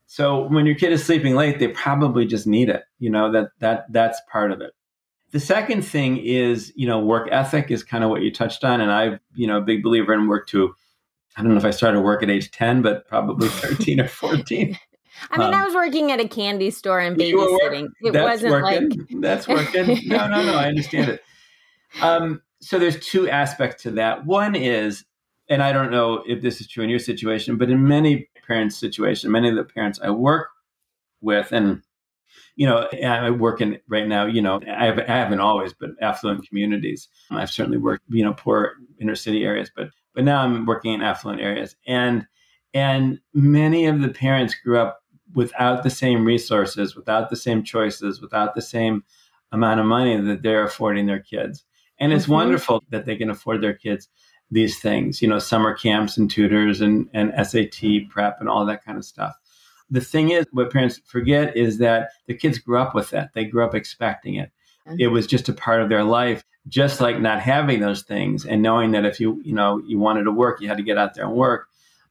so 0.06 0.48
when 0.48 0.66
your 0.66 0.76
kid 0.76 0.92
is 0.92 1.04
sleeping 1.04 1.36
late 1.36 1.60
they 1.60 1.68
probably 1.70 2.26
just 2.26 2.48
need 2.48 2.70
it 2.70 2.84
you 3.00 3.10
know 3.10 3.32
that 3.32 3.50
that 3.60 3.86
that's 3.92 4.22
part 4.32 4.52
of 4.52 4.62
it 4.62 4.72
the 5.32 5.40
second 5.40 5.84
thing 5.84 6.18
is 6.18 6.72
you 6.76 6.88
know 6.88 7.00
work 7.00 7.28
ethic 7.32 7.72
is 7.72 7.84
kind 7.84 8.04
of 8.04 8.10
what 8.10 8.22
you 8.22 8.32
touched 8.32 8.64
on 8.64 8.82
and 8.82 8.92
i 8.92 9.20
you 9.34 9.48
know 9.48 9.58
a 9.58 9.62
big 9.62 9.84
believer 9.84 10.14
in 10.14 10.28
work 10.28 10.48
too 10.48 10.74
i 11.38 11.42
don't 11.42 11.52
know 11.52 11.58
if 11.58 11.66
i 11.66 11.72
started 11.72 12.02
work 12.02 12.22
at 12.24 12.30
age 12.30 12.52
10 12.52 12.82
but 12.82 13.08
probably 13.08 13.48
13 13.50 14.00
or 14.00 14.08
14 14.08 14.78
I 15.30 15.38
mean, 15.38 15.54
um, 15.54 15.54
I 15.54 15.66
was 15.66 15.76
working 15.76 16.12
at 16.12 16.20
a 16.20 16.28
candy 16.28 16.72
store 16.72 17.00
and 17.00 17.16
babysitting. 17.16 17.90
It 18.02 18.14
wasn't 18.14 18.52
working. 18.52 18.90
like 18.90 19.22
that's 19.22 19.48
working. 19.48 20.00
No, 20.08 20.28
no, 20.28 20.44
no. 20.44 20.56
I 20.56 20.68
understand 20.68 21.12
it. 21.12 21.24
Um, 22.02 22.42
so 22.62 22.80
there's 22.80 23.00
two 23.00 23.30
aspects 23.30 23.84
to 23.84 23.92
that. 23.92 24.26
One 24.26 24.56
is, 24.56 25.04
and 25.50 25.62
I 25.62 25.74
don't 25.74 25.92
know 25.92 26.24
if 26.28 26.42
this 26.42 26.62
is 26.62 26.68
true 26.68 26.84
in 26.84 26.90
your 26.90 27.00
situation, 27.00 27.58
but 27.58 27.70
in 27.70 27.88
many 27.88 28.30
parents' 28.52 28.78
situation, 28.78 29.32
many 29.32 29.50
of 29.50 29.56
the 29.56 29.64
parents 29.64 30.00
I 30.04 30.10
work 30.10 30.50
with, 31.22 31.52
and 31.52 31.82
you 32.56 32.68
know, 32.68 32.88
I 33.04 33.30
work 33.30 33.62
in 33.62 33.80
right 33.88 34.08
now. 34.08 34.26
You 34.26 34.42
know, 34.42 34.60
I, 34.68 34.86
have, 34.86 35.00
I 35.00 35.06
haven't 35.06 35.40
always, 35.40 35.74
but 35.74 35.92
affluent 36.02 36.48
communities. 36.48 37.08
I've 37.30 37.50
certainly 37.50 37.78
worked, 37.78 38.04
you 38.10 38.24
know, 38.24 38.34
poor 38.34 38.74
inner 39.00 39.16
city 39.16 39.44
areas, 39.44 39.72
but 39.76 39.90
but 40.14 40.24
now 40.26 40.44
I'm 40.44 40.66
working 40.66 40.94
in 40.94 41.02
affluent 41.02 41.42
areas, 41.42 41.76
and 41.88 42.28
and 42.74 43.20
many 43.34 43.86
of 43.86 44.02
the 44.02 44.10
parents 44.10 44.56
grew 44.56 44.80
up 44.80 45.02
without 45.34 45.84
the 45.84 45.90
same 45.90 46.26
resources, 46.26 46.96
without 46.96 47.30
the 47.30 47.36
same 47.38 47.64
choices, 47.64 48.22
without 48.22 48.54
the 48.54 48.62
same 48.62 49.04
amount 49.54 49.80
of 49.80 49.86
money 49.86 50.20
that 50.20 50.42
they're 50.42 50.66
affording 50.66 51.06
their 51.06 51.20
kids. 51.20 51.64
And 52.00 52.12
it's 52.12 52.24
mm-hmm. 52.24 52.34
wonderful 52.34 52.84
that 52.90 53.06
they 53.06 53.16
can 53.16 53.30
afford 53.30 53.62
their 53.62 53.74
kids 53.74 54.10
these 54.52 54.80
things, 54.80 55.22
you 55.22 55.28
know, 55.28 55.40
summer 55.40 55.74
camps 55.74 56.18
and 56.18 56.30
tutors 56.30 56.82
and, 56.82 57.10
and 57.14 57.34
SAT 57.48 58.10
prep 58.10 58.40
and 58.40 58.50
all 58.50 58.66
that 58.66 58.84
kind 58.84 58.98
of 58.98 59.06
stuff. 59.06 59.36
The 59.90 60.02
thing 60.02 60.30
is, 60.30 60.46
what 60.52 60.72
parents 60.72 61.02
forget 61.06 61.56
is 61.58 61.78
that 61.80 62.10
the 62.28 62.34
kids 62.34 62.60
grew 62.60 62.78
up 62.78 62.94
with 62.94 63.10
that. 63.10 63.32
They 63.34 63.46
grew 63.46 63.66
up 63.66 63.76
expecting 63.76 64.36
it. 64.36 64.52
It 64.98 65.08
was 65.08 65.28
just 65.28 65.48
a 65.48 65.54
part 65.54 65.82
of 65.82 65.90
their 65.90 66.04
life, 66.04 66.44
just 66.68 67.00
like 67.00 67.20
not 67.20 67.40
having 67.40 67.80
those 67.80 68.02
things 68.02 68.46
and 68.46 68.62
knowing 68.62 68.92
that 68.92 69.06
if 69.06 69.20
you, 69.20 69.42
you 69.44 69.54
know, 69.54 69.82
you 69.86 70.00
wanted 70.00 70.24
to 70.24 70.32
work, 70.32 70.60
you 70.60 70.68
had 70.68 70.78
to 70.78 70.84
get 70.84 70.98
out 70.98 71.14
there 71.14 71.26
and 71.26 71.34
work 71.34 71.68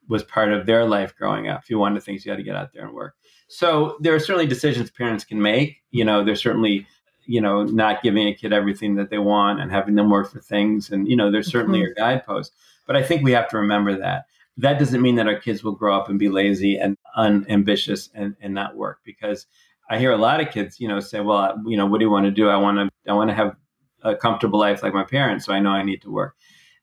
was 0.09 0.23
part 0.25 0.53
of 0.53 0.67
their 0.67 0.85
life 0.85 1.15
growing 1.17 1.49
up. 1.49 1.63
If 1.63 1.71
you 1.71 1.79
wanted 1.79 2.03
things, 2.03 2.25
you 2.25 2.33
had 2.33 2.39
to 2.39 2.43
get 2.43 2.57
out 2.57 2.73
there 2.73 2.85
and 2.85 2.95
work. 2.95 3.15
So 3.49 3.97
there 4.01 4.15
are 4.15 4.21
certainly 4.21 4.47
decisions 4.47 4.91
parents 4.91 5.25
can 5.25 5.41
make. 5.41 5.79
You 5.91 6.05
know, 6.05 6.25
there's 6.25 6.43
certainly 6.43 6.87
you 7.31 7.41
know, 7.41 7.63
not 7.63 8.03
giving 8.03 8.27
a 8.27 8.35
kid 8.35 8.53
everything 8.53 8.97
that 8.97 9.09
they 9.09 9.19
want 9.19 9.61
and 9.61 9.71
having 9.71 9.95
them 9.95 10.11
work 10.11 10.33
for 10.33 10.41
things. 10.41 10.91
And, 10.91 11.07
you 11.07 11.15
know, 11.15 11.31
there's 11.31 11.47
certainly 11.47 11.81
mm-hmm. 11.81 11.93
a 11.93 11.95
guidepost. 11.95 12.53
But 12.89 12.97
I 12.97 13.05
think 13.05 13.23
we 13.23 13.31
have 13.31 13.49
to 13.51 13.57
remember 13.57 13.97
that. 13.97 14.25
That 14.57 14.81
doesn't 14.81 15.01
mean 15.01 15.15
that 15.15 15.29
our 15.29 15.39
kids 15.39 15.63
will 15.63 15.77
grow 15.77 15.97
up 15.97 16.09
and 16.09 16.19
be 16.19 16.29
lazy 16.29 16.77
and 16.77 16.97
unambitious 17.15 18.11
and, 18.15 18.35
and 18.41 18.53
not 18.53 18.77
work 18.77 18.99
because 19.05 19.47
I 19.89 19.99
hear 20.01 20.11
a 20.11 20.17
lot 20.17 20.41
of 20.41 20.51
kids, 20.51 20.81
you 20.81 20.89
know, 20.89 20.99
say, 20.99 21.21
well, 21.21 21.63
you 21.65 21.77
know, 21.77 21.87
what 21.87 21.99
do 21.99 22.05
you 22.05 22.11
want 22.11 22.27
to 22.27 22.33
do? 22.33 22.49
I 22.49 22.57
want 22.57 22.79
to, 22.79 23.11
I 23.11 23.15
want 23.15 23.31
to 23.31 23.35
have 23.35 23.55
a 24.03 24.17
comfortable 24.17 24.59
life 24.59 24.83
like 24.83 24.93
my 24.93 25.05
parents. 25.05 25.47
So 25.47 25.53
I 25.53 25.61
know 25.61 25.71
I 25.71 25.85
need 25.85 26.03
to 26.03 26.11
work. 26.11 26.35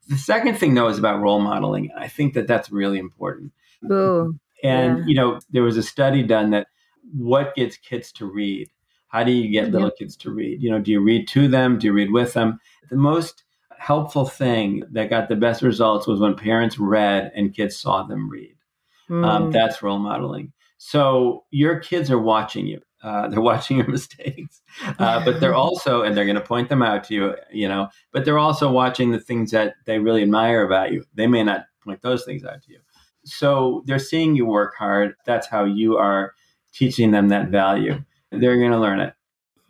The 0.07 0.17
second 0.17 0.57
thing 0.57 0.75
though 0.75 0.87
is 0.87 0.97
about 0.97 1.19
role 1.19 1.41
modeling. 1.41 1.91
I 1.97 2.07
think 2.07 2.35
that 2.35 2.47
that's 2.47 2.71
really 2.71 2.99
important. 2.99 3.51
Ooh, 3.91 4.39
and, 4.63 4.99
yeah. 4.99 5.03
you 5.07 5.15
know, 5.15 5.39
there 5.49 5.63
was 5.63 5.75
a 5.75 5.83
study 5.83 6.23
done 6.23 6.51
that 6.51 6.67
what 7.13 7.53
gets 7.55 7.75
kids 7.75 8.13
to 8.13 8.25
read 8.25 8.69
how 9.07 9.23
do 9.23 9.31
you 9.31 9.49
get 9.49 9.71
little 9.71 9.91
kids 9.91 10.15
to 10.17 10.31
read? 10.31 10.61
You 10.61 10.71
know, 10.71 10.79
do 10.79 10.91
you 10.91 11.01
read 11.01 11.27
to 11.29 11.47
them? 11.47 11.79
Do 11.79 11.87
you 11.87 11.93
read 11.93 12.11
with 12.11 12.33
them? 12.33 12.59
The 12.89 12.97
most 12.97 13.43
helpful 13.77 14.25
thing 14.25 14.83
that 14.91 15.09
got 15.09 15.29
the 15.29 15.35
best 15.35 15.61
results 15.61 16.07
was 16.07 16.19
when 16.19 16.35
parents 16.35 16.79
read 16.79 17.31
and 17.35 17.53
kids 17.53 17.77
saw 17.77 18.03
them 18.03 18.29
read. 18.29 18.55
Mm. 19.09 19.25
Um, 19.25 19.43
hmm. 19.45 19.51
that's 19.51 19.81
role 19.81 19.99
modeling. 19.99 20.51
So 20.77 21.45
your 21.49 21.79
kids 21.79 22.11
are 22.11 22.19
watching 22.19 22.67
you. 22.67 22.81
Uh, 23.01 23.27
they're 23.29 23.41
watching 23.53 23.77
your 23.77 23.87
mistakes, 23.87 24.61
uh, 24.99 25.23
but 25.23 25.39
they're 25.39 25.55
also, 25.55 26.01
and 26.01 26.15
they're 26.15 26.25
going 26.25 26.35
to 26.35 26.41
point 26.41 26.69
them 26.69 26.81
out 26.81 27.05
to 27.05 27.13
you, 27.13 27.35
you 27.51 27.67
know, 27.67 27.87
but 28.11 28.25
they're 28.25 28.39
also 28.39 28.71
watching 28.71 29.11
the 29.11 29.19
things 29.19 29.51
that 29.51 29.75
they 29.85 29.99
really 29.99 30.23
admire 30.23 30.63
about 30.63 30.91
you. 30.91 31.05
They 31.13 31.27
may 31.27 31.43
not 31.43 31.65
point 31.83 32.01
those 32.01 32.25
things 32.25 32.43
out 32.43 32.61
to 32.63 32.71
you. 32.71 32.79
So 33.23 33.83
they're 33.85 33.99
seeing 33.99 34.35
you 34.35 34.45
work 34.45 34.75
hard. 34.75 35.15
That's 35.25 35.47
how 35.47 35.65
you 35.65 35.97
are 35.97 36.33
teaching 36.73 37.11
them 37.11 37.29
that 37.29 37.49
value. 37.49 38.03
They're 38.31 38.57
going 38.57 38.71
to 38.71 38.79
learn 38.79 38.99
it. 38.99 39.13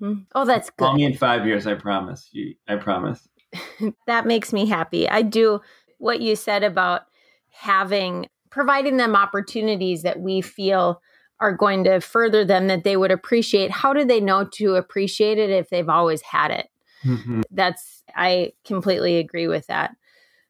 Mm-hmm. 0.02 0.22
Oh, 0.36 0.46
that's 0.46 0.70
good. 0.70 0.86
Call 0.86 0.94
me 0.96 1.06
in 1.06 1.16
five 1.16 1.46
years. 1.46 1.66
I 1.66 1.74
promise. 1.74 2.30
You, 2.32 2.54
I 2.68 2.76
promise. 2.76 3.28
that 4.08 4.26
makes 4.26 4.54
me 4.54 4.66
happy. 4.66 5.10
I 5.10 5.22
do 5.22 5.62
what 5.98 6.22
you 6.22 6.36
said 6.36 6.64
about 6.64 7.04
having 7.50 8.28
providing 8.50 8.98
them 8.98 9.16
opportunities 9.16 10.04
that 10.04 10.20
we 10.20 10.42
feel 10.42 11.02
are 11.40 11.54
going 11.54 11.84
to 11.84 12.00
further 12.00 12.44
them 12.44 12.68
that 12.68 12.84
they 12.84 12.98
would 12.98 13.12
appreciate. 13.12 13.72
How 13.72 13.94
do 13.94 14.06
they 14.06 14.20
know 14.20 14.48
to 14.54 14.76
appreciate 14.76 15.38
it 15.38 15.50
if 15.50 15.70
they've 15.70 15.90
always 15.90 16.22
had 16.22 16.52
it? 16.52 16.70
Mm-hmm. 17.04 17.42
That's 17.52 18.04
I 18.16 18.54
completely 18.66 19.18
agree 19.18 19.48
with 19.48 19.68
that. 19.68 19.96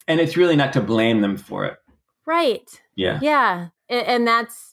And 0.07 0.19
it's 0.21 0.37
really 0.37 0.55
not 0.55 0.73
to 0.73 0.81
blame 0.81 1.21
them 1.21 1.35
for 1.35 1.65
it. 1.65 1.77
Right. 2.25 2.69
Yeah. 2.95 3.19
Yeah. 3.21 3.69
And 3.89 4.27
that's 4.27 4.66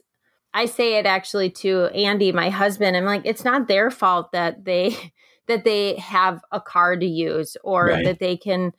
I 0.55 0.67
say 0.67 0.99
it 0.99 1.05
actually 1.05 1.51
to 1.51 1.87
Andy, 1.87 2.31
my 2.31 2.49
husband. 2.49 2.97
I'm 2.97 3.05
like, 3.05 3.23
it's 3.25 3.45
not 3.45 3.67
their 3.67 3.91
fault 3.91 4.31
that 4.33 4.65
they 4.65 4.97
that 5.49 5.65
they 5.65 5.97
have 5.97 6.41
a 6.53 6.61
car 6.61 6.97
to 6.97 7.05
use 7.05 7.57
or 7.63 7.89
right. 7.89 8.05
that 8.05 8.19
they 8.19 8.37
can, 8.37 8.73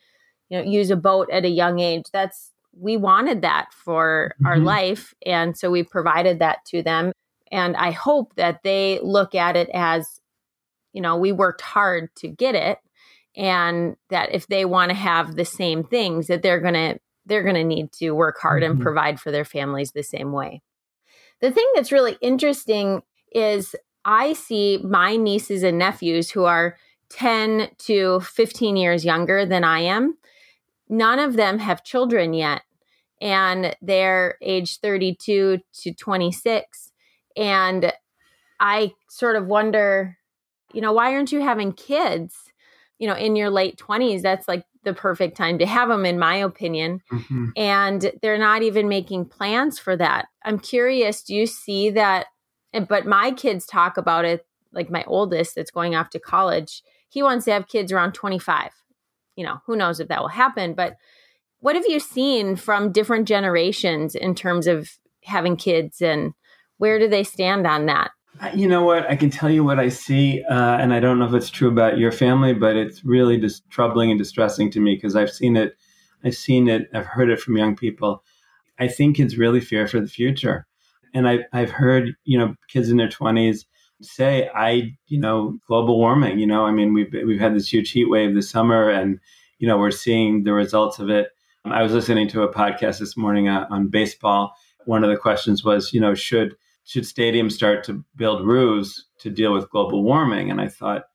you 0.50 0.58
know, 0.58 0.64
use 0.64 0.90
a 0.90 0.96
boat 0.96 1.30
at 1.32 1.46
a 1.46 1.50
young 1.50 1.80
age. 1.80 2.06
That's 2.12 2.52
we 2.78 2.98
wanted 2.98 3.42
that 3.42 3.68
for 3.72 4.34
mm-hmm. 4.36 4.48
our 4.48 4.58
life, 4.58 5.14
and 5.26 5.56
so 5.56 5.70
we 5.70 5.84
provided 5.84 6.40
that 6.40 6.66
to 6.68 6.82
them. 6.82 7.12
And 7.52 7.76
I 7.76 7.92
hope 7.92 8.34
that 8.36 8.62
they 8.64 9.00
look 9.04 9.36
at 9.36 9.56
it 9.56 9.70
as, 9.74 10.20
you 10.94 11.02
know, 11.02 11.16
we 11.16 11.32
worked 11.32 11.62
hard 11.62 12.10
to 12.18 12.28
get 12.28 12.56
it, 12.56 12.80
and 13.36 13.98
that 14.10 14.34
if 14.34 14.48
they 14.48 14.66
want 14.66 14.90
to 14.90 14.96
have 14.96 15.36
the 15.36 15.46
same 15.46 15.84
things, 15.84 16.28
that 16.28 16.42
they're 16.42 16.62
gonna 16.62 16.98
they're 17.26 17.44
gonna 17.44 17.66
need 17.66 17.92
to 17.94 18.12
work 18.12 18.38
hard 18.42 18.64
mm-hmm. 18.64 18.74
and 18.74 18.82
provide 18.82 19.20
for 19.20 19.32
their 19.32 19.46
families 19.46 19.92
the 19.92 20.04
same 20.04 20.32
way. 20.32 20.62
The 21.42 21.52
thing 21.52 21.68
that's 21.76 21.92
really 21.92 22.18
interesting 22.22 23.02
is 23.32 23.76
I 24.06 24.34
see 24.34 24.80
my 24.84 25.16
nieces 25.16 25.64
and 25.64 25.78
nephews 25.78 26.32
who 26.32 26.46
are 26.46 26.78
10 27.10 27.70
to 27.80 28.20
15 28.22 28.78
years 28.78 29.06
younger 29.06 29.46
than 29.46 29.64
I 29.64 29.80
am. 29.80 30.18
None 30.90 31.20
of 31.20 31.36
them 31.36 31.60
have 31.60 31.84
children 31.84 32.34
yet, 32.34 32.62
and 33.20 33.76
they're 33.82 34.38
age 34.42 34.80
32 34.80 35.60
to 35.82 35.94
26. 35.94 36.92
And 37.36 37.92
I 38.60 38.94
sort 39.10 39.36
of 39.36 39.48
wonder, 39.48 40.18
you 40.74 40.82
know, 40.82 40.94
why 40.94 41.14
aren't 41.14 41.32
you 41.32 41.42
having 41.42 41.74
kids? 41.74 42.36
You 43.00 43.08
know, 43.08 43.16
in 43.16 43.36
your 43.36 43.50
late 43.50 43.78
20s, 43.78 44.22
that's 44.22 44.48
like 44.48 44.64
the 44.86 44.94
perfect 44.94 45.36
time 45.36 45.60
to 45.60 45.66
have 45.66 45.90
them, 45.90 46.06
in 46.06 46.18
my 46.18 46.38
opinion. 46.38 47.02
Mm-hmm. 47.12 47.50
And 47.58 48.12
they're 48.22 48.38
not 48.38 48.62
even 48.62 48.88
making 48.88 49.26
plans 49.26 49.78
for 49.78 49.98
that. 49.98 50.28
I'm 50.44 50.60
curious, 50.60 51.24
do 51.24 51.36
you 51.36 51.46
see 51.46 51.90
that? 51.92 52.28
But 52.88 53.06
my 53.06 53.32
kids 53.32 53.66
talk 53.66 53.98
about 53.98 54.26
it, 54.26 54.46
like 54.72 54.90
my 54.90 55.04
oldest 55.08 55.56
that's 55.56 55.72
going 55.72 55.96
off 55.96 56.10
to 56.12 56.20
college, 56.20 56.84
he 57.10 57.24
wants 57.24 57.46
to 57.46 57.52
have 57.52 57.68
kids 57.68 57.92
around 57.92 58.14
25. 58.14 58.72
You 59.36 59.46
know, 59.46 59.58
who 59.66 59.76
knows 59.76 60.00
if 60.00 60.08
that 60.08 60.22
will 60.22 60.30
happen. 60.30 60.74
But 60.74 60.96
what 61.60 61.76
have 61.76 61.86
you 61.88 62.00
seen 62.00 62.56
from 62.56 62.92
different 62.92 63.28
generations 63.28 64.16
in 64.16 64.36
terms 64.36 64.68
of 64.68 64.90
having 65.24 65.58
kids 65.58 66.02
and 66.02 66.34
where 66.78 67.00
do 67.00 67.08
they 67.08 67.24
stand 67.24 67.66
on 67.66 67.86
that? 67.88 68.12
You 68.54 68.68
know 68.68 68.84
what? 68.84 69.10
I 69.10 69.16
can 69.16 69.30
tell 69.30 69.50
you 69.50 69.64
what 69.64 69.80
I 69.80 69.90
see, 69.90 70.44
uh, 70.44 70.78
and 70.78 70.94
I 70.94 71.00
don't 71.00 71.20
know 71.20 71.26
if 71.26 71.34
it's 71.34 71.50
true 71.50 71.70
about 71.70 71.98
your 71.98 72.12
family, 72.12 72.54
but 72.54 72.76
it's 72.76 73.04
really 73.04 73.38
just 73.38 73.70
troubling 73.70 74.12
and 74.12 74.20
distressing 74.20 74.70
to 74.72 74.80
me 74.80 74.96
because 74.96 75.16
I've 75.16 75.32
seen 75.32 75.56
it 75.56 75.76
I've 76.26 76.36
seen 76.36 76.68
it, 76.68 76.90
I've 76.94 77.06
heard 77.06 77.30
it 77.30 77.40
from 77.40 77.56
young 77.56 77.76
people. 77.76 78.24
I 78.80 78.88
think 78.88 79.18
kids 79.18 79.38
really 79.38 79.62
fear 79.62 79.88
for 79.88 80.02
the 80.02 80.08
future. 80.08 80.66
And 81.14 81.28
I've 81.28 81.42
I've 81.54 81.70
heard, 81.70 82.16
you 82.26 82.38
know, 82.38 82.56
kids 82.68 82.90
in 82.90 82.98
their 82.98 83.08
20s 83.08 83.66
say, 84.02 84.50
I, 84.54 84.98
you 85.08 85.20
know, 85.20 85.58
global 85.68 85.98
warming, 85.98 86.40
you 86.40 86.48
know, 86.48 86.66
I 86.66 86.72
mean, 86.72 86.94
we've, 86.94 87.14
we've 87.26 87.40
had 87.40 87.56
this 87.56 87.72
huge 87.72 87.92
heat 87.92 88.10
wave 88.10 88.36
this 88.36 88.50
summer 88.50 88.90
and, 88.90 89.20
you 89.60 89.68
know, 89.68 89.78
we're 89.78 89.92
seeing 89.92 90.44
the 90.44 90.52
results 90.52 91.00
of 91.00 91.10
it. 91.10 91.30
I 91.64 91.82
was 91.82 91.94
listening 91.94 92.28
to 92.30 92.44
a 92.44 92.54
podcast 92.54 93.00
this 93.00 93.16
morning 93.16 93.48
uh, 93.48 93.68
on 93.70 93.88
baseball. 93.88 94.54
One 94.86 95.04
of 95.04 95.10
the 95.10 95.18
questions 95.18 95.64
was, 95.64 95.94
you 95.94 96.02
know, 96.02 96.14
should 96.14 96.56
should 96.86 97.04
stadiums 97.04 97.52
start 97.54 97.84
to 97.86 98.06
build 98.16 98.46
roofs 98.46 99.06
to 99.20 99.30
deal 99.30 99.54
with 99.54 99.70
global 99.70 100.04
warming? 100.04 100.50
And 100.50 100.62
I 100.62 100.70
thought, 100.70 101.06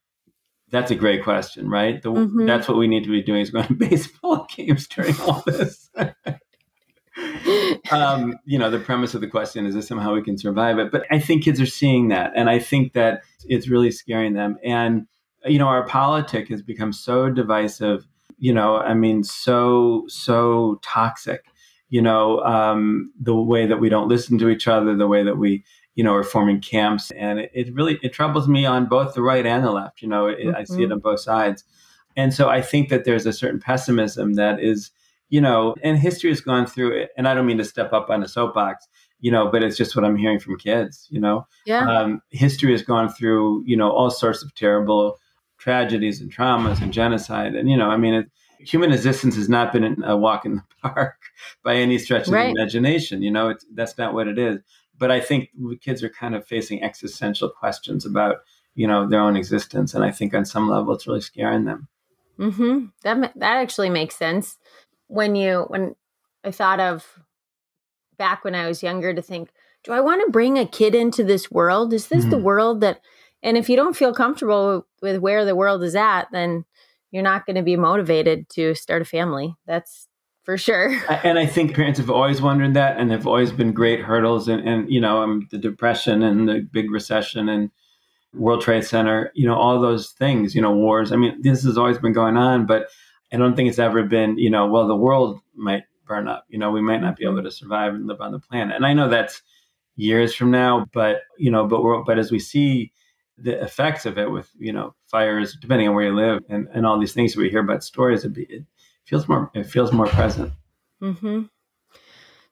that's 0.71 0.91
a 0.91 0.97
great 0.97 1.25
question, 1.25 1.69
right? 1.69 2.01
The, 2.01 2.13
mm-hmm. 2.13 2.47
That's 2.47 2.69
what 2.69 2.79
we 2.79 2.87
need 2.87 3.05
to 3.05 3.11
be 3.11 3.23
doing 3.23 3.41
is 3.41 3.51
going 3.51 3.67
to 3.67 3.75
baseball 3.89 4.47
games 4.57 4.87
during 4.87 5.19
all 5.21 5.43
this. 5.47 5.91
um, 7.91 8.39
you 8.45 8.59
know, 8.59 8.71
the 8.71 8.79
premise 8.79 9.15
of 9.15 9.21
the 9.21 9.27
question 9.27 9.67
is 9.67 9.75
this 9.75 9.89
somehow 9.89 10.15
we 10.15 10.23
can 10.23 10.39
survive 10.39 10.79
it. 10.79 10.93
But 10.93 11.07
I 11.11 11.19
think 11.19 11.45
kids 11.45 11.61
are 11.61 11.67
seeing 11.67 12.09
that, 12.09 12.33
and 12.35 12.49
I 12.49 12.59
think 12.59 12.93
that 12.95 13.23
it's 13.47 13.69
really 13.69 13.91
scaring 13.91 14.35
them. 14.35 14.59
And 14.65 15.07
you 15.45 15.59
know, 15.59 15.69
our 15.69 15.87
politic 15.87 16.49
has 16.49 16.63
become 16.63 16.93
so 16.93 17.31
divisive. 17.31 18.07
You 18.39 18.55
know, 18.55 18.77
I 18.77 18.95
mean, 18.95 19.25
so 19.25 20.05
so 20.09 20.79
toxic. 20.83 21.45
You 21.91 22.01
know, 22.03 22.41
um, 22.41 23.13
the 23.21 23.35
way 23.35 23.67
that 23.67 23.79
we 23.79 23.89
don't 23.89 24.09
listen 24.09 24.39
to 24.39 24.49
each 24.49 24.67
other, 24.67 24.97
the 24.97 25.09
way 25.09 25.23
that 25.23 25.37
we 25.37 25.65
you 25.95 26.05
know, 26.05 26.15
are 26.15 26.23
forming 26.23 26.61
camps. 26.61 27.11
And 27.11 27.41
it, 27.41 27.51
it, 27.53 27.75
really, 27.75 27.99
it 28.03 28.13
troubles 28.13 28.49
me 28.49 28.65
on 28.65 28.87
both 28.87 29.15
the 29.15 29.23
right 29.23 29.45
and 29.45 29.65
the 29.65 29.71
left. 29.71 30.01
You 30.01 30.09
know, 30.09 30.29
it, 30.29 30.39
mm-hmm. 30.39 30.57
I 30.57 30.65
see 30.65 30.83
it 30.83 30.85
mm-hmm. 30.85 30.93
on 30.93 30.99
both 31.01 31.21
sides. 31.21 31.65
And 32.17 32.33
so 32.33 32.49
I 32.49 32.63
think 32.63 32.89
that 32.89 33.05
there's 33.05 33.27
a 33.27 33.33
certain 33.33 33.61
pessimism 33.61 34.35
that 34.35 34.61
is, 34.61 34.91
you 35.29 35.41
know, 35.41 35.75
and 35.83 35.99
history 35.99 36.31
has 36.31 36.41
gone 36.41 36.67
through 36.67 36.97
it. 36.99 37.11
And 37.17 37.29
I 37.29 37.35
don't 37.35 37.47
mean 37.47 37.59
to 37.59 37.65
step 37.65 37.93
up 37.93 38.09
on 38.09 38.23
a 38.23 38.29
soapbox, 38.29 38.89
you 39.21 39.31
know, 39.31 39.51
but 39.51 39.63
it's 39.63 39.77
just 39.77 39.95
what 39.95 40.05
I'm 40.05 40.17
hearing 40.17 40.41
from 40.41 40.59
kids, 40.59 41.07
you 41.11 41.21
know. 41.21 41.47
Yeah. 41.67 41.89
Um, 41.89 42.23
history 42.31 42.73
has 42.73 42.83
gone 42.83 43.09
through, 43.09 43.65
you 43.67 43.77
know, 43.77 43.91
all 43.91 44.11
sorts 44.11 44.43
of 44.43 44.55
terrible 44.55 45.19
tragedies 45.59 46.21
and 46.21 46.35
traumas 46.35 46.81
and 46.81 46.93
genocide. 46.93 47.55
And, 47.55 47.69
you 47.69 47.77
know, 47.77 47.91
I 47.91 47.97
mean, 47.97 48.15
it, 48.15 48.31
human 48.61 48.93
existence 48.93 49.37
has 49.37 49.49
not 49.49 49.73
been 49.73 50.03
a 50.05 50.17
walk 50.17 50.45
in 50.45 50.57
the 50.57 50.63
park 50.83 51.17
by 51.65 51.75
any 51.75 51.99
stretch 51.99 52.27
of 52.27 52.35
right. 52.35 52.55
the 52.55 52.61
imagination. 52.61 53.23
You 53.23 53.31
know, 53.31 53.55
that's 53.75 53.99
not 53.99 54.15
what 54.15 54.29
it 54.29 54.39
is 54.39 54.61
but 55.01 55.11
I 55.11 55.19
think 55.19 55.51
kids 55.81 56.05
are 56.05 56.11
kind 56.11 56.37
of 56.37 56.47
facing 56.47 56.85
existential 56.85 57.49
questions 57.49 58.07
about 58.07 58.37
you 58.77 58.87
know 58.87 59.09
their 59.09 59.21
own 59.21 59.35
existence, 59.35 59.95
and 59.95 60.05
I 60.05 60.13
think 60.13 60.33
on 60.33 60.45
some 60.45 60.69
level 60.69 60.95
it's 60.95 61.09
really 61.09 61.23
scaring 61.23 61.65
them. 61.65 61.89
Hmm. 62.39 62.87
That 63.03 63.33
that 63.35 63.57
actually 63.57 63.91
makes 63.91 64.15
sense. 64.15 64.59
When 65.09 65.35
you 65.35 65.65
when 65.67 65.97
I 66.45 66.53
thought 66.53 66.79
of 66.79 67.19
back 68.17 68.45
when 68.45 68.55
I 68.55 68.69
was 68.69 68.83
younger 68.83 69.13
to 69.13 69.23
think, 69.23 69.51
do 69.83 69.93
I 69.93 70.01
want 70.01 70.25
to 70.25 70.31
bring 70.31 70.59
a 70.59 70.67
kid 70.67 70.95
into 70.95 71.25
this 71.25 71.51
world? 71.51 71.93
Is 71.93 72.07
this 72.07 72.21
mm-hmm. 72.21 72.31
the 72.31 72.39
world 72.39 72.81
that? 72.83 73.01
And 73.43 73.57
if 73.57 73.71
you 73.71 73.77
don't 73.77 73.97
feel 73.97 74.13
comfortable 74.13 74.87
with 75.01 75.19
where 75.19 75.47
the 75.47 75.57
world 75.57 75.83
is 75.83 75.97
at, 75.97 76.29
then 76.31 76.67
you're 77.11 77.23
not 77.23 77.47
going 77.47 77.57
to 77.57 77.63
be 77.63 77.77
motivated 77.77 78.49
to 78.51 78.75
start 78.75 79.03
a 79.03 79.05
family. 79.05 79.55
That's 79.67 80.09
for 80.45 80.57
sure. 80.57 80.99
And 81.25 81.39
I 81.39 81.47
think 81.47 81.75
parents 81.75 81.99
have 81.99 82.11
always 82.11 82.41
wondered 82.41 82.75
that, 82.75 82.99
and 82.99 83.11
have 83.11 83.27
always 83.27 83.53
been 83.53 83.73
great 83.73 84.01
hurdles. 84.01 84.49
And, 84.49 84.67
and 84.67 84.91
you 84.91 85.01
know, 85.01 85.23
um, 85.23 85.49
the 85.51 85.59
depression 85.59 86.23
and 86.23 86.49
the 86.49 86.67
big 86.73 86.91
recession 86.91 87.49
and 87.49 87.71
World 88.33 88.63
Trade 88.63 88.85
Center, 88.85 89.33
you 89.35 89.47
know, 89.47 89.57
all 89.57 89.81
those 89.81 90.11
things, 90.11 90.55
you 90.55 90.63
know, 90.63 90.73
wars. 90.73 91.13
I 91.13 91.17
mean, 91.17 91.41
this 91.43 91.65
has 91.65 91.77
always 91.77 91.99
been 91.99 92.13
going 92.13 92.37
on, 92.37 92.65
but 92.65 92.89
I 93.33 93.37
don't 93.37 93.57
think 93.57 93.69
it's 93.69 93.79
ever 93.79 94.03
been, 94.05 94.39
you 94.39 94.51
know, 94.51 94.67
well, 94.67 94.87
the 94.87 94.97
world 94.97 95.41
might 95.55 95.85
burn 96.07 96.29
up. 96.29 96.45
You 96.49 96.59
know, 96.59 96.71
we 96.71 96.81
might 96.81 97.01
not 97.01 97.17
be 97.17 97.25
able 97.25 97.43
to 97.43 97.51
survive 97.51 97.95
and 97.95 98.07
live 98.07 98.21
on 98.21 98.33
the 98.33 98.39
planet. 98.39 98.77
And 98.77 98.87
I 98.87 98.93
know 98.93 99.09
that's 99.09 99.43
years 99.97 100.35
from 100.35 100.51
now, 100.51 100.87
but 100.93 101.23
you 101.39 101.51
know, 101.51 101.67
but 101.67 102.05
but 102.05 102.19
as 102.19 102.31
we 102.31 102.39
see 102.39 102.93
the 103.43 103.63
effects 103.63 104.07
of 104.07 104.19
it 104.19 104.31
with 104.31 104.51
you 104.59 104.73
know 104.73 104.95
fires, 105.11 105.57
depending 105.61 105.89
on 105.89 105.95
where 105.95 106.07
you 106.07 106.15
live, 106.15 106.41
and, 106.49 106.69
and 106.73 106.87
all 106.87 106.99
these 106.99 107.13
things 107.13 107.37
we 107.37 107.51
hear 107.51 107.61
about 107.61 107.85
stories, 107.85 108.25
it, 108.25 108.37
it 108.37 108.65
feels 109.05 109.29
more 109.29 109.51
it 109.55 109.65
feels 109.65 109.93
more 109.93 110.07
present. 110.07 110.53
Mm-hmm. 111.03 111.43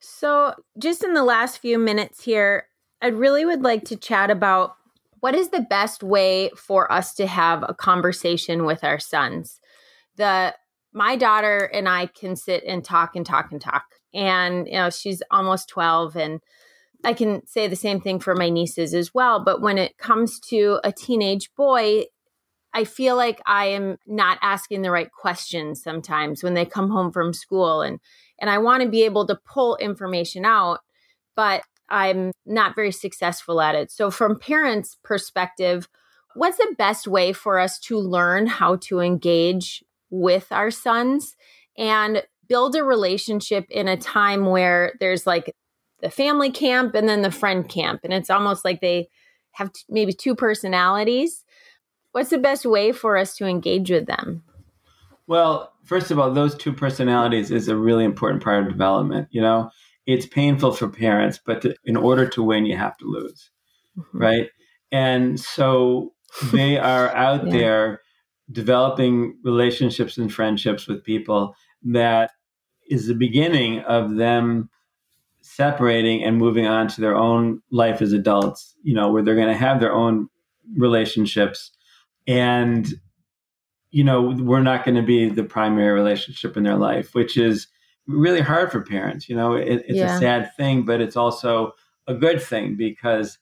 So, 0.00 0.54
just 0.78 1.04
in 1.04 1.14
the 1.14 1.24
last 1.24 1.58
few 1.58 1.78
minutes 1.78 2.22
here, 2.22 2.68
I 3.02 3.08
really 3.08 3.44
would 3.44 3.62
like 3.62 3.84
to 3.86 3.96
chat 3.96 4.30
about 4.30 4.74
what 5.20 5.34
is 5.34 5.50
the 5.50 5.60
best 5.60 6.02
way 6.02 6.50
for 6.56 6.90
us 6.92 7.14
to 7.14 7.26
have 7.26 7.64
a 7.68 7.74
conversation 7.74 8.64
with 8.64 8.84
our 8.84 8.98
sons. 8.98 9.60
The 10.16 10.54
my 10.92 11.16
daughter 11.16 11.70
and 11.72 11.88
I 11.88 12.06
can 12.06 12.36
sit 12.36 12.64
and 12.64 12.84
talk 12.84 13.14
and 13.14 13.26
talk 13.26 13.52
and 13.52 13.60
talk. 13.60 13.84
And 14.14 14.66
you 14.66 14.74
know, 14.74 14.90
she's 14.90 15.22
almost 15.30 15.68
12 15.68 16.16
and 16.16 16.40
I 17.04 17.12
can 17.12 17.46
say 17.46 17.68
the 17.68 17.76
same 17.76 18.00
thing 18.00 18.20
for 18.20 18.34
my 18.34 18.48
nieces 18.48 18.92
as 18.92 19.14
well, 19.14 19.44
but 19.44 19.60
when 19.60 19.78
it 19.78 19.98
comes 19.98 20.40
to 20.50 20.80
a 20.82 20.92
teenage 20.92 21.54
boy, 21.54 22.04
I 22.74 22.84
feel 22.84 23.16
like 23.16 23.40
I 23.46 23.66
am 23.66 23.98
not 24.06 24.38
asking 24.42 24.82
the 24.82 24.90
right 24.90 25.10
questions 25.10 25.82
sometimes 25.82 26.42
when 26.42 26.54
they 26.54 26.66
come 26.66 26.90
home 26.90 27.12
from 27.12 27.32
school 27.32 27.82
and 27.82 27.98
and 28.40 28.50
I 28.50 28.58
want 28.58 28.82
to 28.82 28.88
be 28.88 29.02
able 29.02 29.26
to 29.26 29.38
pull 29.46 29.76
information 29.76 30.44
out 30.44 30.80
but 31.38 31.62
I'm 31.88 32.32
not 32.44 32.74
very 32.74 32.90
successful 32.90 33.60
at 33.60 33.76
it. 33.76 33.92
So 33.92 34.10
from 34.10 34.40
parents 34.40 34.96
perspective, 35.04 35.88
what's 36.34 36.58
the 36.58 36.74
best 36.76 37.06
way 37.06 37.32
for 37.32 37.60
us 37.60 37.78
to 37.82 37.96
learn 37.96 38.48
how 38.48 38.74
to 38.88 38.98
engage 38.98 39.84
with 40.10 40.50
our 40.50 40.72
sons 40.72 41.36
and 41.76 42.24
build 42.48 42.74
a 42.74 42.82
relationship 42.82 43.66
in 43.70 43.86
a 43.86 43.96
time 43.96 44.46
where 44.46 44.94
there's 44.98 45.28
like 45.28 45.54
the 46.00 46.10
family 46.10 46.50
camp 46.50 46.94
and 46.94 47.08
then 47.08 47.22
the 47.22 47.30
friend 47.30 47.68
camp 47.68 48.00
and 48.04 48.12
it's 48.12 48.30
almost 48.30 48.64
like 48.64 48.80
they 48.80 49.08
have 49.52 49.72
t- 49.72 49.82
maybe 49.88 50.12
two 50.12 50.34
personalities 50.34 51.44
What's 52.12 52.30
the 52.30 52.38
best 52.38 52.64
way 52.64 52.92
for 52.92 53.16
us 53.16 53.36
to 53.36 53.46
engage 53.46 53.90
with 53.90 54.06
them? 54.06 54.42
Well, 55.26 55.72
first 55.84 56.10
of 56.10 56.18
all, 56.18 56.32
those 56.32 56.56
two 56.56 56.72
personalities 56.72 57.50
is 57.50 57.68
a 57.68 57.76
really 57.76 58.04
important 58.04 58.42
part 58.42 58.62
of 58.62 58.72
development. 58.72 59.28
You 59.30 59.42
know, 59.42 59.70
it's 60.06 60.26
painful 60.26 60.72
for 60.72 60.88
parents, 60.88 61.38
but 61.44 61.62
to, 61.62 61.76
in 61.84 61.96
order 61.96 62.26
to 62.30 62.42
win, 62.42 62.64
you 62.64 62.76
have 62.76 62.96
to 62.98 63.04
lose, 63.04 63.50
mm-hmm. 63.96 64.18
right? 64.18 64.48
And 64.90 65.38
so 65.38 66.14
they 66.52 66.78
are 66.78 67.14
out 67.14 67.46
yeah. 67.46 67.52
there 67.52 68.00
developing 68.50 69.38
relationships 69.44 70.16
and 70.16 70.32
friendships 70.32 70.88
with 70.88 71.04
people 71.04 71.54
that 71.82 72.30
is 72.88 73.06
the 73.06 73.14
beginning 73.14 73.80
of 73.80 74.16
them 74.16 74.70
separating 75.48 76.22
and 76.22 76.36
moving 76.36 76.66
on 76.66 76.88
to 76.88 77.00
their 77.00 77.16
own 77.16 77.60
life 77.70 78.02
as 78.02 78.12
adults, 78.12 78.74
you 78.82 78.94
know, 78.94 79.10
where 79.10 79.22
they're 79.22 79.34
going 79.34 79.48
to 79.48 79.54
have 79.54 79.80
their 79.80 79.92
own 79.92 80.28
relationships. 80.76 81.70
And 82.26 82.92
you 83.90 84.04
know 84.04 84.34
we're 84.38 84.62
not 84.62 84.84
going 84.84 84.94
to 84.94 85.02
be 85.02 85.28
the 85.28 85.44
primary 85.44 85.92
relationship 85.92 86.56
in 86.56 86.62
their 86.62 86.76
life 86.76 87.14
which 87.14 87.36
is 87.36 87.68
really 88.06 88.40
hard 88.40 88.70
for 88.70 88.80
parents 88.82 89.28
you 89.28 89.36
know? 89.36 89.54
It, 89.54 89.84
it's 89.86 89.98
yeah. 89.98 90.16
a 90.16 90.18
sad 90.18 90.54
thing 90.56 90.84
but 90.84 91.00
it's 91.00 91.16
also 91.16 91.72
a 92.06 92.14
good 92.14 92.40
thing 92.40 92.76
because 92.76 93.38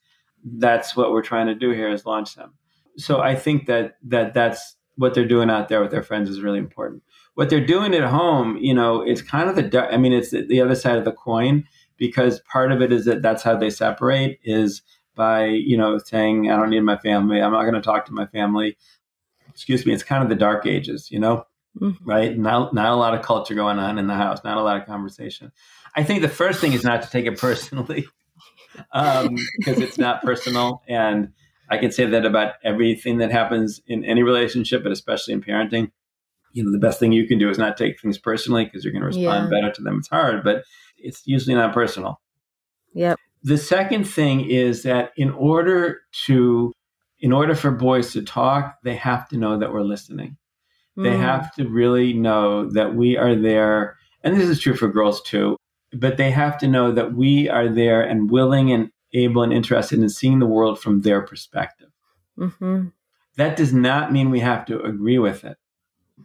that's 0.59 0.95
what 0.95 1.11
we're 1.11 1.21
trying 1.21 1.47
to 1.47 1.55
do 1.55 1.71
here 1.71 1.89
is 1.89 2.05
launch 2.05 2.35
them. 2.35 2.53
So 2.97 3.19
i 3.19 3.35
think 3.35 3.67
that 3.67 3.97
that 4.03 4.33
that's 4.33 4.75
what 4.95 5.13
they're 5.13 5.27
doing 5.27 5.49
out 5.49 5.69
there 5.69 5.81
with 5.81 5.91
their 5.91 6.01
friends 6.01 6.27
is 6.27 6.41
really 6.41 6.57
important. 6.57 7.03
What 7.35 7.51
they're 7.51 7.65
doing 7.65 7.93
at 7.93 8.03
home 8.03 8.57
you 8.57 8.73
know 8.73 9.01
it's 9.01 9.21
kind 9.21 9.49
of 9.49 9.55
the 9.55 9.93
i 9.93 9.97
mean 9.97 10.13
it's 10.13 10.31
the 10.31 10.61
other 10.61 10.75
side 10.75 10.97
of 10.97 11.05
the 11.05 11.11
coin 11.11 11.65
because 11.97 12.39
part 12.41 12.71
of 12.71 12.81
it 12.81 12.91
is 12.91 13.05
that 13.05 13.21
that's 13.21 13.43
how 13.43 13.55
they 13.55 13.69
separate 13.69 14.39
is 14.43 14.81
by 15.15 15.45
you 15.45 15.75
know 15.75 15.97
saying 15.97 16.49
I 16.49 16.55
don't 16.55 16.69
need 16.69 16.81
my 16.81 16.97
family. 16.97 17.41
I'm 17.41 17.51
not 17.51 17.63
going 17.63 17.73
to 17.73 17.81
talk 17.81 18.05
to 18.05 18.13
my 18.13 18.27
family. 18.27 18.77
Excuse 19.49 19.85
me. 19.85 19.93
It's 19.93 20.03
kind 20.03 20.23
of 20.23 20.29
the 20.29 20.35
dark 20.35 20.65
ages, 20.65 21.09
you 21.11 21.19
know, 21.19 21.45
mm-hmm. 21.79 22.09
right? 22.09 22.37
Not 22.37 22.73
not 22.73 22.91
a 22.91 22.95
lot 22.95 23.13
of 23.13 23.23
culture 23.23 23.55
going 23.55 23.79
on 23.79 23.97
in 23.97 24.07
the 24.07 24.13
house. 24.13 24.43
Not 24.43 24.57
a 24.57 24.61
lot 24.61 24.79
of 24.79 24.85
conversation. 24.85 25.51
I 25.95 26.03
think 26.03 26.21
the 26.21 26.29
first 26.29 26.61
thing 26.61 26.73
is 26.73 26.83
not 26.83 27.01
to 27.01 27.09
take 27.09 27.25
it 27.25 27.37
personally 27.39 28.07
um, 28.93 29.35
because 29.57 29.79
it's 29.79 29.97
not 29.97 30.21
personal 30.21 30.83
and. 30.87 31.33
I 31.69 31.77
can 31.77 31.91
say 31.91 32.05
that 32.05 32.25
about 32.25 32.53
everything 32.63 33.17
that 33.17 33.29
happens 33.29 33.81
in 33.87 34.05
any 34.05 34.23
relationship, 34.23 34.83
but 34.83 34.93
especially 34.93 35.33
in 35.33 35.41
parenting. 35.41 35.91
You 36.53 36.63
know, 36.63 36.71
the 36.71 36.79
best 36.79 36.97
thing 36.97 37.11
you 37.11 37.27
can 37.27 37.39
do 37.39 37.49
is 37.49 37.57
not 37.57 37.75
take 37.75 37.99
things 37.99 38.17
personally 38.17 38.63
because 38.63 38.85
you're 38.85 38.93
going 38.93 39.01
to 39.01 39.07
respond 39.07 39.51
yeah. 39.51 39.59
better 39.59 39.73
to 39.73 39.81
them. 39.81 39.97
It's 39.97 40.07
hard, 40.07 40.45
but 40.45 40.63
it's 40.97 41.25
usually 41.25 41.55
not 41.55 41.73
personal. 41.73 42.19
Yep. 42.93 43.19
The 43.43 43.57
second 43.57 44.05
thing 44.05 44.49
is 44.49 44.83
that 44.83 45.11
in 45.15 45.31
order 45.31 46.01
to 46.25 46.73
in 47.19 47.31
order 47.33 47.55
for 47.55 47.71
boys 47.71 48.13
to 48.13 48.21
talk, 48.21 48.77
they 48.83 48.95
have 48.95 49.27
to 49.29 49.37
know 49.37 49.57
that 49.57 49.71
we're 49.71 49.81
listening. 49.81 50.37
Mm. 50.97 51.03
They 51.03 51.17
have 51.17 51.53
to 51.55 51.67
really 51.67 52.13
know 52.13 52.69
that 52.71 52.95
we 52.95 53.17
are 53.17 53.35
there. 53.35 53.97
And 54.23 54.35
this 54.35 54.49
is 54.49 54.59
true 54.59 54.75
for 54.75 54.87
girls 54.87 55.21
too, 55.21 55.57
but 55.93 56.17
they 56.17 56.31
have 56.31 56.57
to 56.59 56.67
know 56.67 56.91
that 56.91 57.13
we 57.13 57.49
are 57.49 57.69
there 57.69 58.01
and 58.01 58.29
willing 58.29 58.71
and 58.71 58.91
able 59.13 59.43
and 59.43 59.53
interested 59.53 59.99
in 59.99 60.09
seeing 60.09 60.39
the 60.39 60.45
world 60.45 60.79
from 60.79 61.01
their 61.01 61.21
perspective. 61.21 61.89
Mm-hmm. 62.37 62.89
That 63.37 63.55
does 63.55 63.73
not 63.73 64.11
mean 64.11 64.29
we 64.29 64.39
have 64.39 64.65
to 64.65 64.81
agree 64.81 65.19
with 65.19 65.43
it, 65.43 65.57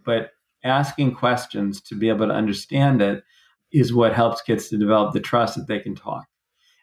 but 0.05 0.33
asking 0.65 1.15
questions 1.15 1.81
to 1.83 1.95
be 1.95 2.09
able 2.09 2.27
to 2.27 2.35
understand 2.35 3.03
it 3.03 3.25
is 3.73 3.93
what 3.93 4.13
helps 4.13 4.43
kids 4.43 4.69
to 4.69 4.79
develop 4.79 5.13
the 5.13 5.21
trust 5.21 5.57
that 5.57 5.67
they 5.67 5.81
can 5.81 5.95
talk 5.95 6.27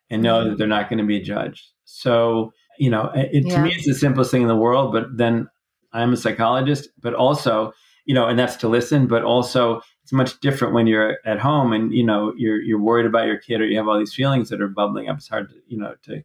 and 0.09 0.23
know 0.23 0.47
that 0.47 0.57
they're 0.57 0.67
not 0.67 0.89
going 0.89 0.99
to 0.99 1.05
be 1.05 1.19
judged. 1.19 1.67
So, 1.85 2.51
you 2.79 2.89
know, 2.89 3.11
it, 3.13 3.45
yeah. 3.45 3.55
to 3.55 3.61
me, 3.61 3.73
it's 3.73 3.85
the 3.85 3.93
simplest 3.93 4.31
thing 4.31 4.41
in 4.41 4.47
the 4.47 4.55
world. 4.55 4.91
But 4.91 5.17
then 5.17 5.47
I'm 5.93 6.13
a 6.13 6.17
psychologist, 6.17 6.89
but 6.99 7.13
also, 7.13 7.73
you 8.05 8.13
know, 8.15 8.27
and 8.27 8.39
that's 8.39 8.55
to 8.57 8.67
listen, 8.67 9.07
but 9.07 9.23
also 9.23 9.81
it's 10.03 10.11
much 10.11 10.39
different 10.39 10.73
when 10.73 10.87
you're 10.87 11.17
at 11.25 11.39
home 11.39 11.73
and, 11.73 11.93
you 11.93 12.03
know, 12.03 12.33
you're, 12.37 12.61
you're 12.61 12.81
worried 12.81 13.05
about 13.05 13.27
your 13.27 13.37
kid 13.37 13.61
or 13.61 13.65
you 13.65 13.77
have 13.77 13.87
all 13.87 13.99
these 13.99 14.13
feelings 14.13 14.49
that 14.49 14.61
are 14.61 14.67
bubbling 14.67 15.09
up. 15.09 15.17
It's 15.17 15.27
hard 15.27 15.49
to, 15.49 15.55
you 15.67 15.77
know, 15.77 15.93
to 16.03 16.23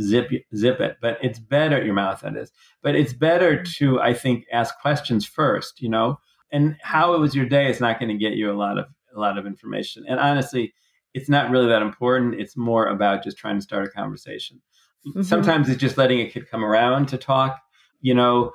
zip, 0.00 0.30
zip 0.54 0.80
it, 0.80 0.96
but 1.02 1.18
it's 1.22 1.38
better, 1.38 1.84
your 1.84 1.94
mouth, 1.94 2.20
that 2.20 2.36
is, 2.36 2.52
but 2.82 2.94
it's 2.94 3.12
better 3.12 3.56
mm-hmm. 3.56 3.72
to, 3.84 4.00
I 4.00 4.14
think, 4.14 4.46
ask 4.52 4.78
questions 4.80 5.26
first, 5.26 5.82
you 5.82 5.88
know, 5.88 6.18
and 6.50 6.76
how 6.80 7.14
it 7.14 7.18
was 7.18 7.34
your 7.34 7.46
day 7.46 7.68
is 7.68 7.80
not 7.80 7.98
going 7.98 8.08
to 8.08 8.16
get 8.16 8.34
you 8.34 8.50
a 8.50 8.54
lot 8.54 8.78
of, 8.78 8.86
a 9.18 9.20
lot 9.20 9.36
of 9.36 9.46
information. 9.46 10.04
And 10.08 10.20
honestly, 10.20 10.72
it's 11.14 11.28
not 11.28 11.50
really 11.50 11.66
that 11.66 11.82
important. 11.82 12.34
It's 12.34 12.56
more 12.56 12.86
about 12.86 13.24
just 13.24 13.36
trying 13.36 13.56
to 13.56 13.62
start 13.62 13.86
a 13.86 13.90
conversation. 13.90 14.60
Mm-hmm. 15.06 15.22
Sometimes 15.22 15.68
it's 15.68 15.80
just 15.80 15.98
letting 15.98 16.20
a 16.20 16.30
kid 16.30 16.48
come 16.50 16.64
around 16.64 17.08
to 17.08 17.18
talk, 17.18 17.60
you 18.00 18.14
know, 18.14 18.52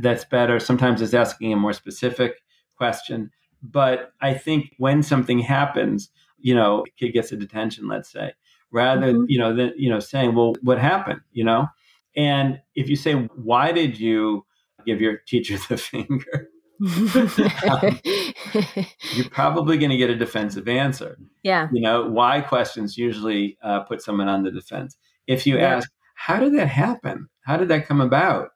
that's 0.00 0.24
better. 0.24 0.60
Sometimes 0.60 1.02
it's 1.02 1.14
asking 1.14 1.52
a 1.52 1.56
more 1.56 1.72
specific 1.72 2.42
question. 2.76 3.30
But 3.62 4.12
I 4.20 4.34
think 4.34 4.74
when 4.78 5.02
something 5.02 5.38
happens, 5.40 6.10
you 6.38 6.54
know, 6.54 6.84
a 6.86 6.90
kid 6.98 7.12
gets 7.12 7.32
a 7.32 7.36
detention, 7.36 7.88
let's 7.88 8.10
say, 8.10 8.32
rather, 8.70 9.12
mm-hmm. 9.12 9.24
you 9.28 9.38
know, 9.38 9.54
than, 9.54 9.72
you 9.76 9.90
know, 9.90 10.00
saying, 10.00 10.34
well, 10.34 10.54
what 10.62 10.78
happened, 10.78 11.20
you 11.32 11.44
know? 11.44 11.66
And 12.14 12.60
if 12.74 12.88
you 12.88 12.96
say, 12.96 13.14
why 13.14 13.72
did 13.72 13.98
you 13.98 14.44
give 14.84 15.00
your 15.00 15.18
teacher 15.26 15.58
the 15.68 15.76
finger? 15.76 16.48
Um, 16.80 18.00
you're 19.14 19.30
probably 19.30 19.78
going 19.78 19.90
to 19.90 19.96
get 19.96 20.10
a 20.10 20.16
defensive 20.16 20.68
answer. 20.68 21.18
Yeah. 21.42 21.68
You 21.72 21.80
know, 21.80 22.08
why 22.08 22.40
questions 22.40 22.98
usually 22.98 23.56
uh, 23.62 23.80
put 23.80 24.02
someone 24.02 24.28
on 24.28 24.42
the 24.42 24.50
defense. 24.50 24.96
If 25.26 25.46
you 25.46 25.56
yeah. 25.56 25.76
ask, 25.76 25.90
how 26.14 26.38
did 26.40 26.54
that 26.56 26.68
happen? 26.68 27.28
How 27.42 27.56
did 27.56 27.68
that 27.68 27.86
come 27.86 28.00
about? 28.00 28.50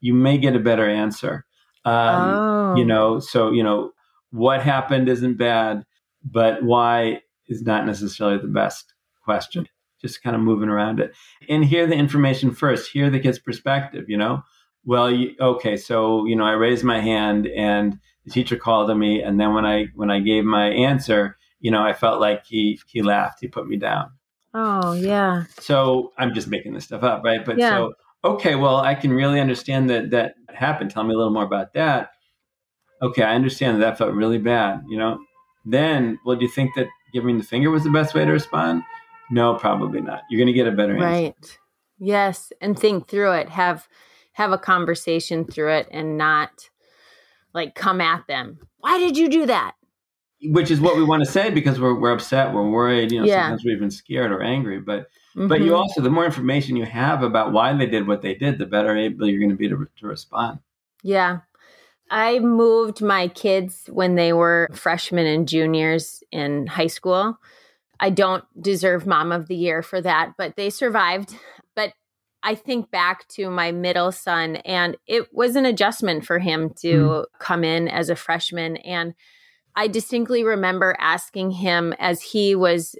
You 0.00 0.14
may 0.14 0.38
get 0.38 0.56
a 0.56 0.60
better 0.60 0.88
answer. 0.88 1.44
Um, 1.84 1.94
oh. 1.94 2.74
You 2.76 2.84
know, 2.84 3.20
so, 3.20 3.50
you 3.50 3.62
know, 3.62 3.92
what 4.30 4.62
happened 4.62 5.08
isn't 5.08 5.38
bad, 5.38 5.84
but 6.24 6.62
why 6.62 7.20
is 7.48 7.62
not 7.62 7.86
necessarily 7.86 8.38
the 8.38 8.48
best 8.48 8.92
question. 9.24 9.66
Just 10.00 10.22
kind 10.22 10.36
of 10.36 10.42
moving 10.42 10.68
around 10.68 11.00
it. 11.00 11.14
And 11.48 11.64
hear 11.64 11.86
the 11.86 11.94
information 11.94 12.52
first, 12.52 12.90
hear 12.90 13.10
the 13.10 13.20
kid's 13.20 13.38
perspective, 13.38 14.04
you 14.08 14.16
know? 14.16 14.42
Well 14.86 15.10
you, 15.10 15.34
okay 15.40 15.76
so 15.76 16.24
you 16.24 16.34
know 16.34 16.44
i 16.44 16.52
raised 16.52 16.84
my 16.84 17.00
hand 17.00 17.46
and 17.48 17.98
the 18.24 18.30
teacher 18.30 18.56
called 18.56 18.90
on 18.90 18.98
me 18.98 19.20
and 19.20 19.38
then 19.38 19.52
when 19.52 19.66
i 19.66 19.86
when 19.94 20.10
i 20.10 20.20
gave 20.20 20.44
my 20.44 20.68
answer 20.68 21.36
you 21.60 21.70
know 21.70 21.82
i 21.82 21.92
felt 21.92 22.20
like 22.20 22.46
he 22.46 22.80
he 22.86 23.02
laughed 23.02 23.38
he 23.40 23.48
put 23.48 23.68
me 23.68 23.76
down. 23.76 24.10
Oh 24.54 24.92
yeah. 24.92 25.44
So 25.60 26.12
i'm 26.16 26.32
just 26.32 26.48
making 26.48 26.72
this 26.74 26.84
stuff 26.84 27.02
up 27.02 27.22
right? 27.24 27.44
But 27.44 27.58
yeah. 27.58 27.70
so 27.70 27.92
okay 28.24 28.54
well 28.54 28.76
i 28.76 28.94
can 28.94 29.12
really 29.12 29.40
understand 29.40 29.90
that 29.90 30.10
that 30.10 30.34
happened. 30.54 30.90
Tell 30.90 31.04
me 31.04 31.14
a 31.14 31.16
little 31.16 31.32
more 31.32 31.44
about 31.44 31.74
that. 31.74 32.10
Okay 33.02 33.22
i 33.22 33.34
understand 33.34 33.76
that 33.76 33.86
that 33.86 33.98
felt 33.98 34.14
really 34.14 34.38
bad 34.38 34.82
you 34.88 34.96
know? 34.96 35.18
Then 35.64 36.18
well 36.24 36.36
do 36.36 36.44
you 36.44 36.50
think 36.50 36.74
that 36.76 36.86
giving 37.12 37.38
the 37.38 37.44
finger 37.44 37.70
was 37.70 37.84
the 37.84 37.90
best 37.90 38.14
way 38.14 38.24
to 38.24 38.32
respond? 38.32 38.82
No 39.30 39.54
probably 39.54 40.00
not. 40.00 40.22
You're 40.30 40.38
going 40.38 40.46
to 40.46 40.52
get 40.52 40.68
a 40.68 40.72
better 40.72 40.94
answer. 40.94 41.06
Right. 41.06 41.58
Yes 41.98 42.52
and 42.60 42.78
think 42.78 43.08
through 43.08 43.32
it. 43.32 43.48
Have 43.48 43.88
have 44.36 44.52
a 44.52 44.58
conversation 44.58 45.46
through 45.46 45.72
it 45.72 45.88
and 45.90 46.18
not 46.18 46.68
like 47.54 47.74
come 47.74 48.02
at 48.02 48.26
them. 48.26 48.58
Why 48.80 48.98
did 48.98 49.16
you 49.16 49.30
do 49.30 49.46
that? 49.46 49.72
Which 50.42 50.70
is 50.70 50.78
what 50.78 50.98
we 50.98 51.04
want 51.04 51.24
to 51.24 51.30
say 51.30 51.48
because 51.48 51.80
we're 51.80 51.98
we're 51.98 52.12
upset, 52.12 52.52
we're 52.52 52.68
worried, 52.68 53.12
you 53.12 53.20
know, 53.20 53.26
yeah. 53.26 53.44
sometimes 53.44 53.64
we're 53.64 53.74
even 53.74 53.90
scared 53.90 54.30
or 54.30 54.42
angry. 54.42 54.78
But 54.78 55.08
mm-hmm. 55.34 55.48
but 55.48 55.60
you 55.60 55.68
mm-hmm. 55.68 55.76
also 55.76 56.02
the 56.02 56.10
more 56.10 56.26
information 56.26 56.76
you 56.76 56.84
have 56.84 57.22
about 57.22 57.52
why 57.52 57.72
they 57.74 57.86
did 57.86 58.06
what 58.06 58.20
they 58.20 58.34
did, 58.34 58.58
the 58.58 58.66
better 58.66 58.94
able 58.94 59.26
you're 59.26 59.40
going 59.40 59.48
to 59.48 59.56
be 59.56 59.70
to, 59.70 59.88
to 60.00 60.06
respond. 60.06 60.58
Yeah. 61.02 61.38
I 62.10 62.38
moved 62.38 63.00
my 63.00 63.28
kids 63.28 63.88
when 63.90 64.16
they 64.16 64.34
were 64.34 64.68
freshmen 64.74 65.26
and 65.26 65.48
juniors 65.48 66.22
in 66.30 66.66
high 66.66 66.86
school. 66.88 67.38
I 67.98 68.10
don't 68.10 68.44
deserve 68.62 69.06
mom 69.06 69.32
of 69.32 69.48
the 69.48 69.56
year 69.56 69.82
for 69.82 70.02
that, 70.02 70.34
but 70.36 70.56
they 70.56 70.68
survived. 70.68 71.34
I 72.46 72.54
think 72.54 72.92
back 72.92 73.26
to 73.30 73.50
my 73.50 73.72
middle 73.72 74.12
son, 74.12 74.56
and 74.56 74.96
it 75.08 75.34
was 75.34 75.56
an 75.56 75.66
adjustment 75.66 76.24
for 76.24 76.38
him 76.38 76.70
to 76.78 76.86
mm. 76.86 77.24
come 77.40 77.64
in 77.64 77.88
as 77.88 78.08
a 78.08 78.14
freshman. 78.14 78.76
And 78.76 79.14
I 79.74 79.88
distinctly 79.88 80.44
remember 80.44 80.94
asking 81.00 81.50
him 81.50 81.92
as 81.98 82.22
he 82.22 82.54
was 82.54 82.94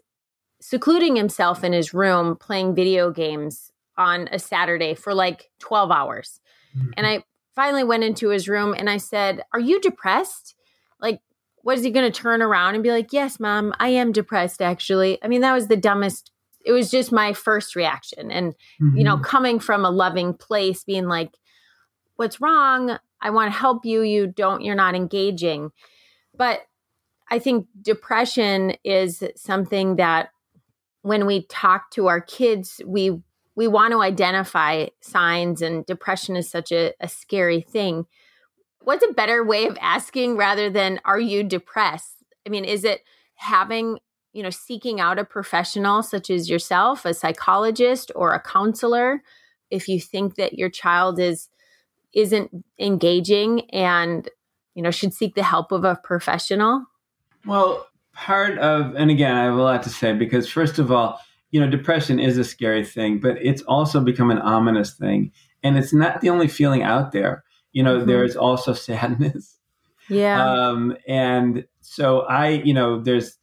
secluding 0.60 1.14
himself 1.14 1.62
in 1.62 1.72
his 1.72 1.94
room 1.94 2.34
playing 2.34 2.74
video 2.74 3.12
games 3.12 3.70
on 3.96 4.28
a 4.32 4.40
Saturday 4.40 4.94
for 4.94 5.14
like 5.14 5.48
12 5.60 5.92
hours. 5.92 6.40
Mm-hmm. 6.76 6.90
And 6.96 7.06
I 7.06 7.22
finally 7.54 7.84
went 7.84 8.02
into 8.02 8.30
his 8.30 8.48
room 8.48 8.74
and 8.76 8.90
I 8.90 8.96
said, 8.96 9.42
Are 9.52 9.60
you 9.60 9.80
depressed? 9.80 10.56
Like, 11.00 11.20
was 11.62 11.84
he 11.84 11.90
going 11.92 12.10
to 12.10 12.20
turn 12.20 12.42
around 12.42 12.74
and 12.74 12.82
be 12.82 12.90
like, 12.90 13.12
Yes, 13.12 13.38
mom, 13.38 13.72
I 13.78 13.90
am 13.90 14.10
depressed, 14.10 14.60
actually? 14.60 15.22
I 15.22 15.28
mean, 15.28 15.42
that 15.42 15.54
was 15.54 15.68
the 15.68 15.76
dumbest 15.76 16.32
it 16.66 16.72
was 16.72 16.90
just 16.90 17.12
my 17.12 17.32
first 17.32 17.76
reaction. 17.76 18.30
And 18.30 18.54
mm-hmm. 18.82 18.98
you 18.98 19.04
know 19.04 19.14
mm-hmm. 19.14 19.24
coming 19.24 19.60
from 19.60 19.84
a 19.84 19.90
loving 19.90 20.34
place 20.34 20.84
being 20.84 21.06
like 21.06 21.30
what's 22.16 22.40
wrong? 22.40 22.98
I 23.20 23.30
want 23.30 23.52
to 23.52 23.58
help 23.58 23.86
you. 23.86 24.02
You 24.02 24.26
don't 24.26 24.62
you're 24.62 24.74
not 24.74 24.94
engaging. 24.94 25.70
But 26.36 26.60
i 27.28 27.40
think 27.40 27.66
depression 27.82 28.76
is 28.84 29.24
something 29.34 29.96
that 29.96 30.28
when 31.02 31.26
we 31.26 31.44
talk 31.46 31.90
to 31.90 32.06
our 32.06 32.20
kids 32.20 32.80
we 32.86 33.20
we 33.56 33.66
want 33.66 33.92
to 33.92 34.02
identify 34.02 34.86
signs 35.00 35.62
and 35.62 35.84
depression 35.86 36.36
is 36.36 36.48
such 36.48 36.70
a, 36.70 36.92
a 37.00 37.08
scary 37.08 37.62
thing. 37.62 38.04
What's 38.82 39.04
a 39.04 39.14
better 39.14 39.42
way 39.42 39.66
of 39.66 39.78
asking 39.80 40.36
rather 40.36 40.68
than 40.68 41.00
are 41.04 41.18
you 41.18 41.42
depressed? 41.42 42.22
I 42.46 42.50
mean 42.50 42.64
is 42.64 42.84
it 42.84 43.00
having 43.36 43.98
you 44.36 44.42
know 44.42 44.50
seeking 44.50 45.00
out 45.00 45.18
a 45.18 45.24
professional 45.24 46.02
such 46.02 46.28
as 46.28 46.50
yourself 46.50 47.06
a 47.06 47.14
psychologist 47.14 48.12
or 48.14 48.34
a 48.34 48.40
counselor 48.40 49.22
if 49.70 49.88
you 49.88 49.98
think 49.98 50.34
that 50.36 50.52
your 50.58 50.68
child 50.68 51.18
is 51.18 51.48
isn't 52.12 52.50
engaging 52.78 53.68
and 53.70 54.28
you 54.74 54.82
know 54.82 54.90
should 54.90 55.14
seek 55.14 55.34
the 55.34 55.42
help 55.42 55.72
of 55.72 55.84
a 55.84 55.96
professional? 56.04 56.84
Well 57.46 57.86
part 58.12 58.58
of 58.58 58.94
and 58.94 59.10
again 59.10 59.36
i 59.36 59.44
have 59.44 59.56
a 59.56 59.62
lot 59.62 59.82
to 59.82 59.90
say 59.90 60.14
because 60.14 60.48
first 60.48 60.78
of 60.78 60.90
all 60.90 61.20
you 61.50 61.60
know 61.60 61.68
depression 61.68 62.18
is 62.18 62.38
a 62.38 62.44
scary 62.44 62.82
thing 62.82 63.18
but 63.18 63.36
it's 63.42 63.60
also 63.62 64.00
become 64.00 64.30
an 64.30 64.38
ominous 64.38 64.94
thing. 64.94 65.32
And 65.62 65.76
it's 65.76 65.92
not 65.92 66.20
the 66.20 66.30
only 66.30 66.48
feeling 66.48 66.82
out 66.82 67.12
there. 67.12 67.42
You 67.72 67.82
know 67.82 67.98
mm-hmm. 67.98 68.06
there's 68.06 68.36
also 68.36 68.72
sadness. 68.88 69.58
Yeah. 70.10 70.42
Um 70.44 70.94
and 71.08 71.66
so 71.80 72.20
i 72.20 72.48
you 72.48 72.74
know 72.74 73.00
there's 73.00 73.38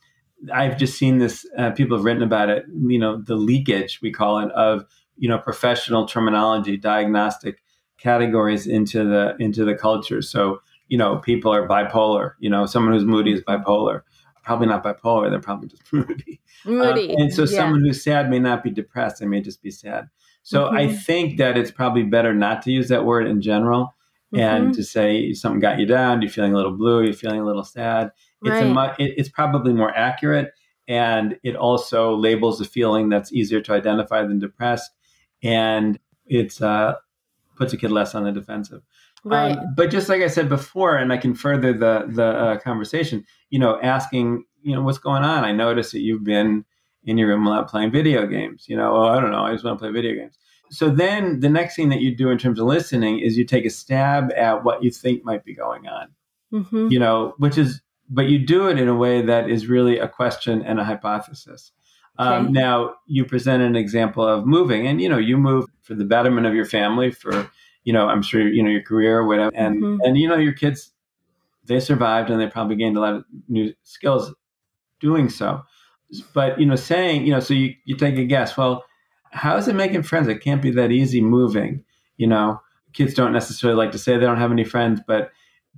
I've 0.51 0.77
just 0.77 0.97
seen 0.97 1.19
this. 1.19 1.45
Uh, 1.57 1.71
people 1.71 1.97
have 1.97 2.05
written 2.05 2.23
about 2.23 2.49
it. 2.49 2.65
You 2.87 2.99
know, 2.99 3.21
the 3.21 3.35
leakage 3.35 4.01
we 4.01 4.11
call 4.11 4.39
it 4.39 4.51
of 4.51 4.85
you 5.17 5.29
know 5.29 5.37
professional 5.37 6.05
terminology, 6.05 6.77
diagnostic 6.77 7.61
categories 7.97 8.67
into 8.67 9.03
the 9.03 9.35
into 9.39 9.63
the 9.65 9.75
culture. 9.75 10.21
So 10.21 10.61
you 10.87 10.97
know, 10.97 11.17
people 11.17 11.53
are 11.53 11.67
bipolar. 11.67 12.33
You 12.39 12.49
know, 12.49 12.65
someone 12.65 12.93
who's 12.93 13.05
moody 13.05 13.33
is 13.33 13.41
bipolar. 13.41 14.01
Probably 14.43 14.67
not 14.67 14.83
bipolar. 14.83 15.29
They're 15.29 15.39
probably 15.39 15.69
just 15.69 15.91
moody. 15.93 16.41
Moody. 16.65 17.13
Um, 17.13 17.23
and 17.23 17.33
so, 17.33 17.41
yeah. 17.41 17.57
someone 17.57 17.81
who's 17.81 18.01
sad 18.01 18.29
may 18.29 18.39
not 18.39 18.63
be 18.63 18.69
depressed. 18.69 19.19
They 19.19 19.25
may 19.25 19.41
just 19.41 19.61
be 19.61 19.71
sad. 19.71 20.09
So 20.43 20.65
mm-hmm. 20.65 20.77
I 20.77 20.93
think 20.93 21.37
that 21.37 21.57
it's 21.57 21.71
probably 21.71 22.03
better 22.03 22.33
not 22.33 22.61
to 22.63 22.71
use 22.71 22.87
that 22.89 23.05
word 23.05 23.27
in 23.27 23.41
general 23.41 23.93
and 24.33 24.65
mm-hmm. 24.65 24.71
to 24.73 24.83
say 24.83 25.33
something 25.33 25.59
got 25.59 25.79
you 25.79 25.85
down, 25.85 26.21
you're 26.21 26.31
feeling 26.31 26.53
a 26.53 26.55
little 26.55 26.75
blue, 26.75 27.03
you're 27.03 27.13
feeling 27.13 27.39
a 27.39 27.45
little 27.45 27.63
sad. 27.63 28.11
It's 28.43 28.49
right. 28.49 28.99
a 28.99 29.03
it, 29.03 29.13
it's 29.17 29.29
probably 29.29 29.73
more 29.73 29.95
accurate, 29.95 30.53
and 30.87 31.37
it 31.43 31.55
also 31.55 32.15
labels 32.15 32.59
a 32.61 32.65
feeling 32.65 33.09
that's 33.09 33.31
easier 33.31 33.61
to 33.61 33.73
identify 33.73 34.23
than 34.23 34.39
depressed, 34.39 34.91
and 35.41 35.99
it's 36.25 36.61
uh, 36.61 36.95
puts 37.55 37.73
a 37.73 37.77
kid 37.77 37.91
less 37.91 38.15
on 38.15 38.23
the 38.23 38.31
defensive. 38.31 38.81
Right. 39.23 39.57
Um, 39.57 39.73
but 39.75 39.89
just 39.89 40.09
like 40.09 40.21
I 40.21 40.27
said 40.27 40.49
before, 40.49 40.97
and 40.97 41.13
I 41.13 41.17
can 41.17 41.33
further 41.33 41.73
the 41.73 42.05
the 42.09 42.25
uh, 42.25 42.57
conversation. 42.59 43.25
You 43.49 43.59
know, 43.59 43.79
asking, 43.81 44.45
you 44.61 44.75
know, 44.75 44.81
what's 44.81 44.97
going 44.97 45.23
on? 45.23 45.45
I 45.45 45.51
notice 45.51 45.91
that 45.91 46.01
you've 46.01 46.23
been 46.23 46.65
in 47.05 47.17
your 47.17 47.29
room 47.29 47.45
a 47.47 47.49
lot 47.49 47.69
playing 47.69 47.91
video 47.91 48.25
games. 48.25 48.65
You 48.67 48.77
know, 48.77 48.95
oh, 48.95 49.07
I 49.07 49.19
don't 49.19 49.31
know, 49.31 49.43
I 49.43 49.51
just 49.51 49.63
want 49.63 49.79
to 49.79 49.83
play 49.83 49.91
video 49.91 50.15
games. 50.15 50.37
So 50.69 50.89
then 50.89 51.39
the 51.39 51.49
next 51.49 51.75
thing 51.75 51.89
that 51.89 52.01
you 52.01 52.15
do 52.15 52.29
in 52.29 52.37
terms 52.37 52.59
of 52.59 52.65
listening 52.65 53.19
is 53.19 53.37
you 53.37 53.45
take 53.45 53.65
a 53.65 53.69
stab 53.69 54.31
at 54.35 54.63
what 54.63 54.83
you 54.83 54.89
think 54.89 55.23
might 55.23 55.43
be 55.45 55.53
going 55.53 55.87
on. 55.87 56.07
Mm-hmm. 56.51 56.87
You 56.89 56.99
know, 56.99 57.35
which 57.37 57.57
is 57.57 57.81
but 58.09 58.27
you 58.27 58.39
do 58.39 58.67
it 58.67 58.79
in 58.79 58.87
a 58.87 58.95
way 58.95 59.21
that 59.21 59.49
is 59.49 59.67
really 59.67 59.99
a 59.99 60.07
question 60.07 60.61
and 60.61 60.79
a 60.79 60.83
hypothesis. 60.83 61.71
Um, 62.19 62.27
okay. 62.27 62.47
Um, 62.47 62.53
now 62.53 62.93
you 63.07 63.25
present 63.25 63.63
an 63.63 63.75
example 63.75 64.27
of 64.27 64.45
moving, 64.45 64.87
and 64.87 65.01
you 65.01 65.09
know 65.09 65.17
you 65.17 65.37
move 65.37 65.65
for 65.81 65.95
the 65.95 66.05
betterment 66.05 66.45
of 66.45 66.53
your 66.53 66.65
family, 66.65 67.11
for 67.11 67.49
you 67.83 67.93
know 67.93 68.07
I'm 68.07 68.21
sure 68.21 68.47
you 68.47 68.61
know 68.61 68.69
your 68.69 68.83
career, 68.83 69.25
whatever, 69.25 69.55
and 69.55 69.81
mm-hmm. 69.81 70.01
and 70.03 70.17
you 70.17 70.27
know 70.27 70.37
your 70.37 70.53
kids 70.53 70.93
they 71.65 71.79
survived 71.79 72.29
and 72.29 72.39
they 72.39 72.47
probably 72.47 72.75
gained 72.75 72.97
a 72.97 72.99
lot 72.99 73.15
of 73.15 73.25
new 73.47 73.73
skills 73.83 74.33
doing 74.99 75.29
so. 75.29 75.63
But, 76.33 76.59
you 76.59 76.65
know, 76.65 76.75
saying, 76.75 77.25
you 77.25 77.31
know, 77.31 77.39
so 77.39 77.53
you, 77.53 77.73
you 77.85 77.95
take 77.95 78.17
a 78.17 78.25
guess, 78.25 78.57
well, 78.57 78.83
how 79.31 79.57
is 79.57 79.67
it 79.67 79.75
making 79.75 80.03
friends? 80.03 80.27
It 80.27 80.41
can't 80.41 80.61
be 80.61 80.71
that 80.71 80.91
easy 80.91 81.21
moving. 81.21 81.83
You 82.17 82.27
know, 82.27 82.61
kids 82.93 83.13
don't 83.13 83.33
necessarily 83.33 83.77
like 83.77 83.91
to 83.93 83.97
say 83.97 84.13
they 84.13 84.25
don't 84.25 84.37
have 84.37 84.51
any 84.51 84.63
friends, 84.63 85.01
but 85.07 85.31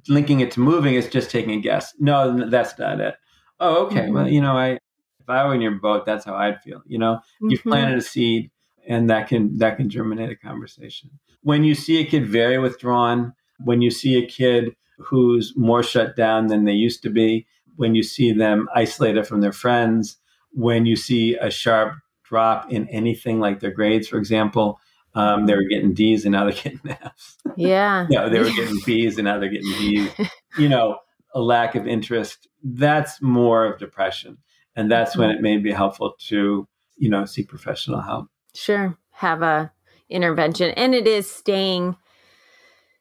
linking 0.08 0.40
it 0.40 0.52
to 0.52 0.60
moving 0.60 0.96
is 0.96 1.08
just 1.08 1.30
taking 1.30 1.52
a 1.52 1.60
guess. 1.60 1.94
No, 2.00 2.50
that's 2.50 2.78
not 2.78 3.00
it. 3.00 3.16
Oh, 3.60 3.86
okay. 3.86 4.02
Mm-hmm. 4.02 4.14
Well, 4.14 4.28
you 4.28 4.42
know, 4.42 4.58
I 4.58 4.80
if 5.20 5.30
I 5.30 5.46
were 5.46 5.56
in 5.56 5.62
your 5.62 5.72
boat, 5.72 6.06
that's 6.06 6.26
how 6.26 6.36
I'd 6.36 6.62
feel. 6.62 6.82
You 6.86 7.00
know, 7.00 7.16
mm-hmm. 7.16 7.50
you've 7.50 7.64
planted 7.64 7.98
a 7.98 8.02
seed, 8.02 8.52
and 8.88 9.10
that 9.10 9.28
can 9.28 9.58
that 9.58 9.78
can 9.78 9.90
germinate 9.90 10.30
a 10.30 10.36
conversation. 10.36 11.10
When 11.42 11.64
you 11.64 11.76
see 11.76 12.00
a 12.00 12.06
kid 12.06 12.28
very 12.28 12.58
withdrawn, 12.58 13.34
when 13.64 13.82
you 13.82 13.92
see 13.92 14.18
a 14.18 14.26
kid 14.26 14.76
who's 14.98 15.54
more 15.56 15.84
shut 15.84 16.16
down 16.16 16.48
than 16.48 16.66
they 16.66 16.74
used 16.74 17.04
to 17.04 17.10
be, 17.10 17.46
when 17.76 17.96
you 17.96 18.04
see 18.04 18.32
them 18.32 18.68
isolated 18.74 19.28
from 19.28 19.42
their 19.42 19.52
friends, 19.52 20.18
when 20.52 20.86
you 20.86 20.96
see 20.96 21.36
a 21.36 21.50
sharp 21.50 21.96
drop 22.24 22.72
in 22.72 22.88
anything 22.90 23.40
like 23.40 23.60
their 23.60 23.72
grades, 23.72 24.08
for 24.08 24.18
example, 24.18 24.80
um, 25.16 25.46
they 25.46 25.56
were 25.56 25.64
getting 25.64 25.94
D's 25.94 26.26
and 26.26 26.34
now 26.34 26.44
they're 26.44 26.54
getting 26.54 26.80
F's. 26.90 27.38
Yeah. 27.56 28.06
no, 28.10 28.30
they 28.30 28.40
were 28.40 28.52
getting 28.52 28.80
B's 28.86 29.18
and 29.18 29.26
now 29.26 29.40
they're 29.40 29.50
getting 29.50 29.72
D's. 29.72 30.12
you 30.58 30.70
know, 30.70 31.00
a 31.34 31.42
lack 31.42 31.76
of 31.76 31.88
interest. 31.88 32.48
That's 32.64 33.22
more 33.22 33.66
of 33.66 33.80
depression. 33.80 34.38
And 34.76 34.92
that's 34.92 35.16
when 35.16 35.30
it 35.30 35.42
may 35.42 35.58
be 35.58 35.72
helpful 35.72 36.16
to, 36.28 36.68
you 36.98 37.10
know, 37.10 37.26
seek 37.26 37.48
professional 37.48 38.02
help. 38.02 38.28
Sure. 38.54 38.98
Have 39.12 39.42
a 39.42 39.72
intervention. 40.10 40.72
And 40.72 40.94
it 40.94 41.08
is 41.08 41.30
staying 41.32 41.96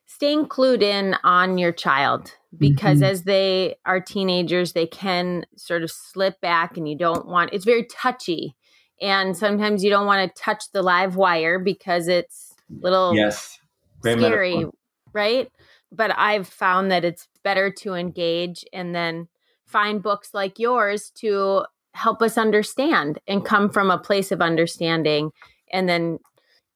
staying 0.06 0.46
clued 0.46 0.82
in 0.82 1.16
on 1.24 1.58
your 1.58 1.72
child 1.72 2.32
because 2.56 2.98
mm-hmm. 2.98 3.10
as 3.10 3.24
they 3.24 3.74
are 3.84 4.00
teenagers 4.00 4.72
they 4.72 4.86
can 4.86 5.44
sort 5.56 5.82
of 5.82 5.90
slip 5.90 6.40
back 6.40 6.76
and 6.76 6.88
you 6.88 6.96
don't 6.96 7.26
want 7.26 7.50
it's 7.52 7.64
very 7.64 7.84
touchy 7.86 8.54
and 9.00 9.36
sometimes 9.36 9.82
you 9.82 9.90
don't 9.90 10.06
want 10.06 10.34
to 10.34 10.42
touch 10.42 10.64
the 10.72 10.82
live 10.82 11.16
wire 11.16 11.58
because 11.58 12.08
it's 12.08 12.54
little 12.80 13.14
yes 13.14 13.58
Great 14.00 14.18
scary 14.18 14.54
metaphor. 14.54 14.72
right? 15.12 15.50
But 15.92 16.16
i've 16.18 16.48
found 16.48 16.90
that 16.90 17.04
it's 17.04 17.28
better 17.42 17.70
to 17.70 17.94
engage 17.94 18.64
and 18.72 18.94
then 18.94 19.28
find 19.66 20.02
books 20.02 20.34
like 20.34 20.58
yours 20.58 21.10
to 21.16 21.64
help 21.94 22.22
us 22.22 22.36
understand 22.36 23.18
and 23.28 23.44
come 23.44 23.70
from 23.70 23.90
a 23.90 23.98
place 23.98 24.32
of 24.32 24.40
understanding. 24.42 25.30
And 25.72 25.88
then 25.88 26.18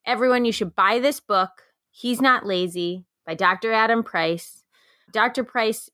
everyone 0.07 0.45
you 0.45 0.53
should 0.53 0.75
buy 0.75 0.99
this 0.99 1.21
book 1.21 1.51
he's 1.91 2.21
not 2.21 2.47
lazy 2.47 3.05
by 3.27 3.35
dr 3.35 3.71
adam 3.73 4.03
price. 4.03 4.63
Dr 5.13 5.45
price 5.45 5.91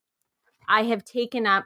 i 0.69 0.83
have 0.83 1.05
taken 1.05 1.47
up 1.47 1.65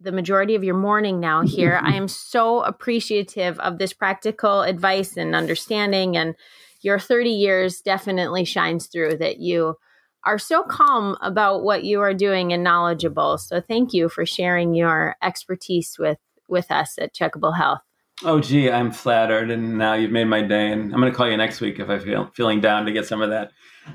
the 0.00 0.12
majority 0.12 0.54
of 0.54 0.64
your 0.64 0.76
morning 0.76 1.20
now 1.20 1.42
here. 1.46 1.80
I 1.82 1.94
am 1.94 2.08
so 2.08 2.62
appreciative 2.62 3.58
of 3.60 3.78
this 3.78 3.92
practical 3.92 4.62
advice 4.62 5.16
and 5.16 5.34
understanding. 5.34 6.16
And 6.16 6.34
your 6.80 6.98
30 6.98 7.30
years 7.30 7.80
definitely 7.80 8.44
shines 8.44 8.86
through 8.86 9.18
that 9.18 9.38
you 9.38 9.76
are 10.24 10.38
so 10.38 10.62
calm 10.62 11.16
about 11.22 11.62
what 11.62 11.84
you 11.84 12.00
are 12.00 12.14
doing 12.14 12.52
and 12.52 12.62
knowledgeable. 12.62 13.38
So 13.38 13.60
thank 13.60 13.92
you 13.92 14.08
for 14.08 14.26
sharing 14.26 14.74
your 14.74 15.16
expertise 15.22 15.96
with 15.98 16.18
with 16.48 16.70
us 16.70 16.98
at 16.98 17.14
Checkable 17.14 17.56
Health. 17.56 17.80
Oh, 18.22 18.40
gee, 18.40 18.70
I'm 18.70 18.90
flattered, 18.90 19.50
and 19.50 19.78
now 19.78 19.94
you've 19.94 20.10
made 20.10 20.24
my 20.24 20.42
day. 20.42 20.70
And 20.72 20.92
I'm 20.92 21.00
going 21.00 21.10
to 21.10 21.16
call 21.16 21.30
you 21.30 21.36
next 21.36 21.60
week 21.60 21.78
if 21.78 21.88
I 21.88 21.98
feel 21.98 22.30
feeling 22.34 22.60
down 22.60 22.84
to 22.84 22.92
get 22.92 23.06
some 23.06 23.22
of 23.22 23.30
that 23.30 23.52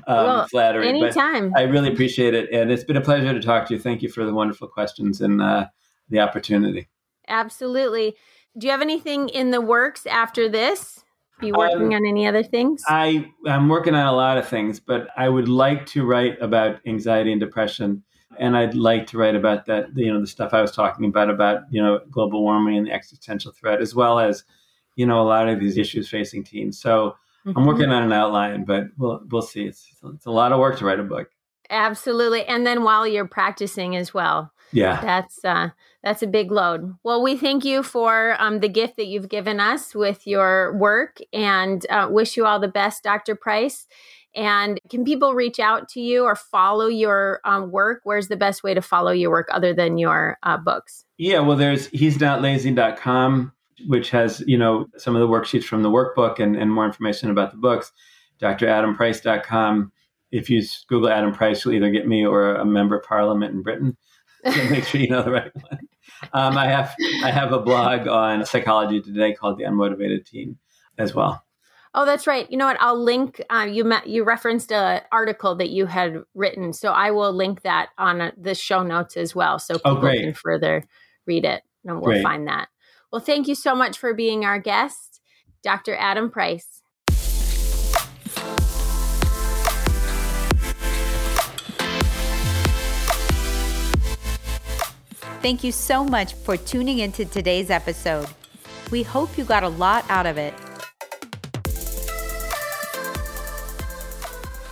um, 0.08 0.16
well, 0.16 0.48
flattery. 0.48 0.88
Anytime. 0.88 1.50
But 1.50 1.60
I 1.60 1.64
really 1.64 1.92
appreciate 1.92 2.34
it, 2.34 2.50
and 2.50 2.72
it's 2.72 2.82
been 2.82 2.96
a 2.96 3.02
pleasure 3.02 3.32
to 3.32 3.40
talk 3.40 3.68
to 3.68 3.74
you. 3.74 3.80
Thank 3.80 4.02
you 4.02 4.08
for 4.08 4.24
the 4.24 4.34
wonderful 4.34 4.66
questions, 4.66 5.20
and 5.20 5.40
uh, 5.40 5.66
the 6.08 6.20
opportunity. 6.20 6.88
Absolutely. 7.28 8.16
Do 8.56 8.66
you 8.66 8.70
have 8.70 8.82
anything 8.82 9.28
in 9.28 9.50
the 9.50 9.60
works 9.60 10.06
after 10.06 10.48
this? 10.48 11.04
You 11.42 11.52
working 11.54 11.88
um, 11.88 12.00
on 12.00 12.06
any 12.06 12.26
other 12.26 12.42
things? 12.42 12.82
I 12.86 13.30
I'm 13.46 13.68
working 13.68 13.94
on 13.94 14.06
a 14.06 14.12
lot 14.12 14.38
of 14.38 14.48
things, 14.48 14.80
but 14.80 15.08
I 15.18 15.28
would 15.28 15.48
like 15.48 15.84
to 15.86 16.06
write 16.06 16.40
about 16.40 16.80
anxiety 16.86 17.30
and 17.30 17.40
depression, 17.40 18.02
and 18.38 18.56
I'd 18.56 18.74
like 18.74 19.06
to 19.08 19.18
write 19.18 19.34
about 19.34 19.66
that. 19.66 19.88
You 19.94 20.14
know, 20.14 20.20
the 20.20 20.26
stuff 20.26 20.54
I 20.54 20.62
was 20.62 20.72
talking 20.72 21.04
about 21.04 21.28
about 21.28 21.64
you 21.70 21.82
know 21.82 22.00
global 22.10 22.42
warming 22.42 22.78
and 22.78 22.86
the 22.86 22.92
existential 22.92 23.52
threat, 23.52 23.82
as 23.82 23.94
well 23.94 24.18
as 24.18 24.44
you 24.94 25.04
know 25.04 25.20
a 25.20 25.28
lot 25.28 25.48
of 25.48 25.60
these 25.60 25.76
issues 25.76 26.08
facing 26.08 26.42
teens. 26.42 26.80
So 26.80 27.16
mm-hmm. 27.46 27.58
I'm 27.58 27.66
working 27.66 27.90
on 27.90 28.02
an 28.02 28.12
outline, 28.12 28.64
but 28.64 28.84
we'll 28.96 29.20
we'll 29.30 29.42
see. 29.42 29.66
It's 29.66 29.94
it's 30.14 30.24
a 30.26 30.30
lot 30.30 30.52
of 30.52 30.58
work 30.58 30.78
to 30.78 30.86
write 30.86 31.00
a 31.00 31.04
book. 31.04 31.28
Absolutely, 31.68 32.46
and 32.46 32.66
then 32.66 32.82
while 32.82 33.06
you're 33.06 33.28
practicing 33.28 33.94
as 33.94 34.14
well. 34.14 34.52
Yeah, 34.72 35.00
that's 35.00 35.44
uh, 35.44 35.70
that's 36.02 36.22
a 36.22 36.26
big 36.26 36.50
load. 36.50 36.94
Well, 37.02 37.22
we 37.22 37.36
thank 37.36 37.64
you 37.64 37.82
for 37.82 38.36
um, 38.38 38.60
the 38.60 38.68
gift 38.68 38.96
that 38.96 39.06
you've 39.06 39.28
given 39.28 39.58
us 39.60 39.94
with 39.94 40.26
your 40.26 40.76
work 40.76 41.18
and 41.32 41.84
uh, 41.90 42.08
wish 42.10 42.36
you 42.36 42.46
all 42.46 42.60
the 42.60 42.68
best, 42.68 43.02
Dr. 43.02 43.34
Price. 43.34 43.86
And 44.36 44.78
can 44.90 45.02
people 45.02 45.34
reach 45.34 45.58
out 45.58 45.88
to 45.90 46.00
you 46.00 46.24
or 46.24 46.36
follow 46.36 46.86
your 46.86 47.40
um, 47.44 47.70
work? 47.70 48.02
Where's 48.04 48.28
the 48.28 48.36
best 48.36 48.62
way 48.62 48.74
to 48.74 48.82
follow 48.82 49.10
your 49.10 49.30
work 49.30 49.48
other 49.50 49.72
than 49.72 49.96
your 49.96 50.38
uh, 50.42 50.58
books? 50.58 51.06
Yeah, 51.16 51.40
well, 51.40 51.56
there's 51.56 51.86
he's 51.86 52.20
not 52.20 52.42
lazy.com, 52.42 53.52
which 53.86 54.10
has, 54.10 54.44
you 54.46 54.58
know, 54.58 54.86
some 54.98 55.16
of 55.16 55.20
the 55.20 55.28
worksheets 55.28 55.64
from 55.64 55.82
the 55.82 55.90
workbook 55.90 56.38
and, 56.38 56.54
and 56.54 56.70
more 56.70 56.84
information 56.84 57.30
about 57.30 57.50
the 57.50 57.56
books. 57.56 57.90
DrAdamPrice.com. 58.40 59.90
If 60.30 60.50
you 60.50 60.62
Google 60.88 61.08
Adam 61.08 61.32
Price, 61.32 61.64
you'll 61.64 61.74
either 61.74 61.90
get 61.90 62.06
me 62.06 62.26
or 62.26 62.56
a 62.56 62.64
member 62.66 62.98
of 62.98 63.06
parliament 63.06 63.54
in 63.54 63.62
Britain. 63.62 63.96
Make 64.70 64.84
sure 64.84 65.00
you 65.00 65.08
know 65.08 65.22
the 65.22 65.32
right 65.32 65.52
one. 65.54 65.80
Um, 66.32 66.56
I 66.56 66.66
have 66.66 66.94
I 67.24 67.30
have 67.30 67.52
a 67.52 67.58
blog 67.58 68.06
on 68.06 68.44
psychology 68.44 69.00
today 69.00 69.34
called 69.34 69.58
the 69.58 69.64
Unmotivated 69.64 70.24
Teen 70.24 70.58
as 70.98 71.14
well. 71.14 71.44
Oh, 71.94 72.04
that's 72.04 72.26
right. 72.26 72.50
You 72.50 72.58
know 72.58 72.66
what? 72.66 72.76
I'll 72.78 73.02
link. 73.02 73.42
Uh, 73.48 73.66
you 73.70 73.82
met, 73.82 74.06
you 74.06 74.22
referenced 74.22 74.70
an 74.70 75.00
article 75.10 75.56
that 75.56 75.70
you 75.70 75.86
had 75.86 76.22
written, 76.34 76.74
so 76.74 76.92
I 76.92 77.10
will 77.10 77.32
link 77.32 77.62
that 77.62 77.88
on 77.96 78.20
uh, 78.20 78.30
the 78.36 78.54
show 78.54 78.82
notes 78.82 79.16
as 79.16 79.34
well, 79.34 79.58
so 79.58 79.76
oh, 79.84 79.94
people 79.94 80.08
oh, 80.08 80.20
can 80.20 80.34
further 80.34 80.84
read 81.26 81.44
it, 81.46 81.62
and 81.84 81.96
we'll 81.96 82.12
great. 82.12 82.22
find 82.22 82.46
that. 82.48 82.68
Well, 83.10 83.22
thank 83.22 83.48
you 83.48 83.54
so 83.54 83.74
much 83.74 83.96
for 83.96 84.12
being 84.12 84.44
our 84.44 84.58
guest, 84.58 85.20
Dr. 85.62 85.96
Adam 85.96 86.30
Price. 86.30 86.75
Thank 95.46 95.62
you 95.62 95.70
so 95.70 96.02
much 96.02 96.34
for 96.34 96.56
tuning 96.56 96.98
into 96.98 97.24
today's 97.24 97.70
episode. 97.70 98.26
We 98.90 99.04
hope 99.04 99.38
you 99.38 99.44
got 99.44 99.62
a 99.62 99.68
lot 99.68 100.04
out 100.08 100.26
of 100.26 100.38
it. 100.38 100.52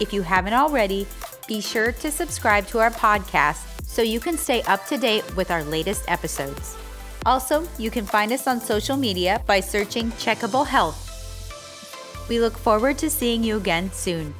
If 0.00 0.12
you 0.12 0.22
haven't 0.22 0.54
already, 0.54 1.06
be 1.46 1.60
sure 1.60 1.92
to 1.92 2.10
subscribe 2.10 2.66
to 2.66 2.80
our 2.80 2.90
podcast 2.90 3.84
so 3.84 4.02
you 4.02 4.18
can 4.18 4.36
stay 4.36 4.62
up 4.62 4.84
to 4.88 4.96
date 4.98 5.36
with 5.36 5.52
our 5.52 5.62
latest 5.62 6.06
episodes. 6.08 6.76
Also, 7.24 7.68
you 7.78 7.88
can 7.88 8.04
find 8.04 8.32
us 8.32 8.48
on 8.48 8.60
social 8.60 8.96
media 8.96 9.40
by 9.46 9.60
searching 9.60 10.10
Checkable 10.18 10.66
Health. 10.66 10.98
We 12.28 12.40
look 12.40 12.58
forward 12.58 12.98
to 12.98 13.10
seeing 13.10 13.44
you 13.44 13.58
again 13.58 13.92
soon. 13.92 14.34